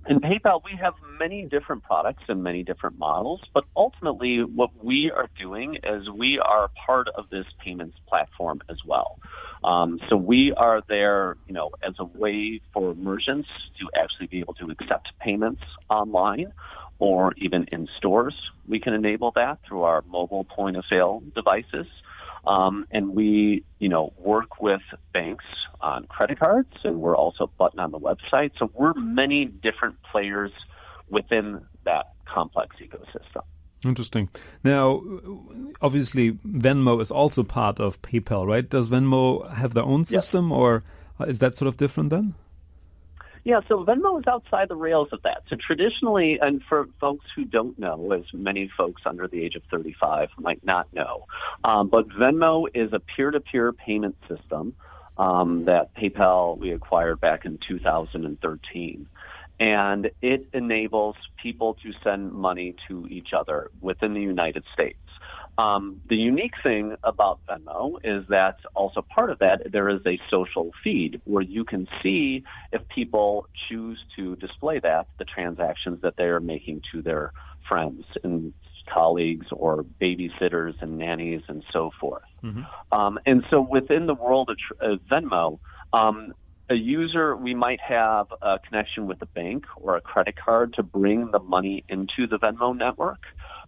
in 0.07 0.19
PayPal, 0.19 0.61
we 0.63 0.77
have 0.79 0.93
many 1.19 1.45
different 1.45 1.83
products 1.83 2.23
and 2.27 2.43
many 2.43 2.63
different 2.63 2.99
models, 2.99 3.41
but 3.53 3.65
ultimately 3.75 4.43
what 4.43 4.69
we 4.83 5.11
are 5.15 5.29
doing 5.39 5.77
is 5.83 6.09
we 6.09 6.39
are 6.39 6.69
part 6.85 7.07
of 7.17 7.25
this 7.29 7.45
payments 7.63 7.97
platform 8.07 8.61
as 8.69 8.77
well. 8.85 9.17
Um, 9.63 9.99
so 10.09 10.15
we 10.15 10.53
are 10.55 10.83
there, 10.87 11.37
you 11.47 11.53
know, 11.53 11.71
as 11.83 11.95
a 11.97 12.05
way 12.05 12.61
for 12.73 12.93
merchants 12.93 13.49
to 13.79 13.99
actually 13.99 14.27
be 14.27 14.39
able 14.39 14.53
to 14.55 14.69
accept 14.69 15.09
payments 15.19 15.61
online 15.89 16.53
or 16.99 17.33
even 17.37 17.65
in 17.71 17.87
stores. 17.97 18.35
We 18.67 18.79
can 18.79 18.93
enable 18.93 19.31
that 19.35 19.59
through 19.67 19.83
our 19.83 20.03
mobile 20.07 20.43
point 20.43 20.77
of 20.77 20.85
sale 20.89 21.23
devices. 21.33 21.87
Um, 22.47 22.85
and 22.91 23.15
we, 23.15 23.63
you 23.79 23.89
know, 23.89 24.13
work 24.17 24.61
with 24.61 24.81
banks 25.13 25.45
on 25.81 26.05
credit 26.05 26.39
cards, 26.39 26.73
and 26.83 26.99
we're 26.99 27.15
also 27.15 27.49
button 27.57 27.79
on 27.79 27.91
the 27.91 27.99
website. 27.99 28.51
So 28.57 28.69
we're 28.73 28.93
many 28.93 29.45
different 29.45 29.95
players 30.11 30.51
within 31.09 31.65
that 31.85 32.13
complex 32.25 32.75
ecosystem. 32.81 33.43
Interesting. 33.85 34.29
Now, 34.63 35.01
obviously, 35.81 36.33
Venmo 36.33 36.99
is 37.01 37.11
also 37.11 37.43
part 37.43 37.79
of 37.79 38.01
PayPal, 38.01 38.47
right? 38.47 38.67
Does 38.67 38.89
Venmo 38.89 39.51
have 39.53 39.73
their 39.73 39.83
own 39.83 40.05
system, 40.05 40.49
yes. 40.49 40.57
or 40.57 40.83
is 41.27 41.39
that 41.39 41.55
sort 41.55 41.67
of 41.67 41.77
different 41.77 42.09
then? 42.09 42.33
Yeah, 43.45 43.59
so 43.67 43.85
Venmo 43.85 44.17
is 44.19 44.25
outside 44.27 44.69
the 44.69 44.75
rails 44.75 45.09
of 45.11 45.21
that. 45.21 45.43
So 45.49 45.55
traditionally, 45.55 46.39
and 46.41 46.63
for 46.67 46.87
folks 46.99 47.25
who 47.35 47.45
don't 47.45 47.77
know, 47.77 48.11
as 48.11 48.23
many 48.33 48.71
folks 48.75 49.03
under 49.05 49.27
the 49.27 49.43
age 49.43 49.55
of 49.55 49.61
35 49.69 50.29
might 50.39 50.65
not 50.65 50.91
know, 50.91 51.25
um, 51.63 51.87
but 51.89 52.09
Venmo 52.09 52.65
is 52.73 52.91
a 52.91 52.99
peer-to-peer 52.99 53.71
payment 53.71 54.15
system 54.27 54.73
um, 55.19 55.65
that 55.65 55.95
PayPal 55.95 56.57
we 56.57 56.71
acquired 56.71 57.21
back 57.21 57.45
in 57.45 57.59
2013 57.67 59.07
and 59.59 60.09
it 60.21 60.47
enables 60.53 61.15
people 61.41 61.75
to 61.75 61.91
send 62.03 62.33
money 62.33 62.75
to 62.87 63.07
each 63.07 63.29
other 63.37 63.69
within 63.79 64.13
the 64.13 64.21
United 64.21 64.63
States. 64.73 64.97
Um, 65.57 66.01
the 66.09 66.17
unique 66.17 66.53
thing 66.63 66.97
about 67.03 67.39
Venmo 67.47 67.97
is 68.03 68.27
that 68.27 68.57
also 68.73 69.01
part 69.01 69.29
of 69.29 69.39
that 69.39 69.71
there 69.71 69.89
is 69.89 70.01
a 70.05 70.19
social 70.29 70.71
feed 70.83 71.21
where 71.23 71.43
you 71.43 71.63
can 71.63 71.87
see 72.03 72.43
if 72.73 72.87
people 72.89 73.47
choose 73.69 73.97
to 74.17 74.35
display 74.35 74.79
that 74.79 75.07
the 75.17 75.23
transactions 75.23 76.01
that 76.01 76.17
they 76.17 76.25
are 76.25 76.41
making 76.41 76.81
to 76.91 77.01
their 77.01 77.31
friends 77.67 78.03
and 78.23 78.53
colleagues 78.93 79.47
or 79.51 79.83
babysitters 80.01 80.73
and 80.81 80.97
nannies 80.97 81.41
and 81.47 81.63
so 81.71 81.91
forth. 81.99 82.23
Mm-hmm. 82.43 82.63
Um, 82.91 83.19
and 83.25 83.43
so 83.49 83.61
within 83.61 84.05
the 84.05 84.13
world 84.13 84.49
of, 84.49 84.57
of 84.79 84.99
Venmo, 85.09 85.59
um, 85.93 86.33
a 86.69 86.75
user, 86.75 87.35
we 87.35 87.53
might 87.53 87.79
have 87.79 88.27
a 88.41 88.59
connection 88.59 89.05
with 89.05 89.21
a 89.21 89.25
bank 89.27 89.65
or 89.77 89.95
a 89.95 90.01
credit 90.01 90.35
card 90.35 90.73
to 90.75 90.83
bring 90.83 91.31
the 91.31 91.39
money 91.39 91.83
into 91.89 92.27
the 92.27 92.37
Venmo 92.37 92.75
network. 92.75 93.21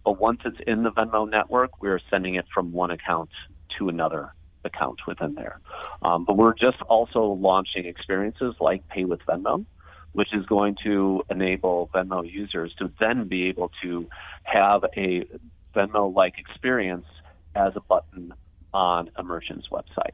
But 0.04 0.20
once 0.20 0.40
it's 0.44 0.58
in 0.66 0.82
the 0.82 0.90
Venmo 0.90 1.28
network, 1.28 1.82
we're 1.82 2.00
sending 2.10 2.34
it 2.34 2.46
from 2.52 2.72
one 2.72 2.90
account 2.90 3.30
to 3.78 3.88
another 3.88 4.32
account 4.64 5.00
within 5.06 5.34
there. 5.34 5.60
Um, 6.02 6.24
but 6.24 6.36
we're 6.36 6.54
just 6.54 6.80
also 6.82 7.24
launching 7.24 7.86
experiences 7.86 8.54
like 8.60 8.86
Pay 8.88 9.04
with 9.04 9.20
Venmo, 9.26 9.64
which 10.12 10.34
is 10.34 10.44
going 10.46 10.76
to 10.84 11.22
enable 11.30 11.90
Venmo 11.94 12.30
users 12.30 12.74
to 12.78 12.90
then 13.00 13.28
be 13.28 13.44
able 13.48 13.70
to 13.82 14.08
have 14.44 14.84
a 14.96 15.26
Venmo 15.74 16.14
like 16.14 16.38
experience 16.38 17.06
as 17.54 17.72
a 17.76 17.80
button 17.80 18.32
on 18.72 19.10
a 19.16 19.22
merchant's 19.22 19.68
website. 19.68 20.12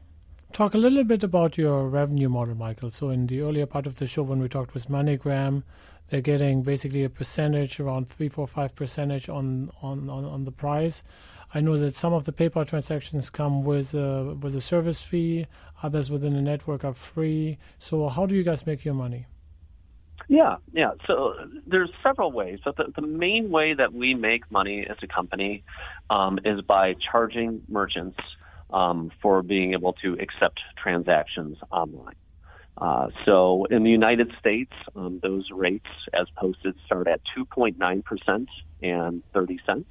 Talk 0.53 0.73
a 0.73 0.77
little 0.77 1.03
bit 1.03 1.23
about 1.23 1.57
your 1.57 1.89
revenue 1.89 2.29
model, 2.29 2.55
Michael. 2.55 2.89
So, 2.89 3.09
in 3.09 3.27
the 3.27 3.41
earlier 3.41 3.65
part 3.65 3.85
of 3.87 3.97
the 3.97 4.07
show, 4.07 4.23
when 4.23 4.39
we 4.39 4.47
talked 4.47 4.73
with 4.73 4.87
MoneyGram, 4.87 5.63
they're 6.09 6.21
getting 6.21 6.61
basically 6.61 7.03
a 7.03 7.09
percentage, 7.09 7.79
around 7.79 8.09
three, 8.09 8.29
four, 8.29 8.47
five 8.47 8.75
percentage 8.75 9.29
on, 9.29 9.71
on, 9.81 10.09
on, 10.09 10.25
on 10.25 10.43
the 10.43 10.51
price. 10.51 11.03
I 11.53 11.61
know 11.61 11.77
that 11.77 11.93
some 11.95 12.13
of 12.13 12.25
the 12.25 12.33
PayPal 12.33 12.67
transactions 12.67 13.29
come 13.29 13.63
with 13.63 13.93
a, 13.93 14.35
with 14.41 14.55
a 14.55 14.61
service 14.61 15.01
fee, 15.01 15.47
others 15.81 16.11
within 16.11 16.33
the 16.33 16.41
network 16.41 16.83
are 16.83 16.93
free. 16.93 17.57
So, 17.79 18.09
how 18.09 18.25
do 18.25 18.35
you 18.35 18.43
guys 18.43 18.65
make 18.65 18.83
your 18.83 18.93
money? 18.93 19.25
Yeah, 20.27 20.55
yeah. 20.73 20.91
So 21.07 21.35
there's 21.67 21.91
several 22.01 22.31
ways. 22.31 22.59
So 22.63 22.73
the, 22.75 22.85
the 22.95 23.05
main 23.05 23.51
way 23.51 23.73
that 23.73 23.93
we 23.93 24.13
make 24.15 24.49
money 24.51 24.85
as 24.89 24.97
a 25.03 25.07
company 25.07 25.63
um, 26.09 26.39
is 26.43 26.61
by 26.61 26.95
charging 27.11 27.61
merchants 27.67 28.17
um, 28.71 29.11
for 29.21 29.43
being 29.43 29.73
able 29.73 29.93
to 30.01 30.13
accept 30.13 30.59
transactions 30.81 31.57
online. 31.71 32.15
Uh, 32.77 33.07
so 33.25 33.65
in 33.69 33.83
the 33.83 33.89
United 33.89 34.31
States, 34.39 34.73
um, 34.95 35.19
those 35.23 35.49
rates 35.51 35.87
as 36.13 36.27
posted 36.35 36.75
start 36.85 37.07
at 37.07 37.21
2.9% 37.37 38.47
and 38.81 39.23
30 39.33 39.59
cents 39.65 39.89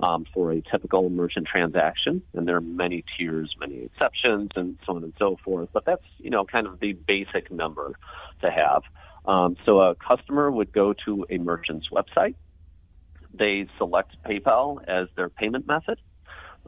um, 0.00 0.26
for 0.32 0.52
a 0.52 0.62
typical 0.62 1.08
merchant 1.10 1.46
transaction. 1.46 2.22
And 2.34 2.46
there 2.46 2.56
are 2.56 2.60
many 2.60 3.04
tiers, 3.16 3.54
many 3.58 3.84
exceptions, 3.84 4.50
and 4.56 4.78
so 4.84 4.96
on 4.96 5.04
and 5.04 5.12
so 5.18 5.36
forth. 5.44 5.68
But 5.72 5.84
that's, 5.84 6.04
you 6.18 6.30
know, 6.30 6.44
kind 6.44 6.66
of 6.66 6.80
the 6.80 6.92
basic 6.92 7.50
number 7.50 7.96
to 8.42 8.50
have. 8.50 8.82
Um, 9.24 9.56
so 9.64 9.80
a 9.80 9.94
customer 9.94 10.50
would 10.50 10.72
go 10.72 10.94
to 11.04 11.26
a 11.30 11.38
merchant's 11.38 11.88
website. 11.90 12.34
They 13.32 13.68
select 13.76 14.16
PayPal 14.26 14.82
as 14.88 15.08
their 15.16 15.28
payment 15.28 15.66
method. 15.66 16.00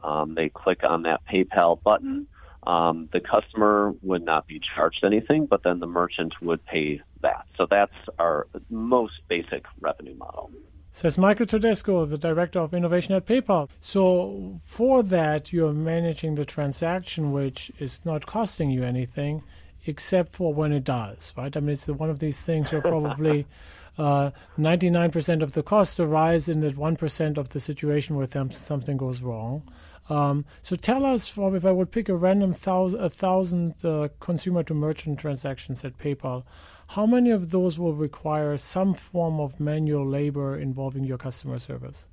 Um, 0.03 0.35
they 0.35 0.49
click 0.49 0.83
on 0.83 1.03
that 1.03 1.21
PayPal 1.31 1.81
button. 1.81 2.27
Um, 2.63 3.09
the 3.11 3.19
customer 3.19 3.93
would 4.03 4.23
not 4.23 4.47
be 4.47 4.59
charged 4.75 5.03
anything, 5.03 5.47
but 5.47 5.63
then 5.63 5.79
the 5.79 5.87
merchant 5.87 6.33
would 6.41 6.63
pay 6.65 7.01
that. 7.21 7.45
So 7.57 7.65
that's 7.69 7.95
our 8.19 8.47
most 8.69 9.13
basic 9.27 9.65
revenue 9.79 10.15
model. 10.15 10.51
Says 10.93 11.17
Michael 11.17 11.45
Todasco, 11.45 12.07
the 12.07 12.17
director 12.17 12.59
of 12.59 12.73
innovation 12.73 13.15
at 13.15 13.25
PayPal. 13.25 13.69
So 13.79 14.59
for 14.65 15.01
that, 15.03 15.53
you're 15.53 15.71
managing 15.71 16.35
the 16.35 16.43
transaction, 16.45 17.31
which 17.31 17.71
is 17.79 18.01
not 18.03 18.25
costing 18.25 18.69
you 18.69 18.83
anything, 18.83 19.41
except 19.85 20.35
for 20.35 20.53
when 20.53 20.73
it 20.73 20.83
does, 20.83 21.33
right? 21.37 21.55
I 21.55 21.59
mean, 21.61 21.69
it's 21.69 21.87
one 21.87 22.09
of 22.09 22.19
these 22.19 22.41
things 22.41 22.71
you're 22.71 22.81
probably 22.81 23.47
uh, 23.97 24.31
99% 24.59 25.41
of 25.41 25.53
the 25.53 25.63
costs 25.63 25.99
arise 25.99 26.49
in 26.49 26.59
that 26.59 26.75
1% 26.75 27.37
of 27.37 27.49
the 27.49 27.59
situation 27.59 28.17
where 28.17 28.27
them, 28.27 28.51
something 28.51 28.97
goes 28.97 29.21
wrong. 29.21 29.63
Um, 30.11 30.43
so 30.61 30.75
tell 30.75 31.05
us, 31.05 31.29
from 31.29 31.55
if 31.55 31.63
I 31.63 31.71
would 31.71 31.89
pick 31.89 32.09
a 32.09 32.15
random 32.15 32.53
thousand, 32.53 32.99
a 32.99 33.09
thousand 33.09 33.85
uh, 33.85 34.09
consumer 34.19 34.61
to 34.63 34.73
merchant 34.73 35.19
transactions 35.19 35.85
at 35.85 35.97
PayPal, 35.97 36.43
how 36.89 37.05
many 37.05 37.29
of 37.29 37.51
those 37.51 37.79
will 37.79 37.93
require 37.93 38.57
some 38.57 38.93
form 38.93 39.39
of 39.39 39.61
manual 39.61 40.05
labor 40.05 40.57
involving 40.57 41.05
your 41.05 41.17
customer 41.17 41.59
service? 41.59 42.07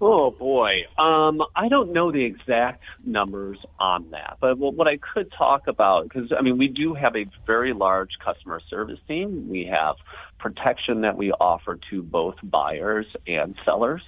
Oh 0.00 0.32
boy, 0.32 0.86
um, 0.98 1.40
I 1.54 1.68
don't 1.68 1.92
know 1.92 2.10
the 2.10 2.24
exact 2.24 2.82
numbers 3.04 3.58
on 3.78 4.10
that, 4.10 4.38
but 4.40 4.58
what 4.58 4.88
I 4.88 4.96
could 4.96 5.30
talk 5.30 5.68
about, 5.68 6.08
because 6.08 6.32
I 6.36 6.42
mean, 6.42 6.58
we 6.58 6.66
do 6.66 6.94
have 6.94 7.14
a 7.14 7.26
very 7.46 7.72
large 7.72 8.10
customer 8.22 8.60
service 8.68 8.98
team. 9.06 9.48
We 9.48 9.64
have 9.66 9.94
protection 10.40 11.02
that 11.02 11.16
we 11.16 11.30
offer 11.30 11.78
to 11.90 12.02
both 12.02 12.34
buyers 12.42 13.06
and 13.28 13.54
sellers 13.64 14.02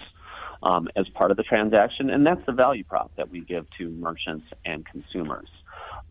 um, 0.63 0.89
as 0.97 1.09
part 1.11 1.31
of 1.31 1.37
the 1.37 1.43
transaction, 1.43 2.11
and 2.11 2.27
that's 2.27 2.45
the 2.47 2.53
value 2.53 2.85
prop 2.85 3.11
that 3.17 3.31
we 3.31 3.41
give 3.41 3.67
to 3.79 3.91
merchants 3.91 4.47
and 4.65 4.85
consumers. 4.87 5.49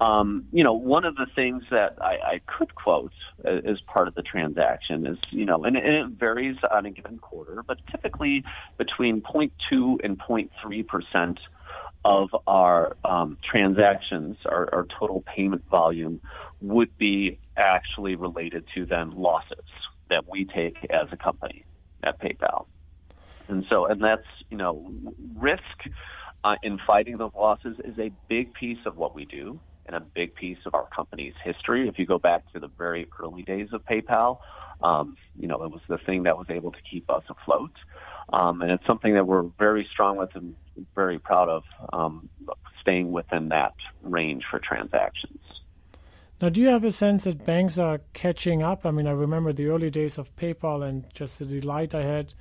Um, 0.01 0.45
you 0.51 0.63
know, 0.63 0.73
one 0.73 1.05
of 1.05 1.15
the 1.15 1.25
things 1.35 1.63
that 1.71 1.97
I, 2.01 2.17
I 2.33 2.41
could 2.45 2.75
quote 2.75 3.13
as 3.45 3.79
part 3.87 4.09
of 4.09 4.15
the 4.15 4.23
transaction 4.23 5.05
is, 5.05 5.17
you 5.29 5.45
know, 5.45 5.63
and, 5.63 5.77
and 5.77 5.95
it 5.95 6.19
varies 6.19 6.57
on 6.69 6.85
a 6.85 6.91
given 6.91 7.17
quarter, 7.17 7.63
but 7.65 7.77
typically 7.89 8.43
between 8.77 9.21
0.2 9.21 9.97
and 10.03 10.19
0.3 10.19 10.87
percent 10.87 11.39
of 12.03 12.29
our 12.45 12.95
um, 13.03 13.37
transactions, 13.49 14.37
our, 14.45 14.69
our 14.73 14.85
total 14.99 15.23
payment 15.35 15.63
volume, 15.71 16.21
would 16.61 16.95
be 16.97 17.39
actually 17.57 18.15
related 18.15 18.65
to 18.75 18.85
then 18.85 19.11
losses 19.11 19.65
that 20.09 20.29
we 20.29 20.45
take 20.45 20.77
as 20.91 21.07
a 21.11 21.17
company 21.17 21.63
at 22.03 22.21
PayPal. 22.21 22.67
And 23.47 23.65
so, 23.69 23.85
and 23.85 24.03
that's, 24.03 24.25
you 24.49 24.57
know, 24.57 24.91
risk 25.35 25.61
uh, 26.43 26.55
in 26.63 26.79
fighting 26.85 27.17
those 27.17 27.31
losses 27.35 27.77
is 27.83 27.97
a 27.99 28.11
big 28.27 28.53
piece 28.53 28.79
of 28.85 28.97
what 28.97 29.15
we 29.15 29.25
do 29.25 29.59
and 29.85 29.95
a 29.95 29.99
big 29.99 30.35
piece 30.35 30.57
of 30.65 30.73
our 30.73 30.87
company's 30.95 31.33
history. 31.43 31.87
If 31.87 31.99
you 31.99 32.05
go 32.05 32.17
back 32.17 32.51
to 32.53 32.59
the 32.59 32.67
very 32.67 33.07
early 33.21 33.43
days 33.43 33.69
of 33.71 33.85
PayPal, 33.85 34.39
um, 34.81 35.15
you 35.39 35.47
know, 35.47 35.63
it 35.63 35.71
was 35.71 35.81
the 35.87 35.97
thing 35.97 36.23
that 36.23 36.37
was 36.37 36.47
able 36.49 36.71
to 36.71 36.77
keep 36.89 37.09
us 37.09 37.23
afloat. 37.29 37.71
Um, 38.33 38.61
and 38.61 38.71
it's 38.71 38.85
something 38.87 39.13
that 39.13 39.27
we're 39.27 39.43
very 39.59 39.87
strong 39.91 40.17
with 40.17 40.35
and 40.35 40.55
very 40.95 41.19
proud 41.19 41.49
of 41.49 41.63
um, 41.93 42.29
staying 42.81 43.11
within 43.11 43.49
that 43.49 43.73
range 44.01 44.43
for 44.49 44.59
transactions. 44.59 45.39
Now, 46.41 46.49
do 46.49 46.59
you 46.59 46.67
have 46.67 46.83
a 46.83 46.91
sense 46.91 47.23
that 47.23 47.45
banks 47.45 47.77
are 47.77 48.01
catching 48.13 48.61
up? 48.61 48.85
I 48.85 48.91
mean, 48.91 49.07
I 49.07 49.11
remember 49.11 49.53
the 49.53 49.67
early 49.67 49.89
days 49.89 50.17
of 50.17 50.35
PayPal 50.35 50.83
and 50.87 51.05
just 51.13 51.39
the 51.39 51.45
delight 51.45 51.95
I 51.95 52.03
had 52.03 52.33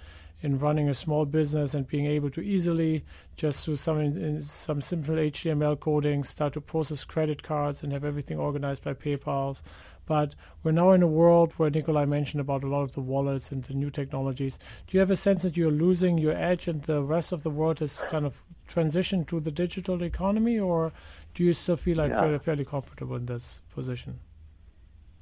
in 0.44 0.58
running 0.58 0.90
a 0.90 0.94
small 0.94 1.24
business 1.24 1.72
and 1.72 1.88
being 1.88 2.04
able 2.04 2.28
to 2.30 2.42
easily 2.42 3.02
just 3.34 3.64
through 3.64 3.76
some 3.76 4.42
some 4.42 4.82
simple 4.82 5.14
HTML 5.14 5.80
coding 5.80 6.22
start 6.22 6.52
to 6.52 6.60
process 6.60 7.02
credit 7.02 7.42
cards 7.42 7.82
and 7.82 7.92
have 7.92 8.04
everything 8.04 8.38
organized 8.38 8.84
by 8.84 8.92
PayPal's. 8.92 9.62
But 10.06 10.34
we're 10.62 10.72
now 10.72 10.92
in 10.92 11.02
a 11.02 11.06
world 11.06 11.54
where 11.56 11.70
Nicolaj 11.70 12.06
mentioned 12.06 12.42
about 12.42 12.62
a 12.62 12.66
lot 12.66 12.82
of 12.82 12.92
the 12.92 13.00
wallets 13.00 13.50
and 13.50 13.64
the 13.64 13.72
new 13.72 13.90
technologies. 13.90 14.58
Do 14.86 14.96
you 14.96 15.00
have 15.00 15.10
a 15.10 15.16
sense 15.16 15.42
that 15.44 15.56
you're 15.56 15.70
losing 15.70 16.18
your 16.18 16.36
edge 16.36 16.68
and 16.68 16.82
the 16.82 17.02
rest 17.02 17.32
of 17.32 17.42
the 17.42 17.48
world 17.48 17.78
has 17.78 18.04
kind 18.10 18.26
of 18.26 18.34
transitioned 18.68 19.28
to 19.28 19.40
the 19.40 19.50
digital 19.50 20.02
economy, 20.02 20.58
or 20.58 20.92
do 21.34 21.42
you 21.42 21.54
still 21.54 21.76
feel 21.76 21.96
like 21.96 22.10
yeah. 22.10 22.20
fairly, 22.20 22.38
fairly 22.38 22.64
comfortable 22.66 23.16
in 23.16 23.24
this 23.24 23.60
position? 23.74 24.20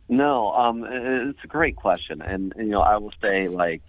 No, 0.08 0.50
um, 0.52 0.84
it's 0.84 1.38
a 1.44 1.46
great 1.46 1.76
question, 1.76 2.20
and 2.20 2.52
you 2.56 2.64
know 2.64 2.80
I 2.80 2.96
will 2.96 3.12
say 3.22 3.48
like 3.48 3.82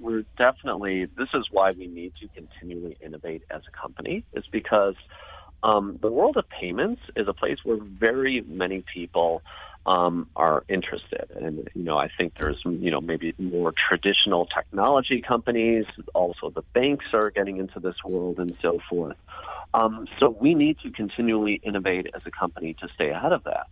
we're 0.00 0.24
definitely 0.38 1.06
this 1.16 1.28
is 1.34 1.46
why 1.50 1.72
we 1.72 1.86
need 1.86 2.12
to 2.20 2.28
continually 2.28 2.96
innovate 3.04 3.42
as 3.50 3.62
a 3.66 3.80
company 3.80 4.24
is 4.32 4.44
because 4.50 4.94
um, 5.62 5.98
the 6.02 6.10
world 6.10 6.36
of 6.36 6.48
payments 6.48 7.02
is 7.16 7.28
a 7.28 7.32
place 7.32 7.58
where 7.64 7.78
very 7.78 8.42
many 8.42 8.84
people 8.92 9.42
um, 9.86 10.28
are 10.36 10.64
interested. 10.68 11.30
And 11.34 11.68
you 11.74 11.82
know 11.82 11.96
I 11.96 12.08
think 12.16 12.34
there's 12.38 12.60
you 12.64 12.90
know 12.90 13.00
maybe 13.00 13.34
more 13.38 13.72
traditional 13.88 14.46
technology 14.46 15.22
companies 15.26 15.86
also 16.14 16.50
the 16.50 16.62
banks 16.74 17.06
are 17.12 17.30
getting 17.30 17.58
into 17.58 17.80
this 17.80 17.96
world 18.04 18.38
and 18.38 18.56
so 18.62 18.78
forth. 18.88 19.16
Um, 19.74 20.06
so 20.18 20.30
we 20.30 20.54
need 20.54 20.78
to 20.80 20.90
continually 20.90 21.60
innovate 21.62 22.06
as 22.14 22.22
a 22.24 22.30
company 22.30 22.74
to 22.80 22.88
stay 22.94 23.10
ahead 23.10 23.32
of 23.32 23.44
that. 23.44 23.66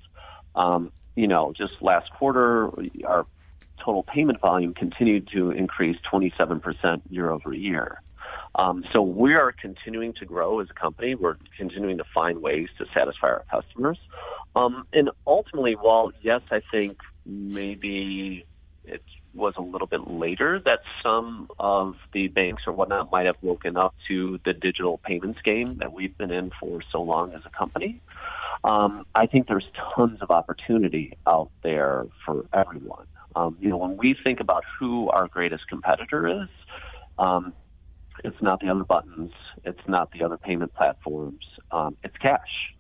Um, 0.55 0.93
you 1.17 1.29
know, 1.29 1.53
just 1.57 1.75
last 1.81 2.11
quarter, 2.11 2.71
our 3.05 3.27
total 3.85 4.03
payment 4.03 4.41
volume 4.41 4.74
continued 4.74 5.28
to 5.32 5.51
increase 5.51 5.97
27% 6.11 7.03
year 7.11 7.30
over 7.30 7.53
year. 7.53 8.01
Um, 8.57 8.85
so 8.93 9.03
we 9.03 9.35
are 9.35 9.53
continuing 9.53 10.14
to 10.14 10.24
grow 10.24 10.61
as 10.61 10.68
a 10.70 10.74
company. 10.74 11.14
We're 11.14 11.37
continuing 11.57 11.99
to 11.99 12.05
find 12.14 12.41
ways 12.41 12.68
to 12.78 12.87
satisfy 12.95 13.28
our 13.28 13.45
customers. 13.51 13.99
Um, 14.55 14.87
and 14.93 15.11
ultimately, 15.26 15.74
while 15.74 16.12
yes, 16.22 16.41
I 16.51 16.61
think 16.70 16.99
maybe 17.26 18.45
it 18.85 19.03
was 19.35 19.55
a 19.57 19.62
little 19.62 19.89
bit 19.89 20.09
later 20.09 20.61
that 20.64 20.80
some 21.03 21.49
of 21.59 21.97
the 22.12 22.28
banks 22.28 22.62
or 22.66 22.72
whatnot 22.72 23.11
might 23.11 23.26
have 23.26 23.37
woken 23.43 23.76
up 23.76 23.95
to 24.07 24.39
the 24.45 24.53
digital 24.53 24.99
payments 24.99 25.41
game 25.43 25.78
that 25.78 25.93
we've 25.93 26.16
been 26.16 26.30
in 26.30 26.53
for 26.61 26.80
so 26.93 27.03
long 27.03 27.32
as 27.32 27.43
a 27.45 27.51
company. 27.51 28.01
Um, 28.62 29.05
I 29.14 29.26
think 29.26 29.49
there's 29.49 29.66
tons 29.97 30.22
of 30.22 30.30
opportunity 30.30 31.16
out 31.26 31.51
there 31.62 32.07
for 32.24 32.47
everyone. 32.53 33.07
Um, 33.37 33.57
you 33.61 33.68
know, 33.68 33.76
when 33.76 33.97
we 33.97 34.16
think 34.22 34.41
about 34.41 34.64
who 34.78 35.09
our 35.11 35.28
greatest 35.28 35.68
competitor 35.68 36.43
is, 36.43 36.49
um, 37.18 37.53
it's 38.22 38.41
not 38.41 38.61
the 38.61 38.68
other 38.68 38.85
buttons, 38.85 39.32
it's 39.64 39.80
not 39.89 40.12
the 40.12 40.24
other 40.24 40.37
payment 40.37 40.72
platforms, 40.74 41.45
um, 41.72 41.97
it's 42.05 42.16
cash. 42.18 42.72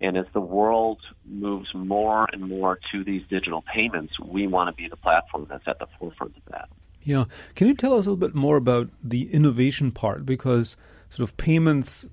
And 0.00 0.18
as 0.18 0.26
the 0.34 0.40
world 0.40 1.00
moves 1.24 1.68
more 1.74 2.28
and 2.32 2.42
more 2.42 2.78
to 2.92 3.04
these 3.04 3.22
digital 3.30 3.64
payments, 3.74 4.12
we 4.20 4.46
want 4.46 4.68
to 4.68 4.74
be 4.74 4.88
the 4.88 4.96
platform 4.96 5.46
that's 5.48 5.66
at 5.66 5.78
the 5.78 5.86
forefront 5.98 6.36
of 6.36 6.42
that. 6.50 6.68
Yeah. 7.02 7.24
Can 7.54 7.68
you 7.68 7.74
tell 7.74 7.94
us 7.94 8.06
a 8.06 8.10
little 8.10 8.16
bit 8.16 8.34
more 8.34 8.56
about 8.56 8.90
the 9.02 9.32
innovation 9.32 9.92
part? 9.92 10.26
Because 10.26 10.76
sort 11.08 11.28
of 11.28 11.36
payments 11.36 12.08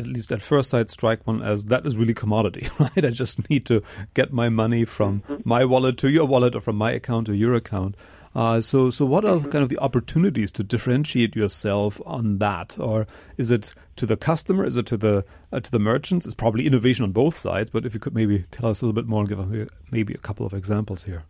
at 0.00 0.06
least 0.06 0.32
at 0.32 0.42
first 0.42 0.70
sight 0.70 0.90
strike 0.90 1.26
one 1.26 1.42
as 1.42 1.66
that 1.66 1.86
is 1.86 1.96
really 1.96 2.14
commodity, 2.14 2.68
right? 2.78 3.04
I 3.04 3.10
just 3.10 3.48
need 3.50 3.66
to 3.66 3.82
get 4.14 4.32
my 4.32 4.48
money 4.48 4.84
from 4.84 5.20
mm-hmm. 5.22 5.42
my 5.44 5.64
wallet 5.64 5.98
to 5.98 6.10
your 6.10 6.26
wallet 6.26 6.54
or 6.54 6.60
from 6.60 6.76
my 6.76 6.92
account 6.92 7.26
to 7.26 7.34
your 7.34 7.54
account. 7.54 7.96
Uh, 8.34 8.60
so, 8.60 8.90
so 8.90 9.04
what 9.04 9.24
are 9.24 9.36
mm-hmm. 9.36 9.50
kind 9.50 9.62
of 9.62 9.68
the 9.68 9.78
opportunities 9.78 10.52
to 10.52 10.62
differentiate 10.62 11.34
yourself 11.34 12.00
on 12.06 12.38
that, 12.38 12.78
or 12.78 13.06
is 13.36 13.50
it 13.50 13.74
to 13.96 14.06
the 14.06 14.16
customer? 14.16 14.64
Is 14.64 14.76
it 14.76 14.86
to 14.86 14.96
the 14.96 15.24
uh, 15.52 15.60
to 15.60 15.70
the 15.70 15.80
merchants? 15.80 16.26
It's 16.26 16.34
probably 16.34 16.66
innovation 16.66 17.04
on 17.04 17.12
both 17.12 17.36
sides. 17.36 17.70
But 17.70 17.84
if 17.84 17.92
you 17.92 18.00
could 18.00 18.14
maybe 18.14 18.44
tell 18.50 18.70
us 18.70 18.80
a 18.80 18.86
little 18.86 18.94
bit 18.94 19.08
more 19.08 19.20
and 19.20 19.28
give 19.28 19.70
maybe 19.90 20.14
a 20.14 20.18
couple 20.18 20.46
of 20.46 20.54
examples 20.54 21.04
here. 21.04 21.24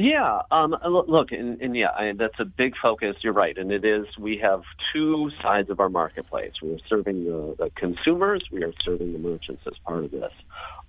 Yeah, 0.00 0.42
um, 0.52 0.76
look, 1.08 1.32
and, 1.32 1.60
and 1.60 1.74
yeah, 1.74 1.88
I, 1.88 2.12
that's 2.16 2.38
a 2.38 2.44
big 2.44 2.74
focus. 2.80 3.16
You're 3.20 3.32
right, 3.32 3.58
and 3.58 3.72
it 3.72 3.84
is. 3.84 4.06
We 4.16 4.38
have 4.40 4.62
two 4.94 5.28
sides 5.42 5.70
of 5.70 5.80
our 5.80 5.88
marketplace. 5.88 6.52
We're 6.62 6.78
serving 6.88 7.24
the, 7.24 7.56
the 7.58 7.70
consumers. 7.74 8.44
We 8.52 8.62
are 8.62 8.72
serving 8.84 9.12
the 9.12 9.18
merchants 9.18 9.62
as 9.66 9.72
part 9.84 10.04
of 10.04 10.12
this. 10.12 10.30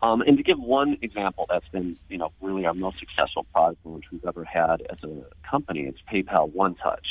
Um, 0.04 0.22
and 0.22 0.38
to 0.38 0.44
give 0.44 0.60
one 0.60 1.00
example, 1.02 1.48
that's 1.50 1.68
been 1.70 1.98
you 2.08 2.20
know 2.20 2.32
really 2.40 2.68
our 2.68 2.76
most 2.76 2.98
successful 3.00 3.48
product 3.52 3.84
launch 3.84 4.04
we've 4.12 4.24
ever 4.28 4.44
had 4.44 4.84
as 4.92 5.00
a 5.04 5.24
company. 5.50 5.88
It's 5.92 5.98
PayPal 6.14 6.54
One 6.54 6.76
Touch. 6.76 7.08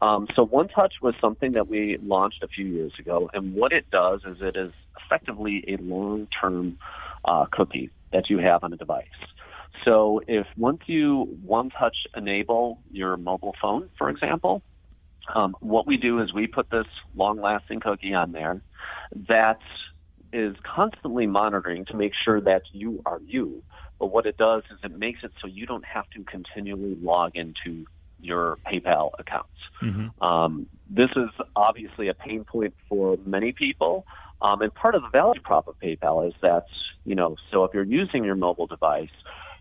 Um, 0.00 0.28
so 0.34 0.42
One 0.42 0.68
Touch 0.68 0.94
was 1.02 1.14
something 1.20 1.52
that 1.52 1.68
we 1.68 1.98
launched 2.02 2.42
a 2.44 2.48
few 2.48 2.64
years 2.64 2.92
ago, 2.98 3.28
and 3.34 3.54
what 3.54 3.72
it 3.72 3.90
does 3.90 4.22
is 4.26 4.38
it 4.40 4.56
is 4.56 4.72
effectively 5.04 5.64
a 5.68 5.76
long-term 5.82 6.78
uh, 7.26 7.44
cookie 7.52 7.90
that 8.14 8.30
you 8.30 8.38
have 8.38 8.64
on 8.64 8.72
a 8.72 8.76
device. 8.78 9.04
So 9.86 10.20
if 10.26 10.46
once 10.56 10.80
you 10.86 11.38
one 11.44 11.70
touch 11.70 11.96
enable 12.16 12.80
your 12.90 13.16
mobile 13.16 13.54
phone, 13.62 13.88
for 13.96 14.10
example, 14.10 14.62
um, 15.32 15.56
what 15.60 15.86
we 15.86 15.96
do 15.96 16.20
is 16.20 16.34
we 16.34 16.48
put 16.48 16.70
this 16.70 16.86
long 17.14 17.40
lasting 17.40 17.80
cookie 17.80 18.12
on 18.12 18.32
there 18.32 18.60
that 19.28 19.60
is 20.32 20.56
constantly 20.64 21.26
monitoring 21.26 21.84
to 21.86 21.96
make 21.96 22.12
sure 22.24 22.40
that 22.40 22.62
you 22.72 23.00
are 23.06 23.20
you. 23.24 23.62
But 23.98 24.06
what 24.06 24.26
it 24.26 24.36
does 24.36 24.64
is 24.72 24.78
it 24.82 24.98
makes 24.98 25.22
it 25.22 25.30
so 25.40 25.46
you 25.46 25.66
don't 25.66 25.84
have 25.84 26.10
to 26.10 26.24
continually 26.24 26.96
log 27.00 27.36
into 27.36 27.86
your 28.20 28.56
PayPal 28.66 29.12
accounts. 29.18 29.48
Mm-hmm. 29.80 30.22
Um, 30.22 30.66
this 30.90 31.10
is 31.14 31.30
obviously 31.54 32.08
a 32.08 32.14
pain 32.14 32.44
point 32.44 32.74
for 32.88 33.18
many 33.24 33.52
people. 33.52 34.04
Um, 34.42 34.62
and 34.62 34.74
part 34.74 34.94
of 34.96 35.02
the 35.02 35.08
value 35.08 35.40
prop 35.40 35.68
of 35.68 35.78
PayPal 35.78 36.26
is 36.26 36.34
that, 36.42 36.66
you 37.04 37.14
know, 37.14 37.36
so 37.50 37.64
if 37.64 37.72
you're 37.72 37.84
using 37.84 38.24
your 38.24 38.34
mobile 38.34 38.66
device, 38.66 39.08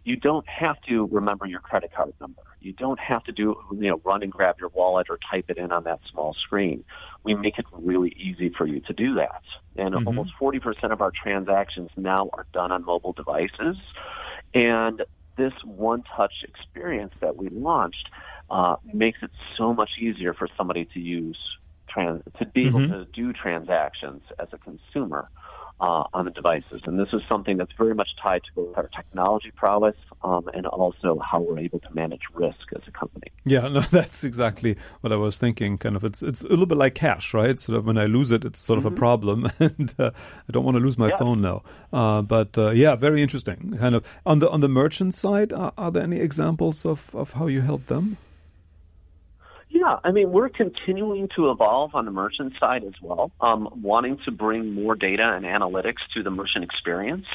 you 0.06 0.16
don't 0.16 0.47
have 0.47 0.80
to 0.88 1.08
remember 1.12 1.47
your 1.47 1.60
credit 1.60 1.91
card 1.93 2.14
number. 2.22 2.43
You 2.62 2.74
don't 2.74 2.99
have 2.99 3.24
to 3.26 3.32
do, 3.32 3.56
you 3.72 3.89
know, 3.89 3.99
run 4.06 4.22
and 4.22 4.32
grab 4.32 4.56
your 4.60 4.70
wallet 4.70 5.08
or 5.10 5.20
type 5.30 5.45
it 5.49 5.58
in 5.58 5.72
on 5.72 5.84
that 5.86 5.99
small 6.12 6.34
screen. 6.34 6.84
We 7.24 7.34
make 7.34 7.58
it 7.58 7.66
really 7.72 8.16
easy 8.16 8.53
for 8.56 8.68
you 8.68 8.82
to 8.82 8.93
do 8.93 9.16
that. 9.16 9.41
And 9.76 9.95
mm-hmm. 9.95 10.08
almost 10.08 10.32
40% 10.39 10.91
of 10.91 11.01
our 11.01 11.12
transactions 11.12 11.89
now 11.97 12.30
are 12.34 12.45
done 12.53 12.72
on 12.72 12.86
mobile 12.86 13.14
devices. 13.14 13.78
And 14.53 15.01
this 15.38 15.53
one-touch 15.64 16.34
experience 16.47 17.14
that 17.20 17.36
we 17.36 17.49
launched 17.49 18.10
uh, 18.51 18.76
makes 18.93 19.20
it 19.24 19.32
so 19.58 19.74
much 19.74 19.89
easier 19.99 20.36
for 20.36 20.47
somebody 20.56 20.86
to 20.93 20.99
use 20.99 21.38
trans- 21.89 22.22
to 22.38 22.45
be 22.45 22.68
able 22.68 22.82
Mhm. 22.82 22.91
to 22.91 23.06
do 23.12 23.34
transactions 23.34 24.22
as 24.38 24.49
a 24.53 24.60
consumer 24.60 25.30
uh, 25.80 26.03
on 26.13 26.26
the 26.26 26.32
devices. 26.32 26.82
And 26.86 26.97
this 26.97 27.09
is 27.13 27.21
something 27.28 27.57
that's 27.57 27.71
very 27.78 27.93
much 27.93 28.09
tied 28.21 28.43
to 28.43 28.49
both 28.55 28.78
our 28.78 28.88
technology 28.95 29.51
prowess 29.55 29.95
um, 30.23 30.47
and 30.53 30.65
also 30.67 31.19
how 31.19 31.39
we're 31.41 31.59
able 31.59 31.80
to 31.82 31.93
manage 31.93 32.21
risk 32.34 32.57
as 32.76 32.82
a 32.88 32.91
company. 32.91 33.28
Yeah, 33.43 33.67
no, 33.67 33.82
that's 33.82 34.23
exactly 34.23 34.78
what 35.01 35.11
I 35.11 35.17
was 35.17 35.38
thinking. 35.38 35.78
Kind 35.78 35.95
of, 35.95 36.03
it's 36.03 36.23
it's 36.23 36.41
a 36.43 36.47
little 36.47 36.65
bit 36.65 36.78
like 36.78 36.95
cash, 36.95 37.34
right? 37.34 37.59
Sort 37.59 37.78
of 37.78 37.86
when 37.86 37.97
I 37.97 38.05
lose 38.05 38.32
it, 38.32 38.45
it's 38.45 38.59
sort 38.59 38.80
of 38.80 38.86
a 38.86 38.91
problem, 38.91 39.49
and 39.59 39.93
uh, 39.99 40.11
I 40.47 40.51
don't 40.51 40.63
want 40.63 40.78
to 40.78 40.84
lose 40.84 40.97
my 40.97 41.09
Yeah. 41.09 41.17
phone 41.17 41.41
now. 41.41 41.61
Uh, 41.91 42.21
but 42.21 42.57
uh, 42.57 42.69
yeah, 42.71 42.95
very 42.95 43.21
interesting. 43.21 43.76
Kind 43.80 43.95
of 43.95 44.05
on 44.26 44.39
the 44.39 44.49
on 44.49 44.61
the 44.61 44.69
merchant 44.69 45.13
side, 45.13 45.51
are, 45.53 45.73
are 45.78 45.91
there 45.91 46.03
any 46.03 46.19
examples 46.19 46.86
of 46.86 47.13
of 47.13 47.34
how 47.34 47.47
you 47.47 47.61
help 47.61 47.88
them? 47.88 48.17
Yeah, 49.76 49.97
I 50.05 50.11
mean, 50.11 50.32
we're 50.32 50.47
continuing 50.47 51.28
to 51.36 51.51
evolve 51.51 51.95
on 51.95 52.05
the 52.05 52.11
merchant 52.11 52.53
side 52.61 52.86
as 52.86 52.93
well, 53.01 53.34
um, 53.41 53.67
wanting 53.82 54.17
to 54.23 54.32
bring 54.32 54.71
more 54.71 54.95
data 54.95 55.34
and 55.36 55.43
analytics 55.43 55.99
to 56.13 56.23
the 56.23 56.30
merchant 56.30 56.63
experience 56.63 57.26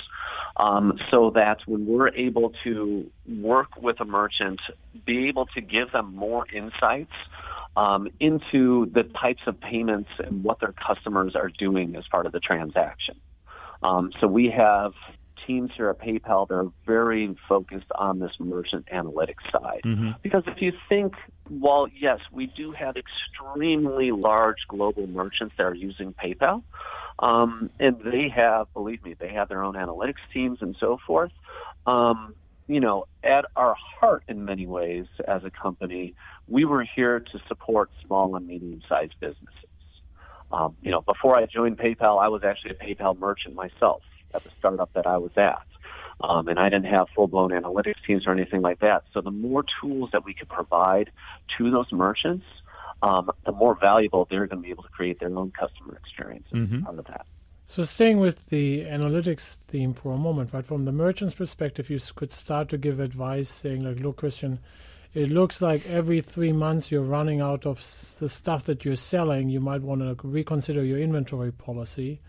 um, 0.56 0.98
so 1.10 1.32
that 1.34 1.58
when 1.66 1.84
we're 1.86 2.08
able 2.14 2.54
to 2.64 3.10
work 3.28 3.76
with 3.76 4.00
a 4.00 4.06
merchant, 4.06 4.58
be 5.04 5.28
able 5.28 5.44
to 5.54 5.60
give 5.60 5.92
them 5.92 6.16
more 6.16 6.46
insights 6.50 7.12
um, 7.76 8.08
into 8.20 8.90
the 8.94 9.02
types 9.20 9.42
of 9.46 9.60
payments 9.60 10.08
and 10.18 10.42
what 10.42 10.60
their 10.60 10.72
customers 10.72 11.36
are 11.36 11.50
doing 11.58 11.94
as 11.94 12.04
part 12.10 12.24
of 12.24 12.32
the 12.32 12.40
transaction. 12.40 13.16
Um, 13.82 14.12
so 14.18 14.26
we 14.26 14.50
have 14.56 14.92
teams 15.46 15.70
here 15.76 15.90
at 15.90 15.98
PayPal 15.98 16.48
that 16.48 16.54
are 16.54 16.72
very 16.86 17.36
focused 17.48 17.90
on 17.96 18.18
this 18.18 18.32
merchant 18.38 18.86
analytics 18.92 19.44
side. 19.52 19.80
Because 20.22 20.44
if 20.46 20.62
you 20.62 20.72
think, 20.88 21.14
well, 21.50 21.88
yes, 22.00 22.20
we 22.32 22.46
do 22.46 22.72
have 22.72 22.96
extremely 22.96 24.12
large 24.12 24.58
global 24.68 25.06
merchants 25.06 25.54
that 25.58 25.64
are 25.64 25.74
using 25.74 26.14
PayPal, 26.14 26.62
um, 27.18 27.70
and 27.80 27.96
they 28.04 28.28
have, 28.34 28.72
believe 28.72 29.04
me, 29.04 29.16
they 29.18 29.32
have 29.32 29.48
their 29.48 29.64
own 29.64 29.74
analytics 29.74 30.22
teams 30.32 30.58
and 30.60 30.76
so 30.78 30.98
forth. 31.06 31.32
Um, 31.86 32.34
you 32.68 32.78
know, 32.78 33.06
at 33.24 33.46
our 33.56 33.74
heart, 34.00 34.22
in 34.28 34.44
many 34.44 34.66
ways, 34.66 35.06
as 35.26 35.42
a 35.44 35.50
company, 35.50 36.14
we 36.46 36.64
were 36.64 36.86
here 36.94 37.18
to 37.18 37.40
support 37.48 37.90
small 38.06 38.36
and 38.36 38.46
medium-sized 38.46 39.14
businesses. 39.18 39.54
Um, 40.52 40.76
you 40.80 40.92
know, 40.92 41.00
before 41.00 41.36
I 41.36 41.46
joined 41.46 41.78
PayPal, 41.78 42.22
I 42.22 42.28
was 42.28 42.42
actually 42.44 42.72
a 42.72 42.74
PayPal 42.74 43.18
merchant 43.18 43.56
myself 43.56 44.02
at 44.32 44.44
the 44.44 44.50
startup 44.58 44.92
that 44.94 45.06
I 45.06 45.18
was 45.18 45.32
at. 45.36 45.66
Um, 46.22 46.48
and 46.48 46.58
I 46.58 46.68
didn't 46.68 46.86
have 46.86 47.08
full 47.14 47.28
blown 47.28 47.50
analytics 47.50 47.96
teams 48.06 48.26
or 48.26 48.32
anything 48.32 48.60
like 48.60 48.80
that. 48.80 49.04
So 49.12 49.20
the 49.20 49.30
more 49.30 49.64
tools 49.80 50.10
that 50.12 50.24
we 50.24 50.34
could 50.34 50.48
provide 50.48 51.10
to 51.56 51.70
those 51.70 51.90
merchants, 51.92 52.44
um, 53.02 53.30
the 53.46 53.52
more 53.52 53.74
valuable 53.80 54.26
they're 54.28 54.46
going 54.46 54.62
to 54.62 54.66
be 54.66 54.70
able 54.70 54.82
to 54.82 54.90
create 54.90 55.18
their 55.20 55.36
own 55.36 55.50
customer 55.50 55.96
experience 55.96 56.46
as 56.52 56.82
part 56.82 56.98
of 56.98 57.06
that. 57.06 57.26
So 57.66 57.84
staying 57.84 58.18
with 58.18 58.46
the 58.46 58.82
analytics 58.82 59.54
theme 59.68 59.94
for 59.94 60.12
a 60.12 60.18
moment, 60.18 60.52
right? 60.52 60.66
From 60.66 60.84
the 60.84 60.92
merchant's 60.92 61.36
perspective, 61.36 61.88
you 61.88 62.00
could 62.16 62.32
start 62.32 62.68
to 62.70 62.78
give 62.78 62.98
advice 62.98 63.48
saying 63.48 63.84
like, 63.84 64.00
look, 64.00 64.16
Christian, 64.16 64.58
it 65.14 65.28
looks 65.30 65.62
like 65.62 65.88
every 65.88 66.20
three 66.20 66.52
months 66.52 66.90
you're 66.90 67.02
running 67.02 67.40
out 67.40 67.66
of 67.66 67.78
the 68.18 68.28
stuff 68.28 68.64
that 68.64 68.84
you're 68.84 68.96
selling. 68.96 69.48
You 69.48 69.60
might 69.60 69.82
want 69.82 70.00
to 70.00 70.16
reconsider 70.26 70.84
your 70.84 70.98
inventory 70.98 71.52
policy. 71.52 72.20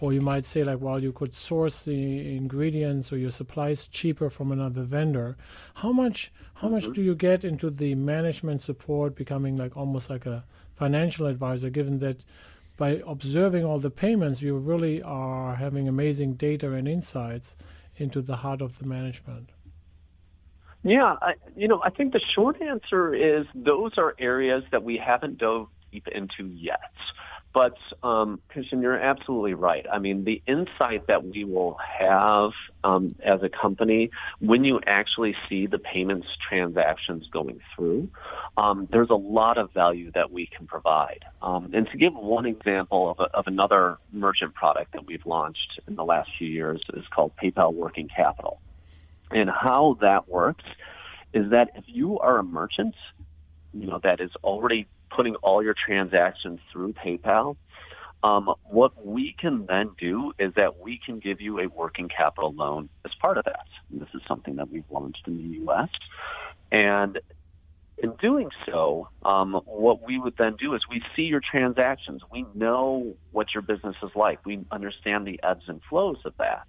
Or 0.00 0.12
you 0.12 0.20
might 0.20 0.44
say 0.44 0.62
like, 0.62 0.80
well, 0.80 1.02
you 1.02 1.12
could 1.12 1.34
source 1.34 1.82
the 1.82 2.36
ingredients 2.36 3.12
or 3.12 3.16
your 3.16 3.30
supplies 3.30 3.88
cheaper 3.88 4.28
from 4.28 4.52
another 4.52 4.82
vendor. 4.82 5.36
How 5.74 5.92
much 5.92 6.32
how 6.54 6.68
much 6.68 6.84
mm-hmm. 6.84 6.92
do 6.92 7.02
you 7.02 7.14
get 7.14 7.44
into 7.44 7.70
the 7.70 7.94
management 7.94 8.62
support 8.62 9.14
becoming 9.14 9.56
like 9.56 9.76
almost 9.76 10.10
like 10.10 10.26
a 10.26 10.44
financial 10.74 11.26
advisor, 11.26 11.70
given 11.70 11.98
that 12.00 12.24
by 12.76 13.02
observing 13.06 13.64
all 13.64 13.78
the 13.78 13.90
payments, 13.90 14.42
you 14.42 14.56
really 14.56 15.02
are 15.02 15.54
having 15.54 15.88
amazing 15.88 16.34
data 16.34 16.72
and 16.72 16.86
insights 16.86 17.56
into 17.96 18.20
the 18.20 18.36
heart 18.36 18.60
of 18.60 18.78
the 18.78 18.86
management. 18.86 19.50
Yeah, 20.82 21.16
I, 21.20 21.34
you 21.56 21.66
know, 21.66 21.80
I 21.82 21.90
think 21.90 22.12
the 22.12 22.20
short 22.34 22.60
answer 22.60 23.14
is 23.14 23.46
those 23.54 23.92
are 23.96 24.14
areas 24.18 24.62
that 24.70 24.84
we 24.84 24.98
haven't 24.98 25.38
dove 25.38 25.68
deep 25.90 26.06
into 26.08 26.46
yet. 26.46 26.92
But 27.56 27.78
um, 28.06 28.42
Christian, 28.50 28.82
you're 28.82 29.00
absolutely 29.00 29.54
right. 29.54 29.86
I 29.90 29.98
mean, 29.98 30.24
the 30.24 30.42
insight 30.46 31.06
that 31.06 31.24
we 31.24 31.44
will 31.44 31.78
have 31.98 32.50
um, 32.84 33.14
as 33.24 33.42
a 33.42 33.48
company 33.48 34.10
when 34.40 34.62
you 34.62 34.78
actually 34.86 35.34
see 35.48 35.66
the 35.66 35.78
payments 35.78 36.26
transactions 36.46 37.26
going 37.32 37.60
through, 37.74 38.10
um, 38.58 38.86
there's 38.92 39.08
a 39.08 39.14
lot 39.14 39.56
of 39.56 39.72
value 39.72 40.10
that 40.12 40.30
we 40.30 40.44
can 40.54 40.66
provide. 40.66 41.24
Um, 41.40 41.70
and 41.72 41.88
to 41.92 41.96
give 41.96 42.12
one 42.12 42.44
example 42.44 43.12
of, 43.12 43.20
a, 43.20 43.34
of 43.34 43.46
another 43.46 43.96
merchant 44.12 44.52
product 44.52 44.92
that 44.92 45.06
we've 45.06 45.24
launched 45.24 45.80
in 45.88 45.94
the 45.94 46.04
last 46.04 46.28
few 46.36 46.48
years 46.48 46.82
is 46.92 47.06
called 47.08 47.32
PayPal 47.42 47.72
Working 47.72 48.10
Capital. 48.14 48.60
And 49.30 49.48
how 49.48 49.96
that 50.02 50.28
works 50.28 50.64
is 51.32 51.52
that 51.52 51.70
if 51.74 51.84
you 51.86 52.18
are 52.18 52.36
a 52.36 52.44
merchant, 52.44 52.94
you 53.72 53.86
know, 53.86 53.98
that 54.02 54.20
is 54.20 54.30
already 54.44 54.86
putting 55.16 55.34
all 55.36 55.62
your 55.62 55.74
transactions 55.74 56.60
through 56.72 56.92
PayPal, 56.92 57.56
um, 58.22 58.52
what 58.64 59.06
we 59.06 59.34
can 59.38 59.66
then 59.66 59.90
do 59.98 60.32
is 60.38 60.52
that 60.56 60.78
we 60.80 61.00
can 61.04 61.18
give 61.18 61.40
you 61.40 61.60
a 61.60 61.68
working 61.68 62.08
capital 62.08 62.52
loan 62.54 62.88
as 63.04 63.12
part 63.20 63.38
of 63.38 63.44
that. 63.44 63.66
And 63.90 64.00
this 64.00 64.08
is 64.14 64.22
something 64.28 64.56
that 64.56 64.70
we've 64.70 64.84
launched 64.90 65.22
in 65.26 65.36
the 65.36 65.58
U.S. 65.60 65.88
And 66.72 67.18
in 67.98 68.12
doing 68.20 68.50
so, 68.66 69.08
um, 69.24 69.60
what 69.64 70.06
we 70.06 70.18
would 70.18 70.34
then 70.38 70.56
do 70.60 70.74
is 70.74 70.82
we 70.90 71.02
see 71.14 71.22
your 71.22 71.40
transactions. 71.40 72.22
We 72.30 72.44
know 72.54 73.14
what 73.32 73.48
your 73.54 73.62
business 73.62 73.96
is 74.02 74.10
like. 74.14 74.44
We 74.44 74.64
understand 74.70 75.26
the 75.26 75.40
ebbs 75.42 75.64
and 75.68 75.80
flows 75.88 76.18
of 76.24 76.34
that. 76.38 76.66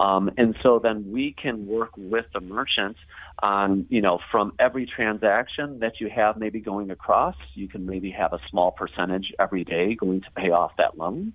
Um, 0.00 0.30
and 0.36 0.56
so 0.62 0.80
then 0.82 1.12
we 1.12 1.34
can 1.40 1.66
work 1.66 1.90
with 1.96 2.26
the 2.32 2.40
merchants 2.40 2.98
on, 3.40 3.86
you 3.88 4.00
know, 4.00 4.18
from 4.30 4.52
every 4.58 4.86
transaction 4.86 5.78
that 5.80 6.00
you 6.00 6.10
have 6.10 6.36
maybe 6.36 6.60
going 6.60 6.90
across, 6.90 7.36
you 7.54 7.68
can 7.68 7.86
maybe 7.86 8.10
have 8.10 8.32
a 8.32 8.40
small 8.50 8.72
percentage 8.72 9.32
every 9.38 9.64
day 9.64 9.94
going 9.94 10.22
to 10.22 10.30
pay 10.32 10.50
off 10.50 10.72
that 10.78 10.98
loan. 10.98 11.32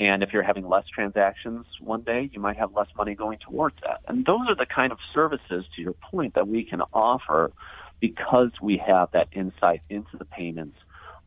And 0.00 0.22
if 0.22 0.30
you're 0.32 0.42
having 0.42 0.68
less 0.68 0.84
transactions 0.92 1.64
one 1.80 2.00
day, 2.02 2.28
you 2.32 2.40
might 2.40 2.56
have 2.56 2.74
less 2.74 2.88
money 2.96 3.14
going 3.14 3.38
towards 3.38 3.76
that. 3.82 4.00
And 4.08 4.24
those 4.24 4.48
are 4.48 4.56
the 4.56 4.66
kind 4.66 4.90
of 4.90 4.98
services, 5.14 5.64
to 5.76 5.82
your 5.82 5.92
point, 5.92 6.34
that 6.34 6.48
we 6.48 6.64
can 6.64 6.80
offer 6.92 7.52
because 8.00 8.50
we 8.60 8.82
have 8.84 9.10
that 9.12 9.28
insight 9.32 9.82
into 9.88 10.16
the 10.18 10.24
payments, 10.24 10.76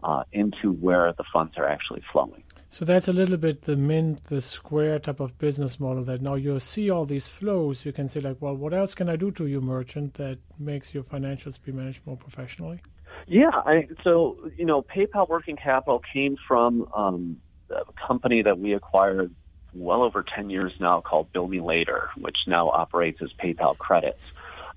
uh, 0.03 0.23
into 0.33 0.73
where 0.73 1.13
the 1.13 1.23
funds 1.31 1.53
are 1.57 1.65
actually 1.65 2.03
flowing. 2.11 2.43
So 2.69 2.83
that's 2.83 3.07
a 3.07 3.13
little 3.13 3.37
bit 3.37 3.61
the 3.61 3.77
mint, 3.77 4.25
the 4.25 4.41
square 4.41 4.99
type 4.99 5.19
of 5.21 5.37
business 5.37 5.79
model 5.79 6.03
that 6.03 6.21
now 6.21 6.35
you 6.35 6.59
see 6.59 6.89
all 6.89 7.05
these 7.05 7.29
flows, 7.29 7.85
you 7.85 7.93
can 7.93 8.09
say 8.09 8.19
like, 8.19 8.37
well, 8.41 8.55
what 8.55 8.73
else 8.73 8.93
can 8.93 9.07
I 9.07 9.15
do 9.15 9.31
to 9.31 9.45
you, 9.47 9.61
merchant, 9.61 10.15
that 10.15 10.39
makes 10.59 10.93
your 10.93 11.03
financials 11.03 11.61
be 11.61 11.71
managed 11.71 12.01
more 12.05 12.17
professionally? 12.17 12.81
Yeah, 13.27 13.51
I, 13.53 13.87
so 14.03 14.37
you 14.57 14.65
know, 14.65 14.81
PayPal 14.81 15.29
Working 15.29 15.55
Capital 15.55 16.01
came 16.11 16.35
from 16.47 16.87
um, 16.93 17.37
a 17.69 17.83
company 18.07 18.41
that 18.41 18.59
we 18.59 18.73
acquired 18.73 19.33
well 19.73 20.03
over 20.03 20.23
ten 20.23 20.49
years 20.49 20.73
now 20.79 21.01
called 21.01 21.31
Bill 21.31 21.47
Me 21.47 21.61
Later, 21.61 22.09
which 22.17 22.37
now 22.45 22.69
operates 22.69 23.21
as 23.21 23.29
PayPal 23.41 23.77
Credits. 23.77 24.21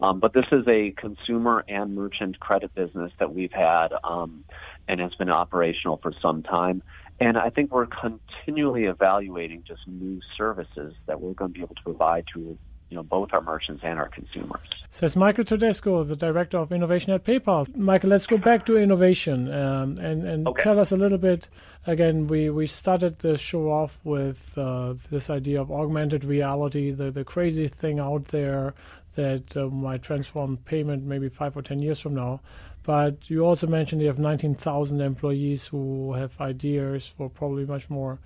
Um, 0.00 0.20
but 0.20 0.32
this 0.32 0.46
is 0.52 0.66
a 0.68 0.92
consumer 0.92 1.64
and 1.66 1.96
merchant 1.96 2.38
credit 2.38 2.72
business 2.74 3.10
that 3.18 3.34
we've 3.34 3.52
had 3.52 3.88
um, 4.04 4.44
and 4.86 5.00
has 5.00 5.14
been 5.16 5.30
operational 5.30 5.96
for 5.96 6.12
some 6.22 6.44
time. 6.44 6.82
And 7.20 7.36
I 7.36 7.50
think 7.50 7.72
we're 7.72 7.86
continually 7.86 8.84
evaluating 8.84 9.64
just 9.66 9.80
new 9.88 10.20
services 10.36 10.94
that 11.06 11.20
we're 11.20 11.32
going 11.32 11.52
to 11.52 11.58
be 11.58 11.64
able 11.64 11.74
to 11.74 11.82
provide 11.82 12.26
to 12.34 12.56
you 12.90 12.96
know 12.96 13.02
both 13.02 13.30
our 13.32 13.42
merchants 13.42 13.82
and 13.84 13.98
our 13.98 14.08
consumers. 14.08 14.60
Says 14.90 15.14
Michael 15.16 15.44
Todasco, 15.44 16.06
the 16.06 16.16
director 16.16 16.56
of 16.58 16.72
innovation 16.72 17.12
at 17.12 17.24
PayPal. 17.24 17.76
Michael, 17.76 18.08
let's 18.10 18.26
go 18.26 18.38
back 18.38 18.64
to 18.66 18.78
innovation 18.78 19.52
um, 19.52 19.98
and 19.98 20.26
and 20.26 20.48
Okay. 20.48 20.62
tell 20.62 20.78
us 20.80 20.92
a 20.92 20.96
little 20.96 21.18
bit. 21.18 21.48
Again, 21.86 22.26
we, 22.26 22.50
we 22.50 22.66
started 22.66 23.18
the 23.20 23.38
show 23.38 23.70
off 23.70 23.98
with 24.04 24.56
uh, 24.58 24.94
this 25.10 25.28
idea 25.30 25.60
of 25.60 25.70
augmented 25.70 26.24
reality, 26.24 26.90
the 26.92 27.10
the 27.10 27.24
crazy 27.24 27.68
thing 27.68 27.98
out 27.98 28.24
there 28.28 28.74
that 29.16 29.56
uh, 29.56 29.66
might 29.66 30.02
transform 30.02 30.56
payment 30.58 31.02
maybe 31.04 31.28
five 31.28 31.56
or 31.56 31.62
ten 31.62 31.80
years 31.80 31.98
from 32.00 32.14
now. 32.14 32.40
But 32.88 33.28
you 33.28 33.44
also 33.44 33.66
mentioned 33.66 34.00
you 34.00 34.08
have 34.08 34.18
19,000 34.18 35.02
employees 35.02 35.66
who 35.66 36.14
have 36.14 36.40
ideas 36.40 37.06
for 37.06 37.28
probably 37.28 37.66
much 37.66 37.90
more 37.90 38.18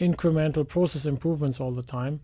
incremental 0.00 0.66
process 0.66 1.06
improvements 1.06 1.60
all 1.60 1.70
the 1.70 1.84
time. 1.84 2.18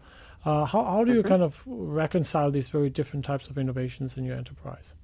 Uh, 0.45 0.65
how, 0.65 0.85
how 0.85 1.05
do 1.05 1.15
you 1.15 1.23
kind 1.23 1.41
of 1.41 1.63
reconcile 1.65 2.51
these 2.51 2.69
very 2.69 2.91
different 2.91 3.25
types 3.25 3.49
of 3.49 3.59
innovations 3.59 4.17
in 4.17 4.25
your 4.25 4.37
enterprise? 4.37 4.97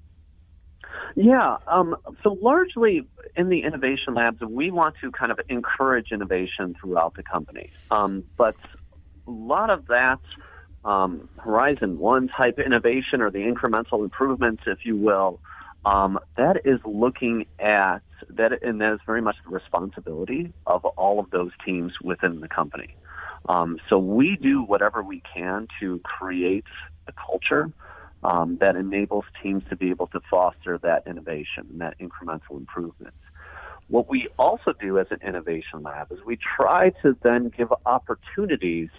Yeah. 1.15 1.59
Um, 1.65 1.95
so 2.23 2.37
largely 2.41 3.07
in 3.37 3.47
the 3.47 3.63
innovation 3.63 4.15
labs, 4.15 4.41
we 4.41 4.69
want 4.69 4.95
to 4.99 5.11
kind 5.11 5.31
of 5.31 5.39
encourage 5.47 6.11
innovation 6.11 6.75
throughout 6.77 7.13
the 7.15 7.23
company. 7.23 7.71
Um, 7.89 8.25
but 8.35 8.57
a 9.25 9.31
lot 9.31 9.69
of 9.69 9.87
that 9.87 10.19
um, 10.83 11.29
Horizon 11.37 11.99
One 11.99 12.27
type 12.27 12.59
innovation 12.59 13.21
or 13.21 13.31
the 13.31 13.39
incremental 13.39 14.03
improvements, 14.03 14.63
if 14.67 14.79
you 14.83 14.97
will, 14.97 15.39
um, 15.85 16.19
that 16.37 16.61
is 16.65 16.79
looking 16.85 17.45
at 17.59 17.99
that, 18.29 18.63
and 18.63 18.79
that 18.81 18.93
is 18.93 18.99
very 19.05 19.21
much 19.21 19.35
the 19.45 19.51
responsibility 19.51 20.53
of 20.67 20.85
all 20.85 21.19
of 21.19 21.29
those 21.31 21.51
teams 21.65 21.93
within 22.03 22.39
the 22.39 22.47
company. 22.47 22.95
Um, 23.49 23.77
so 23.89 23.97
we 23.97 24.37
do 24.41 24.61
whatever 24.61 25.01
we 25.01 25.23
can 25.33 25.67
to 25.79 25.99
create 26.03 26.65
a 27.07 27.13
culture 27.13 27.71
um, 28.23 28.57
that 28.61 28.75
enables 28.75 29.25
teams 29.41 29.63
to 29.69 29.75
be 29.75 29.89
able 29.89 30.07
to 30.07 30.19
foster 30.29 30.77
that 30.83 31.03
innovation 31.07 31.65
and 31.71 31.81
that 31.81 31.95
incremental 31.99 32.57
improvement. 32.57 33.15
What 33.87 34.09
we 34.09 34.29
also 34.37 34.73
do 34.79 34.99
as 34.99 35.07
an 35.09 35.19
innovation 35.27 35.81
lab 35.83 36.11
is 36.11 36.19
we 36.25 36.37
try 36.37 36.91
to 37.01 37.17
then 37.23 37.51
give 37.55 37.73
opportunities 37.85 38.89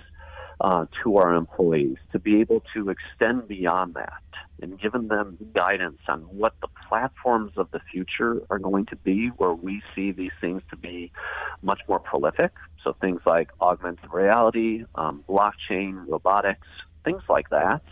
uh, 0.63 0.87
to 1.03 1.17
our 1.17 1.35
employees 1.35 1.97
to 2.13 2.21
be 2.21 2.41
able 2.41 2.63
to 2.73 2.89
extend 2.89 3.49
beyond 3.49 3.95
that 3.95 4.23
and 4.63 4.81
giving 4.81 5.09
them 5.09 5.37
guidance 5.55 5.99
on 6.07 6.21
what 6.21 6.55
the 6.63 6.69
platforms 6.89 7.51
of 7.57 7.69
the 7.73 7.81
future 7.91 8.41
are 8.49 8.61
going 8.61 8.87
to 8.87 8.95
be 8.95 9.27
where 9.39 9.53
we 9.53 9.83
see 9.95 10.13
these 10.13 10.31
things 10.41 10.63
to 10.71 10.77
be 10.77 11.11
much 11.63 11.81
more 11.89 11.99
prolific. 11.99 12.53
So 12.85 12.95
things 13.01 13.21
like 13.27 13.51
augmented 13.61 14.13
reality, 14.13 14.85
um, 14.95 15.25
blockchain, 15.29 16.05
robotics, 16.07 16.69
things 17.05 17.23
like 17.29 17.51
that. 17.51 17.83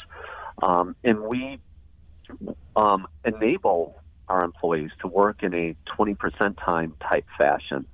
Um, 0.63 0.95
and 1.03 1.23
we 1.23 1.59
um, 2.77 3.09
enable 3.25 3.97
our 4.29 4.45
employees 4.45 4.91
to 5.01 5.09
work 5.09 5.43
in 5.43 5.53
a 5.55 5.75
20% 5.99 6.17
time 6.65 6.95
type 7.03 7.27
fashion 7.37 7.85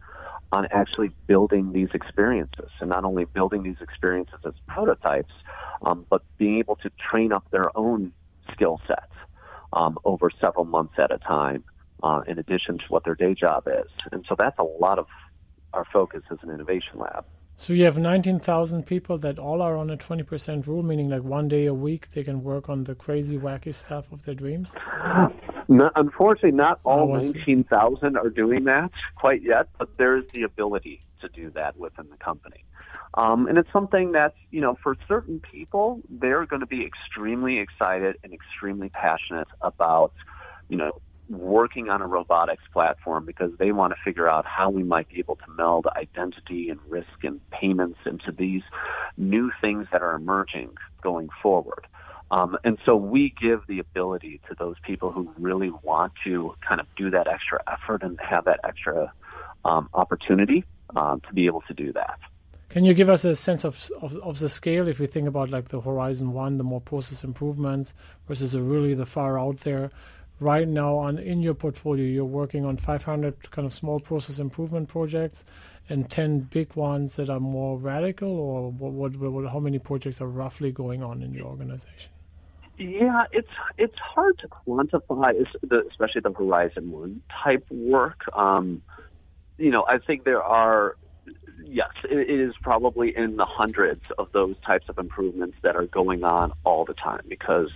on 0.57 0.67
actually 0.73 1.11
building 1.27 1.73
these 1.73 1.91
experiences 1.93 2.71
and 2.81 2.89
not 2.89 3.05
only 3.05 3.27
building 3.27 3.63
these 3.63 3.77
experiences 3.83 4.39
as 4.47 4.55
prototypes, 4.67 5.33
um, 5.83 6.07
but 6.09 6.23
being 6.39 6.59
able 6.59 6.77
to 6.77 6.91
train 7.11 7.31
up 7.31 7.45
their 7.51 7.77
own 7.77 8.11
skill 8.53 8.81
sets 8.89 9.13
um, 9.75 9.99
over 10.05 10.31
several 10.41 10.65
months 10.65 10.95
at 10.99 11.13
a 11.13 11.19
time, 11.19 11.63
uh, 12.03 12.23
in 12.27 12.39
addition 12.39 12.79
to 12.79 12.85
what 12.89 13.05
their 13.05 13.15
day 13.15 13.35
job 13.35 13.65
is. 13.67 13.91
And 14.13 14.25
so 14.27 14.35
that's 14.39 14.59
a 14.59 14.63
lot 14.63 14.99
of 14.99 15.07
our 15.75 15.85
focus 15.93 16.23
as 16.31 16.39
an 16.43 16.51
innovation 16.51 16.99
lab. 16.99 17.27
So 17.59 17.75
you 17.75 17.85
have 17.85 17.99
19,000 17.99 18.87
people 18.87 19.19
that 19.19 19.39
all 19.39 19.61
are 19.61 19.77
on 19.77 19.91
a 19.91 19.97
20% 19.97 20.67
rule, 20.67 20.83
meaning 20.83 21.11
like 21.11 21.23
one 21.23 21.49
day 21.49 21.67
a 21.67 21.75
week 21.75 22.11
they 22.13 22.25
can 22.25 22.43
work 22.43 22.71
on 22.71 22.85
the 22.85 22.95
crazy, 22.95 23.37
wacky 23.37 23.75
stuff 23.75 24.11
of 24.11 24.25
their 24.25 24.35
dreams? 24.35 24.71
Unfortunately, 25.69 26.53
not 26.53 26.81
all 26.85 27.09
19,000 27.09 28.17
are 28.17 28.31
doing 28.31 28.65
that 28.65 28.93
quite 29.17 29.43
yet, 29.43 29.69
but 29.79 29.97
there 29.97 30.17
is 30.17 30.25
the 30.33 30.43
ability 30.43 31.03
to 31.21 31.29
do 31.29 31.51
that 31.51 31.77
within 31.77 32.09
the 32.11 32.17
company. 32.17 32.65
Um, 33.15 33.47
and 33.47 33.59
it's 33.59 33.73
something 33.73 34.13
that, 34.13 34.35
you 34.51 34.61
know, 34.61 34.77
for 34.83 34.97
certain 35.09 35.41
people, 35.41 36.01
they're 36.09 36.47
going 36.47 36.61
to 36.61 36.67
be 36.67 36.85
extremely 36.85 37.59
excited 37.59 38.17
and 38.23 38.33
extremely 38.33 38.91
passionate 38.91 39.49
about, 39.61 40.13
you 40.69 40.77
know, 40.77 41.01
working 41.29 41.89
on 41.89 42.03
a 42.03 42.07
robotics 42.07 42.63
platform 42.73 43.25
because 43.25 43.51
they 43.59 43.73
want 43.73 43.93
to 43.93 43.99
figure 44.05 44.29
out 44.29 44.47
how 44.47 44.71
we 44.71 44.83
might 44.83 45.09
be 45.09 45.19
able 45.19 45.37
to 45.37 45.51
meld 45.57 45.87
identity 45.97 46.69
and 46.69 46.79
risk 46.89 47.25
and 47.25 47.41
payments 47.51 47.99
into 48.07 48.31
these 48.31 48.63
new 49.17 49.51
things 49.61 49.87
that 49.91 50.03
are 50.03 50.15
emerging 50.15 50.71
going 51.03 51.29
forward. 51.43 51.87
Um, 52.31 52.57
and 52.65 52.79
so 52.85 52.97
we 52.97 53.35
give 53.41 53.67
the 53.69 53.79
ability 53.79 54.41
to 54.49 54.57
those 54.59 54.77
people 54.85 55.13
who 55.13 55.31
really 55.39 55.71
want 55.71 56.13
to 56.25 56.55
kind 56.67 56.81
of 56.81 56.87
do 56.97 57.11
that 57.11 57.29
extra 57.29 57.63
effort 57.71 58.03
and 58.03 58.19
have 58.21 58.47
that 58.47 58.61
extra 58.65 59.13
um, 59.65 59.89
opportunity 59.95 60.65
um, 60.97 61.21
to 61.29 61.33
be 61.33 61.47
able 61.47 61.63
to 61.63 61.75
do 61.75 61.93
that. 61.93 62.19
Can 62.69 62.85
you 62.85 62.95
give 62.95 63.09
us 63.09 63.25
a 63.25 63.37
sense 63.37 63.65
of, 63.65 63.91
of, 64.03 64.17
of 64.17 64.39
the 64.41 64.49
scale 64.49 64.89
if 64.89 64.99
we 64.99 65.07
think 65.07 65.29
about 65.29 65.51
like 65.51 65.69
the 65.69 65.81
Horizon 65.81 66.33
One, 66.33 66.59
the 66.59 66.65
more 66.65 66.81
process 66.81 67.23
improvements 67.23 67.95
versus 68.27 68.53
the 68.53 68.61
really 68.61 68.95
the 68.95 69.07
far 69.07 69.39
out 69.39 69.59
there? 69.59 69.91
right 70.41 70.69
now 70.69 70.97
on 70.97 71.19
in 71.19 71.41
your 71.41 71.55
portfolio 71.55 72.05
you're 72.05 72.25
working 72.25 72.65
on 72.65 72.77
500 72.77 73.51
kind 73.51 73.65
of 73.65 73.73
small 73.73 73.99
process 73.99 74.39
improvement 74.39 74.89
projects 74.89 75.45
and 75.89 76.11
10 76.11 76.41
big 76.41 76.75
ones 76.75 77.17
that 77.17 77.31
are 77.31 77.41
more 77.41 77.79
radical 77.79 78.29
or 78.29 78.71
what, 78.71 79.17
what, 79.17 79.33
what, 79.33 79.51
how 79.51 79.59
many 79.59 79.79
projects 79.79 80.21
are 80.21 80.27
roughly 80.27 80.71
going 80.73 81.03
on 81.03 81.23
in 81.23 81.33
your 81.33 81.47
organization 81.47 82.11
yeah 82.79 83.25
it's 83.33 83.49
it's 83.79 83.99
hard 83.99 84.39
to 84.39 84.49
quantify 84.49 85.33
especially 85.91 86.21
the 86.21 86.33
horizon 86.33 86.91
one 86.91 87.23
type 87.43 87.65
work 87.71 88.25
um, 88.37 88.83
you 89.59 89.71
know 89.71 89.85
i 89.89 89.99
think 89.99 90.25
there 90.25 90.43
are 90.43 90.97
yes 91.65 91.91
it 92.05 92.31
is 92.31 92.55
probably 92.63 93.17
in 93.17 93.37
the 93.37 93.47
hundreds 93.47 94.11
of 94.19 94.31
those 94.33 94.57
types 94.65 94.89
of 94.89 94.99
improvements 94.99 95.57
that 95.63 95.77
are 95.77 95.87
going 95.87 96.25
on 96.25 96.53
all 96.65 96.85
the 96.85 96.95
time 96.95 97.23
because 97.29 97.71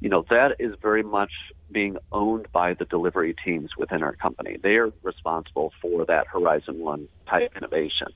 you 0.00 0.10
know, 0.10 0.24
that 0.28 0.56
is 0.58 0.74
very 0.82 1.02
much 1.02 1.32
being 1.72 1.96
owned 2.12 2.46
by 2.52 2.74
the 2.74 2.84
delivery 2.84 3.34
teams 3.44 3.70
within 3.76 4.02
our 4.02 4.14
company. 4.14 4.56
They 4.62 4.76
are 4.76 4.92
responsible 5.02 5.72
for 5.80 6.04
that 6.06 6.26
Horizon 6.26 6.78
One 6.78 7.08
type 7.28 7.52
innovation. 7.56 8.08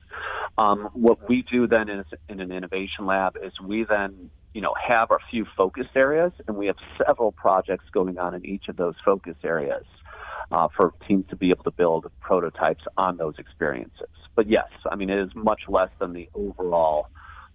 Um, 0.57 0.89
what 0.93 1.27
we 1.27 1.43
do 1.51 1.67
then 1.67 1.89
in, 1.89 2.03
in 2.29 2.39
an 2.39 2.51
innovation 2.51 3.05
lab 3.05 3.35
is 3.41 3.59
we 3.59 3.83
then, 3.83 4.29
you 4.53 4.61
know, 4.61 4.73
have 4.87 5.11
a 5.11 5.17
few 5.29 5.45
focus 5.55 5.87
areas, 5.95 6.31
and 6.47 6.57
we 6.57 6.67
have 6.67 6.75
several 7.05 7.31
projects 7.31 7.85
going 7.91 8.17
on 8.17 8.33
in 8.33 8.45
each 8.45 8.67
of 8.67 8.75
those 8.77 8.95
focus 9.03 9.35
areas 9.43 9.85
uh, 10.51 10.67
for 10.75 10.93
teams 11.07 11.25
to 11.29 11.35
be 11.35 11.49
able 11.49 11.63
to 11.63 11.71
build 11.71 12.05
prototypes 12.19 12.83
on 12.97 13.17
those 13.17 13.35
experiences. 13.37 14.09
But 14.35 14.47
yes, 14.49 14.67
I 14.89 14.95
mean, 14.95 15.09
it 15.09 15.19
is 15.19 15.33
much 15.35 15.61
less 15.67 15.89
than 15.99 16.13
the 16.13 16.29
overall 16.33 17.07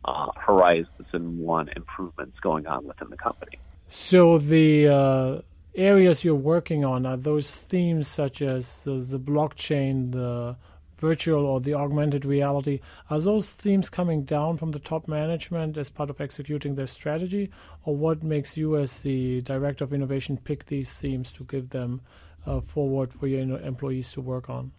uh, 0.05 0.29
Horizon 0.37 1.39
One 1.39 1.69
improvements 1.75 2.39
going 2.41 2.67
on 2.67 2.87
within 2.87 3.11
the 3.11 3.17
company. 3.17 3.59
So 3.89 4.39
the 4.39 4.89
uh, 4.89 5.41
areas 5.75 6.25
you're 6.25 6.35
working 6.35 6.85
on 6.85 7.07
are 7.07 7.17
those 7.17 7.55
themes 7.57 8.09
such 8.09 8.43
as 8.43 8.83
the, 8.85 9.21
blockchain, 9.21 10.13
the 10.13 10.57
virtual 10.99 11.45
or 11.45 11.61
the 11.61 11.75
augmented 11.75 12.25
reality. 12.25 12.81
Are 13.11 13.21
those 13.21 13.51
themes 13.51 13.89
coming 13.89 14.25
down 14.25 14.57
from 14.57 14.73
the 14.73 14.79
top 14.79 15.09
management 15.09 15.77
as 15.77 15.91
part 15.91 16.11
of 16.11 16.21
executing 16.21 16.75
their 16.75 16.87
strategy, 16.87 17.51
or 17.85 17.97
what 17.97 18.23
makes 18.23 18.57
you, 18.57 18.77
as 18.77 19.01
the 19.01 19.41
director 19.43 19.85
of 19.85 19.93
innovation, 19.93 20.37
pick 20.37 20.67
these 20.67 20.93
themes 20.93 21.33
to 21.33 21.45
give 21.45 21.71
them 21.71 22.01
uh, 22.47 22.61
forward 22.61 23.13
for 23.13 23.27
your 23.27 23.61
employees 23.61 24.13
to 24.13 24.21
work 24.21 24.49
on? 24.49 24.73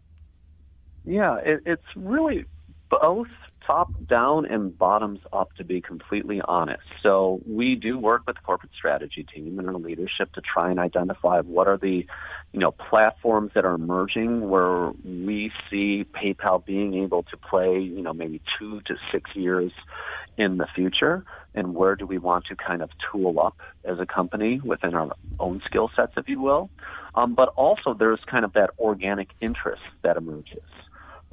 Yeah, 1.06 1.38
it, 1.38 1.62
it's 1.66 1.96
really 1.96 2.46
both 2.90 3.28
top 3.68 3.92
down 4.08 4.46
and 4.46 4.76
bottoms 4.78 5.20
up, 5.34 5.54
to 5.58 5.64
be 5.66 5.82
completely 5.82 6.42
honest. 6.48 6.82
So 7.04 7.42
we 7.46 7.76
do 7.76 8.00
work 8.00 8.24
with 8.26 8.38
the 8.38 8.42
corporate 8.42 8.72
strategy 8.76 9.26
team 9.36 9.60
and 9.60 9.68
our 9.68 9.76
leadership 9.76 10.32
to 10.34 10.42
try 10.42 10.72
and 10.72 10.80
identify 10.80 11.42
what 11.42 11.68
are 11.68 11.78
the, 11.78 12.06
you 12.54 12.60
know, 12.60 12.72
platforms 12.72 13.52
that 13.54 13.66
are 13.66 13.76
emerging 13.76 14.50
where 14.50 14.92
we 15.04 15.52
see 15.70 16.06
PayPal 16.16 16.66
being 16.66 16.96
able 17.04 17.24
to 17.24 17.38
play, 17.38 17.78
you 17.80 18.02
know, 18.02 18.14
maybe 18.14 18.42
two 18.58 18.80
to 18.88 18.96
six 19.12 19.30
years 19.36 19.74
in 20.38 20.58
the 20.58 20.68
future, 20.74 21.26
and 21.54 21.76
where 21.76 21.96
do 21.96 22.06
we 22.06 22.18
want 22.18 22.46
to 22.46 22.56
kind 22.56 22.82
of 22.82 22.90
tool 23.12 23.40
up 23.40 23.58
as 23.84 24.00
a 24.00 24.06
company 24.06 24.62
within 24.64 24.94
our 24.96 25.12
own 25.40 25.62
skill 25.66 25.90
sets, 25.96 26.14
if 26.16 26.30
you 26.30 26.40
will. 26.40 26.70
Um, 27.16 27.36
but 27.36 27.50
also, 27.58 27.94
there's 27.94 28.20
kind 28.30 28.46
of 28.46 28.54
that 28.54 28.70
organic 28.80 29.30
interest 29.42 29.82
that 30.04 30.16
emerges. 30.16 30.62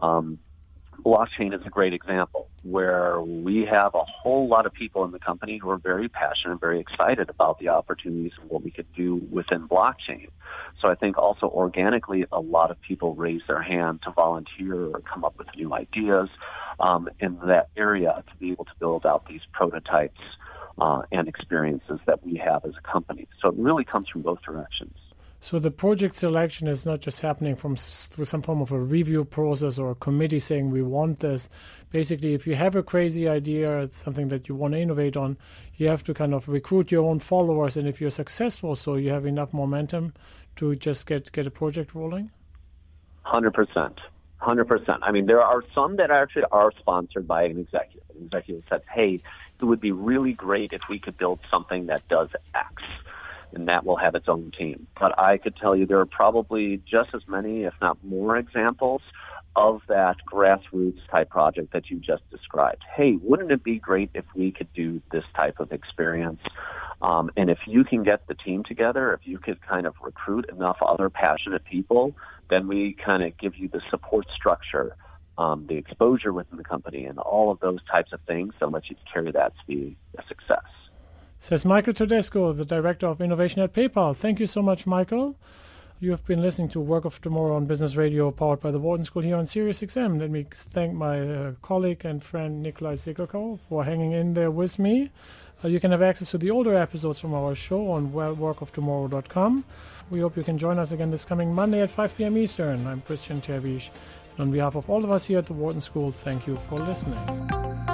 Um, 0.01 0.39
blockchain 1.03 1.55
is 1.55 1.61
a 1.67 1.71
great 1.71 1.93
example 1.93 2.49
where 2.63 3.21
we 3.21 3.67
have 3.71 3.95
a 3.95 4.05
whole 4.05 4.49
lot 4.49 4.67
of 4.67 4.73
people 4.73 5.05
in 5.05 5.11
the 5.11 5.19
company 5.19 5.59
who 5.59 5.69
are 5.71 5.77
very 5.77 6.09
passionate 6.09 6.53
and 6.53 6.61
very 6.61 6.81
excited 6.81 7.29
about 7.29 7.59
the 7.59 7.69
opportunities 7.69 8.33
and 8.41 8.51
what 8.51 8.63
we 8.63 8.71
could 8.71 8.87
do 8.97 9.21
within 9.31 9.69
blockchain. 9.69 10.29
So 10.81 10.89
I 10.89 10.95
think 10.95 11.19
also 11.19 11.47
organically, 11.47 12.25
a 12.33 12.41
lot 12.41 12.71
of 12.71 12.81
people 12.81 13.15
raise 13.15 13.43
their 13.47 13.63
hand 13.63 14.01
to 14.05 14.11
volunteer 14.11 14.87
or 14.87 15.01
come 15.01 15.25
up 15.25 15.37
with 15.39 15.49
new 15.57 15.73
ideas 15.75 16.29
um, 16.81 17.09
in 17.21 17.39
that 17.47 17.69
area 17.77 18.23
to 18.27 18.37
be 18.37 18.53
able 18.53 18.65
to 18.65 18.73
build 18.81 19.05
out 19.07 19.27
these 19.29 19.43
prototypes 19.53 20.21
uh, 20.79 21.03
and 21.13 21.29
experiences 21.29 22.01
that 22.07 22.25
we 22.25 22.37
have 22.37 22.65
as 22.65 22.73
a 22.79 22.93
company. 22.93 23.29
So 23.41 23.49
it 23.49 23.55
really 23.57 23.85
comes 23.85 24.09
from 24.09 24.23
both 24.23 24.43
directions. 24.43 24.97
So 25.45 25.59
the 25.59 25.71
project 25.71 26.15
selection 26.15 26.69
is 26.69 26.87
not 26.87 27.01
just 27.01 27.21
happening 27.21 27.55
from 27.55 27.77
through 27.77 28.25
some 28.25 28.41
form 28.41 28.63
of 28.63 28.73
a 28.73 28.79
review 28.79 29.27
process 29.27 29.79
or 29.79 29.91
a 29.91 29.95
committee 29.95 30.39
saying 30.39 30.71
we 30.71 30.81
want 30.81 31.19
this. 31.19 31.51
Basically, 31.91 32.33
if 32.33 32.47
you 32.47 32.55
have 32.55 32.77
a 32.77 32.83
crazy 32.83 33.29
idea, 33.29 33.83
it's 33.83 34.03
something 34.03 34.29
that 34.29 34.49
you 34.49 34.55
want 34.55 34.73
to 34.73 34.81
innovate 34.81 35.19
on, 35.19 35.37
you 35.77 35.87
have 35.89 36.03
to 36.05 36.15
kind 36.15 36.33
of 36.33 36.49
recruit 36.49 36.91
your 36.91 37.05
own 37.05 37.19
followers, 37.19 37.77
and 37.77 37.87
if 37.87 38.01
you're 38.01 38.11
successful, 38.11 38.75
so 38.75 38.95
you 38.95 39.11
have 39.11 39.27
enough 39.27 39.53
momentum 39.53 40.15
to 40.57 40.75
just 40.77 41.07
get 41.07 41.31
get 41.31 41.47
a 41.47 41.51
project 41.51 41.95
rolling. 41.95 42.31
Hundred 43.21 43.53
percent, 43.53 44.01
hundred 44.39 44.65
percent. 44.65 45.01
I 45.03 45.13
mean, 45.13 45.27
there 45.27 45.43
are 45.43 45.63
some 45.75 45.97
that 45.97 46.11
actually 46.11 46.45
are 46.53 46.73
sponsored 46.79 47.29
by 47.29 47.43
an 47.43 47.59
executive. 47.59 48.09
An 48.17 48.25
executive 48.25 48.63
says, 48.71 48.81
"Hey, 48.91 49.21
it 49.61 49.65
would 49.67 49.83
be 49.83 49.93
really 49.93 50.33
great 50.33 50.73
if 50.73 50.81
we 50.89 50.99
could 50.99 51.19
build 51.19 51.41
something 51.51 51.85
that 51.89 52.09
does 52.09 52.31
X." 52.55 52.83
and 53.55 53.69
that 53.69 53.85
will 53.85 53.97
have 53.97 54.15
its 54.15 54.29
own 54.29 54.53
team. 54.57 54.87
But 54.99 55.19
I 55.19 55.39
could 55.39 55.57
tell 55.57 55.77
you 55.77 55.87
there 55.87 56.01
are 56.01 56.07
probably 56.07 56.83
just 56.91 57.11
as 57.15 57.23
many, 57.29 57.65
if 57.65 57.75
not 57.81 58.03
more, 58.05 58.37
examples 58.37 59.03
of 59.57 59.83
that 59.89 60.17
grassroots 60.31 60.99
type 61.11 61.31
project 61.31 61.73
that 61.73 61.89
you 61.89 61.99
just 61.99 62.29
described. 62.31 62.83
Hey, 62.97 63.17
wouldn't 63.23 63.53
it 63.53 63.63
be 63.63 63.79
great 63.79 64.11
if 64.15 64.25
we 64.35 64.51
could 64.51 64.73
do 64.73 65.01
this 65.13 65.25
type 65.37 65.61
of 65.61 65.71
experience? 65.71 66.41
Um, 67.03 67.31
and 67.37 67.51
if 67.51 67.59
you 67.67 67.85
can 67.85 68.03
get 68.03 68.27
the 68.27 68.35
team 68.35 68.65
together, 68.67 69.13
if 69.13 69.21
you 69.25 69.39
could 69.39 69.61
kind 69.63 69.87
of 69.87 69.95
recruit 70.03 70.47
enough 70.51 70.79
other 70.85 71.09
passionate 71.09 71.65
people, 71.65 72.17
then 72.51 72.67
we 72.67 72.97
kind 73.05 73.23
of 73.23 73.37
give 73.39 73.57
you 73.57 73.69
the 73.69 73.81
support 73.91 74.27
structure, 74.35 74.97
um, 75.39 75.67
the 75.69 75.77
exposure 75.77 76.33
within 76.33 76.57
the 76.57 76.65
company, 76.65 77.05
and 77.05 77.19
all 77.19 77.51
of 77.51 77.61
those 77.61 77.79
types 77.91 78.13
of 78.13 78.21
things 78.27 78.55
so 78.59 78.67
let 78.67 78.89
you 78.91 78.97
carry 79.13 79.31
that 79.33 79.53
to 79.57 79.67
be 79.67 79.97
a 80.19 80.23
success. 80.29 80.65
Says 81.39 81.65
Michael 81.65 81.93
Todasco, 81.93 82.57
the 82.57 82.65
Director 82.65 83.07
of 83.07 83.21
Innovation 83.21 83.63
at 83.63 83.73
PayPal. 83.73 84.17
Thank 84.17 84.41
you 84.41 84.47
so 84.47 84.63
much, 84.63 84.87
Michael. 84.87 85.37
You 86.01 86.11
have 86.11 86.27
been 86.27 86.43
listening 86.43 86.69
to 86.71 86.81
Work 86.81 87.05
of 87.05 87.21
Tomorrow 87.21 87.57
on 87.57 87.67
Business 87.67 87.97
Radio, 87.97 88.31
powered 88.31 88.61
by 88.61 88.71
the 88.71 88.79
Wharton 88.79 89.05
School 89.05 89.23
here 89.23 89.37
on 89.37 89.47
Sirius 89.47 89.81
XM. 89.81 90.21
Let 90.21 90.31
me 90.31 90.45
thank 90.51 90.93
my 90.93 91.21
uh, 91.21 91.53
colleague 91.63 92.05
and 92.05 92.23
friend 92.23 92.65
Nicolaj 92.65 92.99
Siggelkow 92.99 93.59
for 93.69 93.85
hanging 93.85 94.13
in 94.13 94.35
there 94.35 94.51
with 94.51 94.79
me. 94.79 95.11
Uh, 95.65 95.69
you 95.69 95.81
can 95.81 95.93
have 95.93 96.03
access 96.03 96.31
to 96.33 96.39
the 96.39 96.51
older 96.51 96.75
episodes 96.75 97.21
from 97.21 97.33
our 97.33 97.55
show 97.55 97.91
on 97.91 98.11
workoftomorrow.com. 98.13 99.65
We 100.11 100.21
hope 100.21 100.37
you 100.37 100.45
can 100.45 100.59
join 100.59 100.79
us 100.79 100.93
again 100.93 101.11
this 101.11 101.25
coming 101.25 101.55
Monday 101.55 101.81
at 101.81 101.91
5 101.91 102.17
p.m. 102.17 102.37
Eastern. 102.37 102.87
I'm 102.87 103.01
Christian 103.03 103.41
Terwiesch. 103.41 103.89
And 104.37 104.41
on 104.41 104.51
behalf 104.51 104.75
of 104.75 104.91
all 104.91 105.05
of 105.05 105.11
us 105.11 105.25
here 105.25 105.39
at 105.39 105.47
the 105.47 105.55
Wharton 105.55 105.81
School, 105.81 106.11
thank 106.11 106.47
you 106.47 106.59
for 106.69 106.81
listening. 106.81 107.94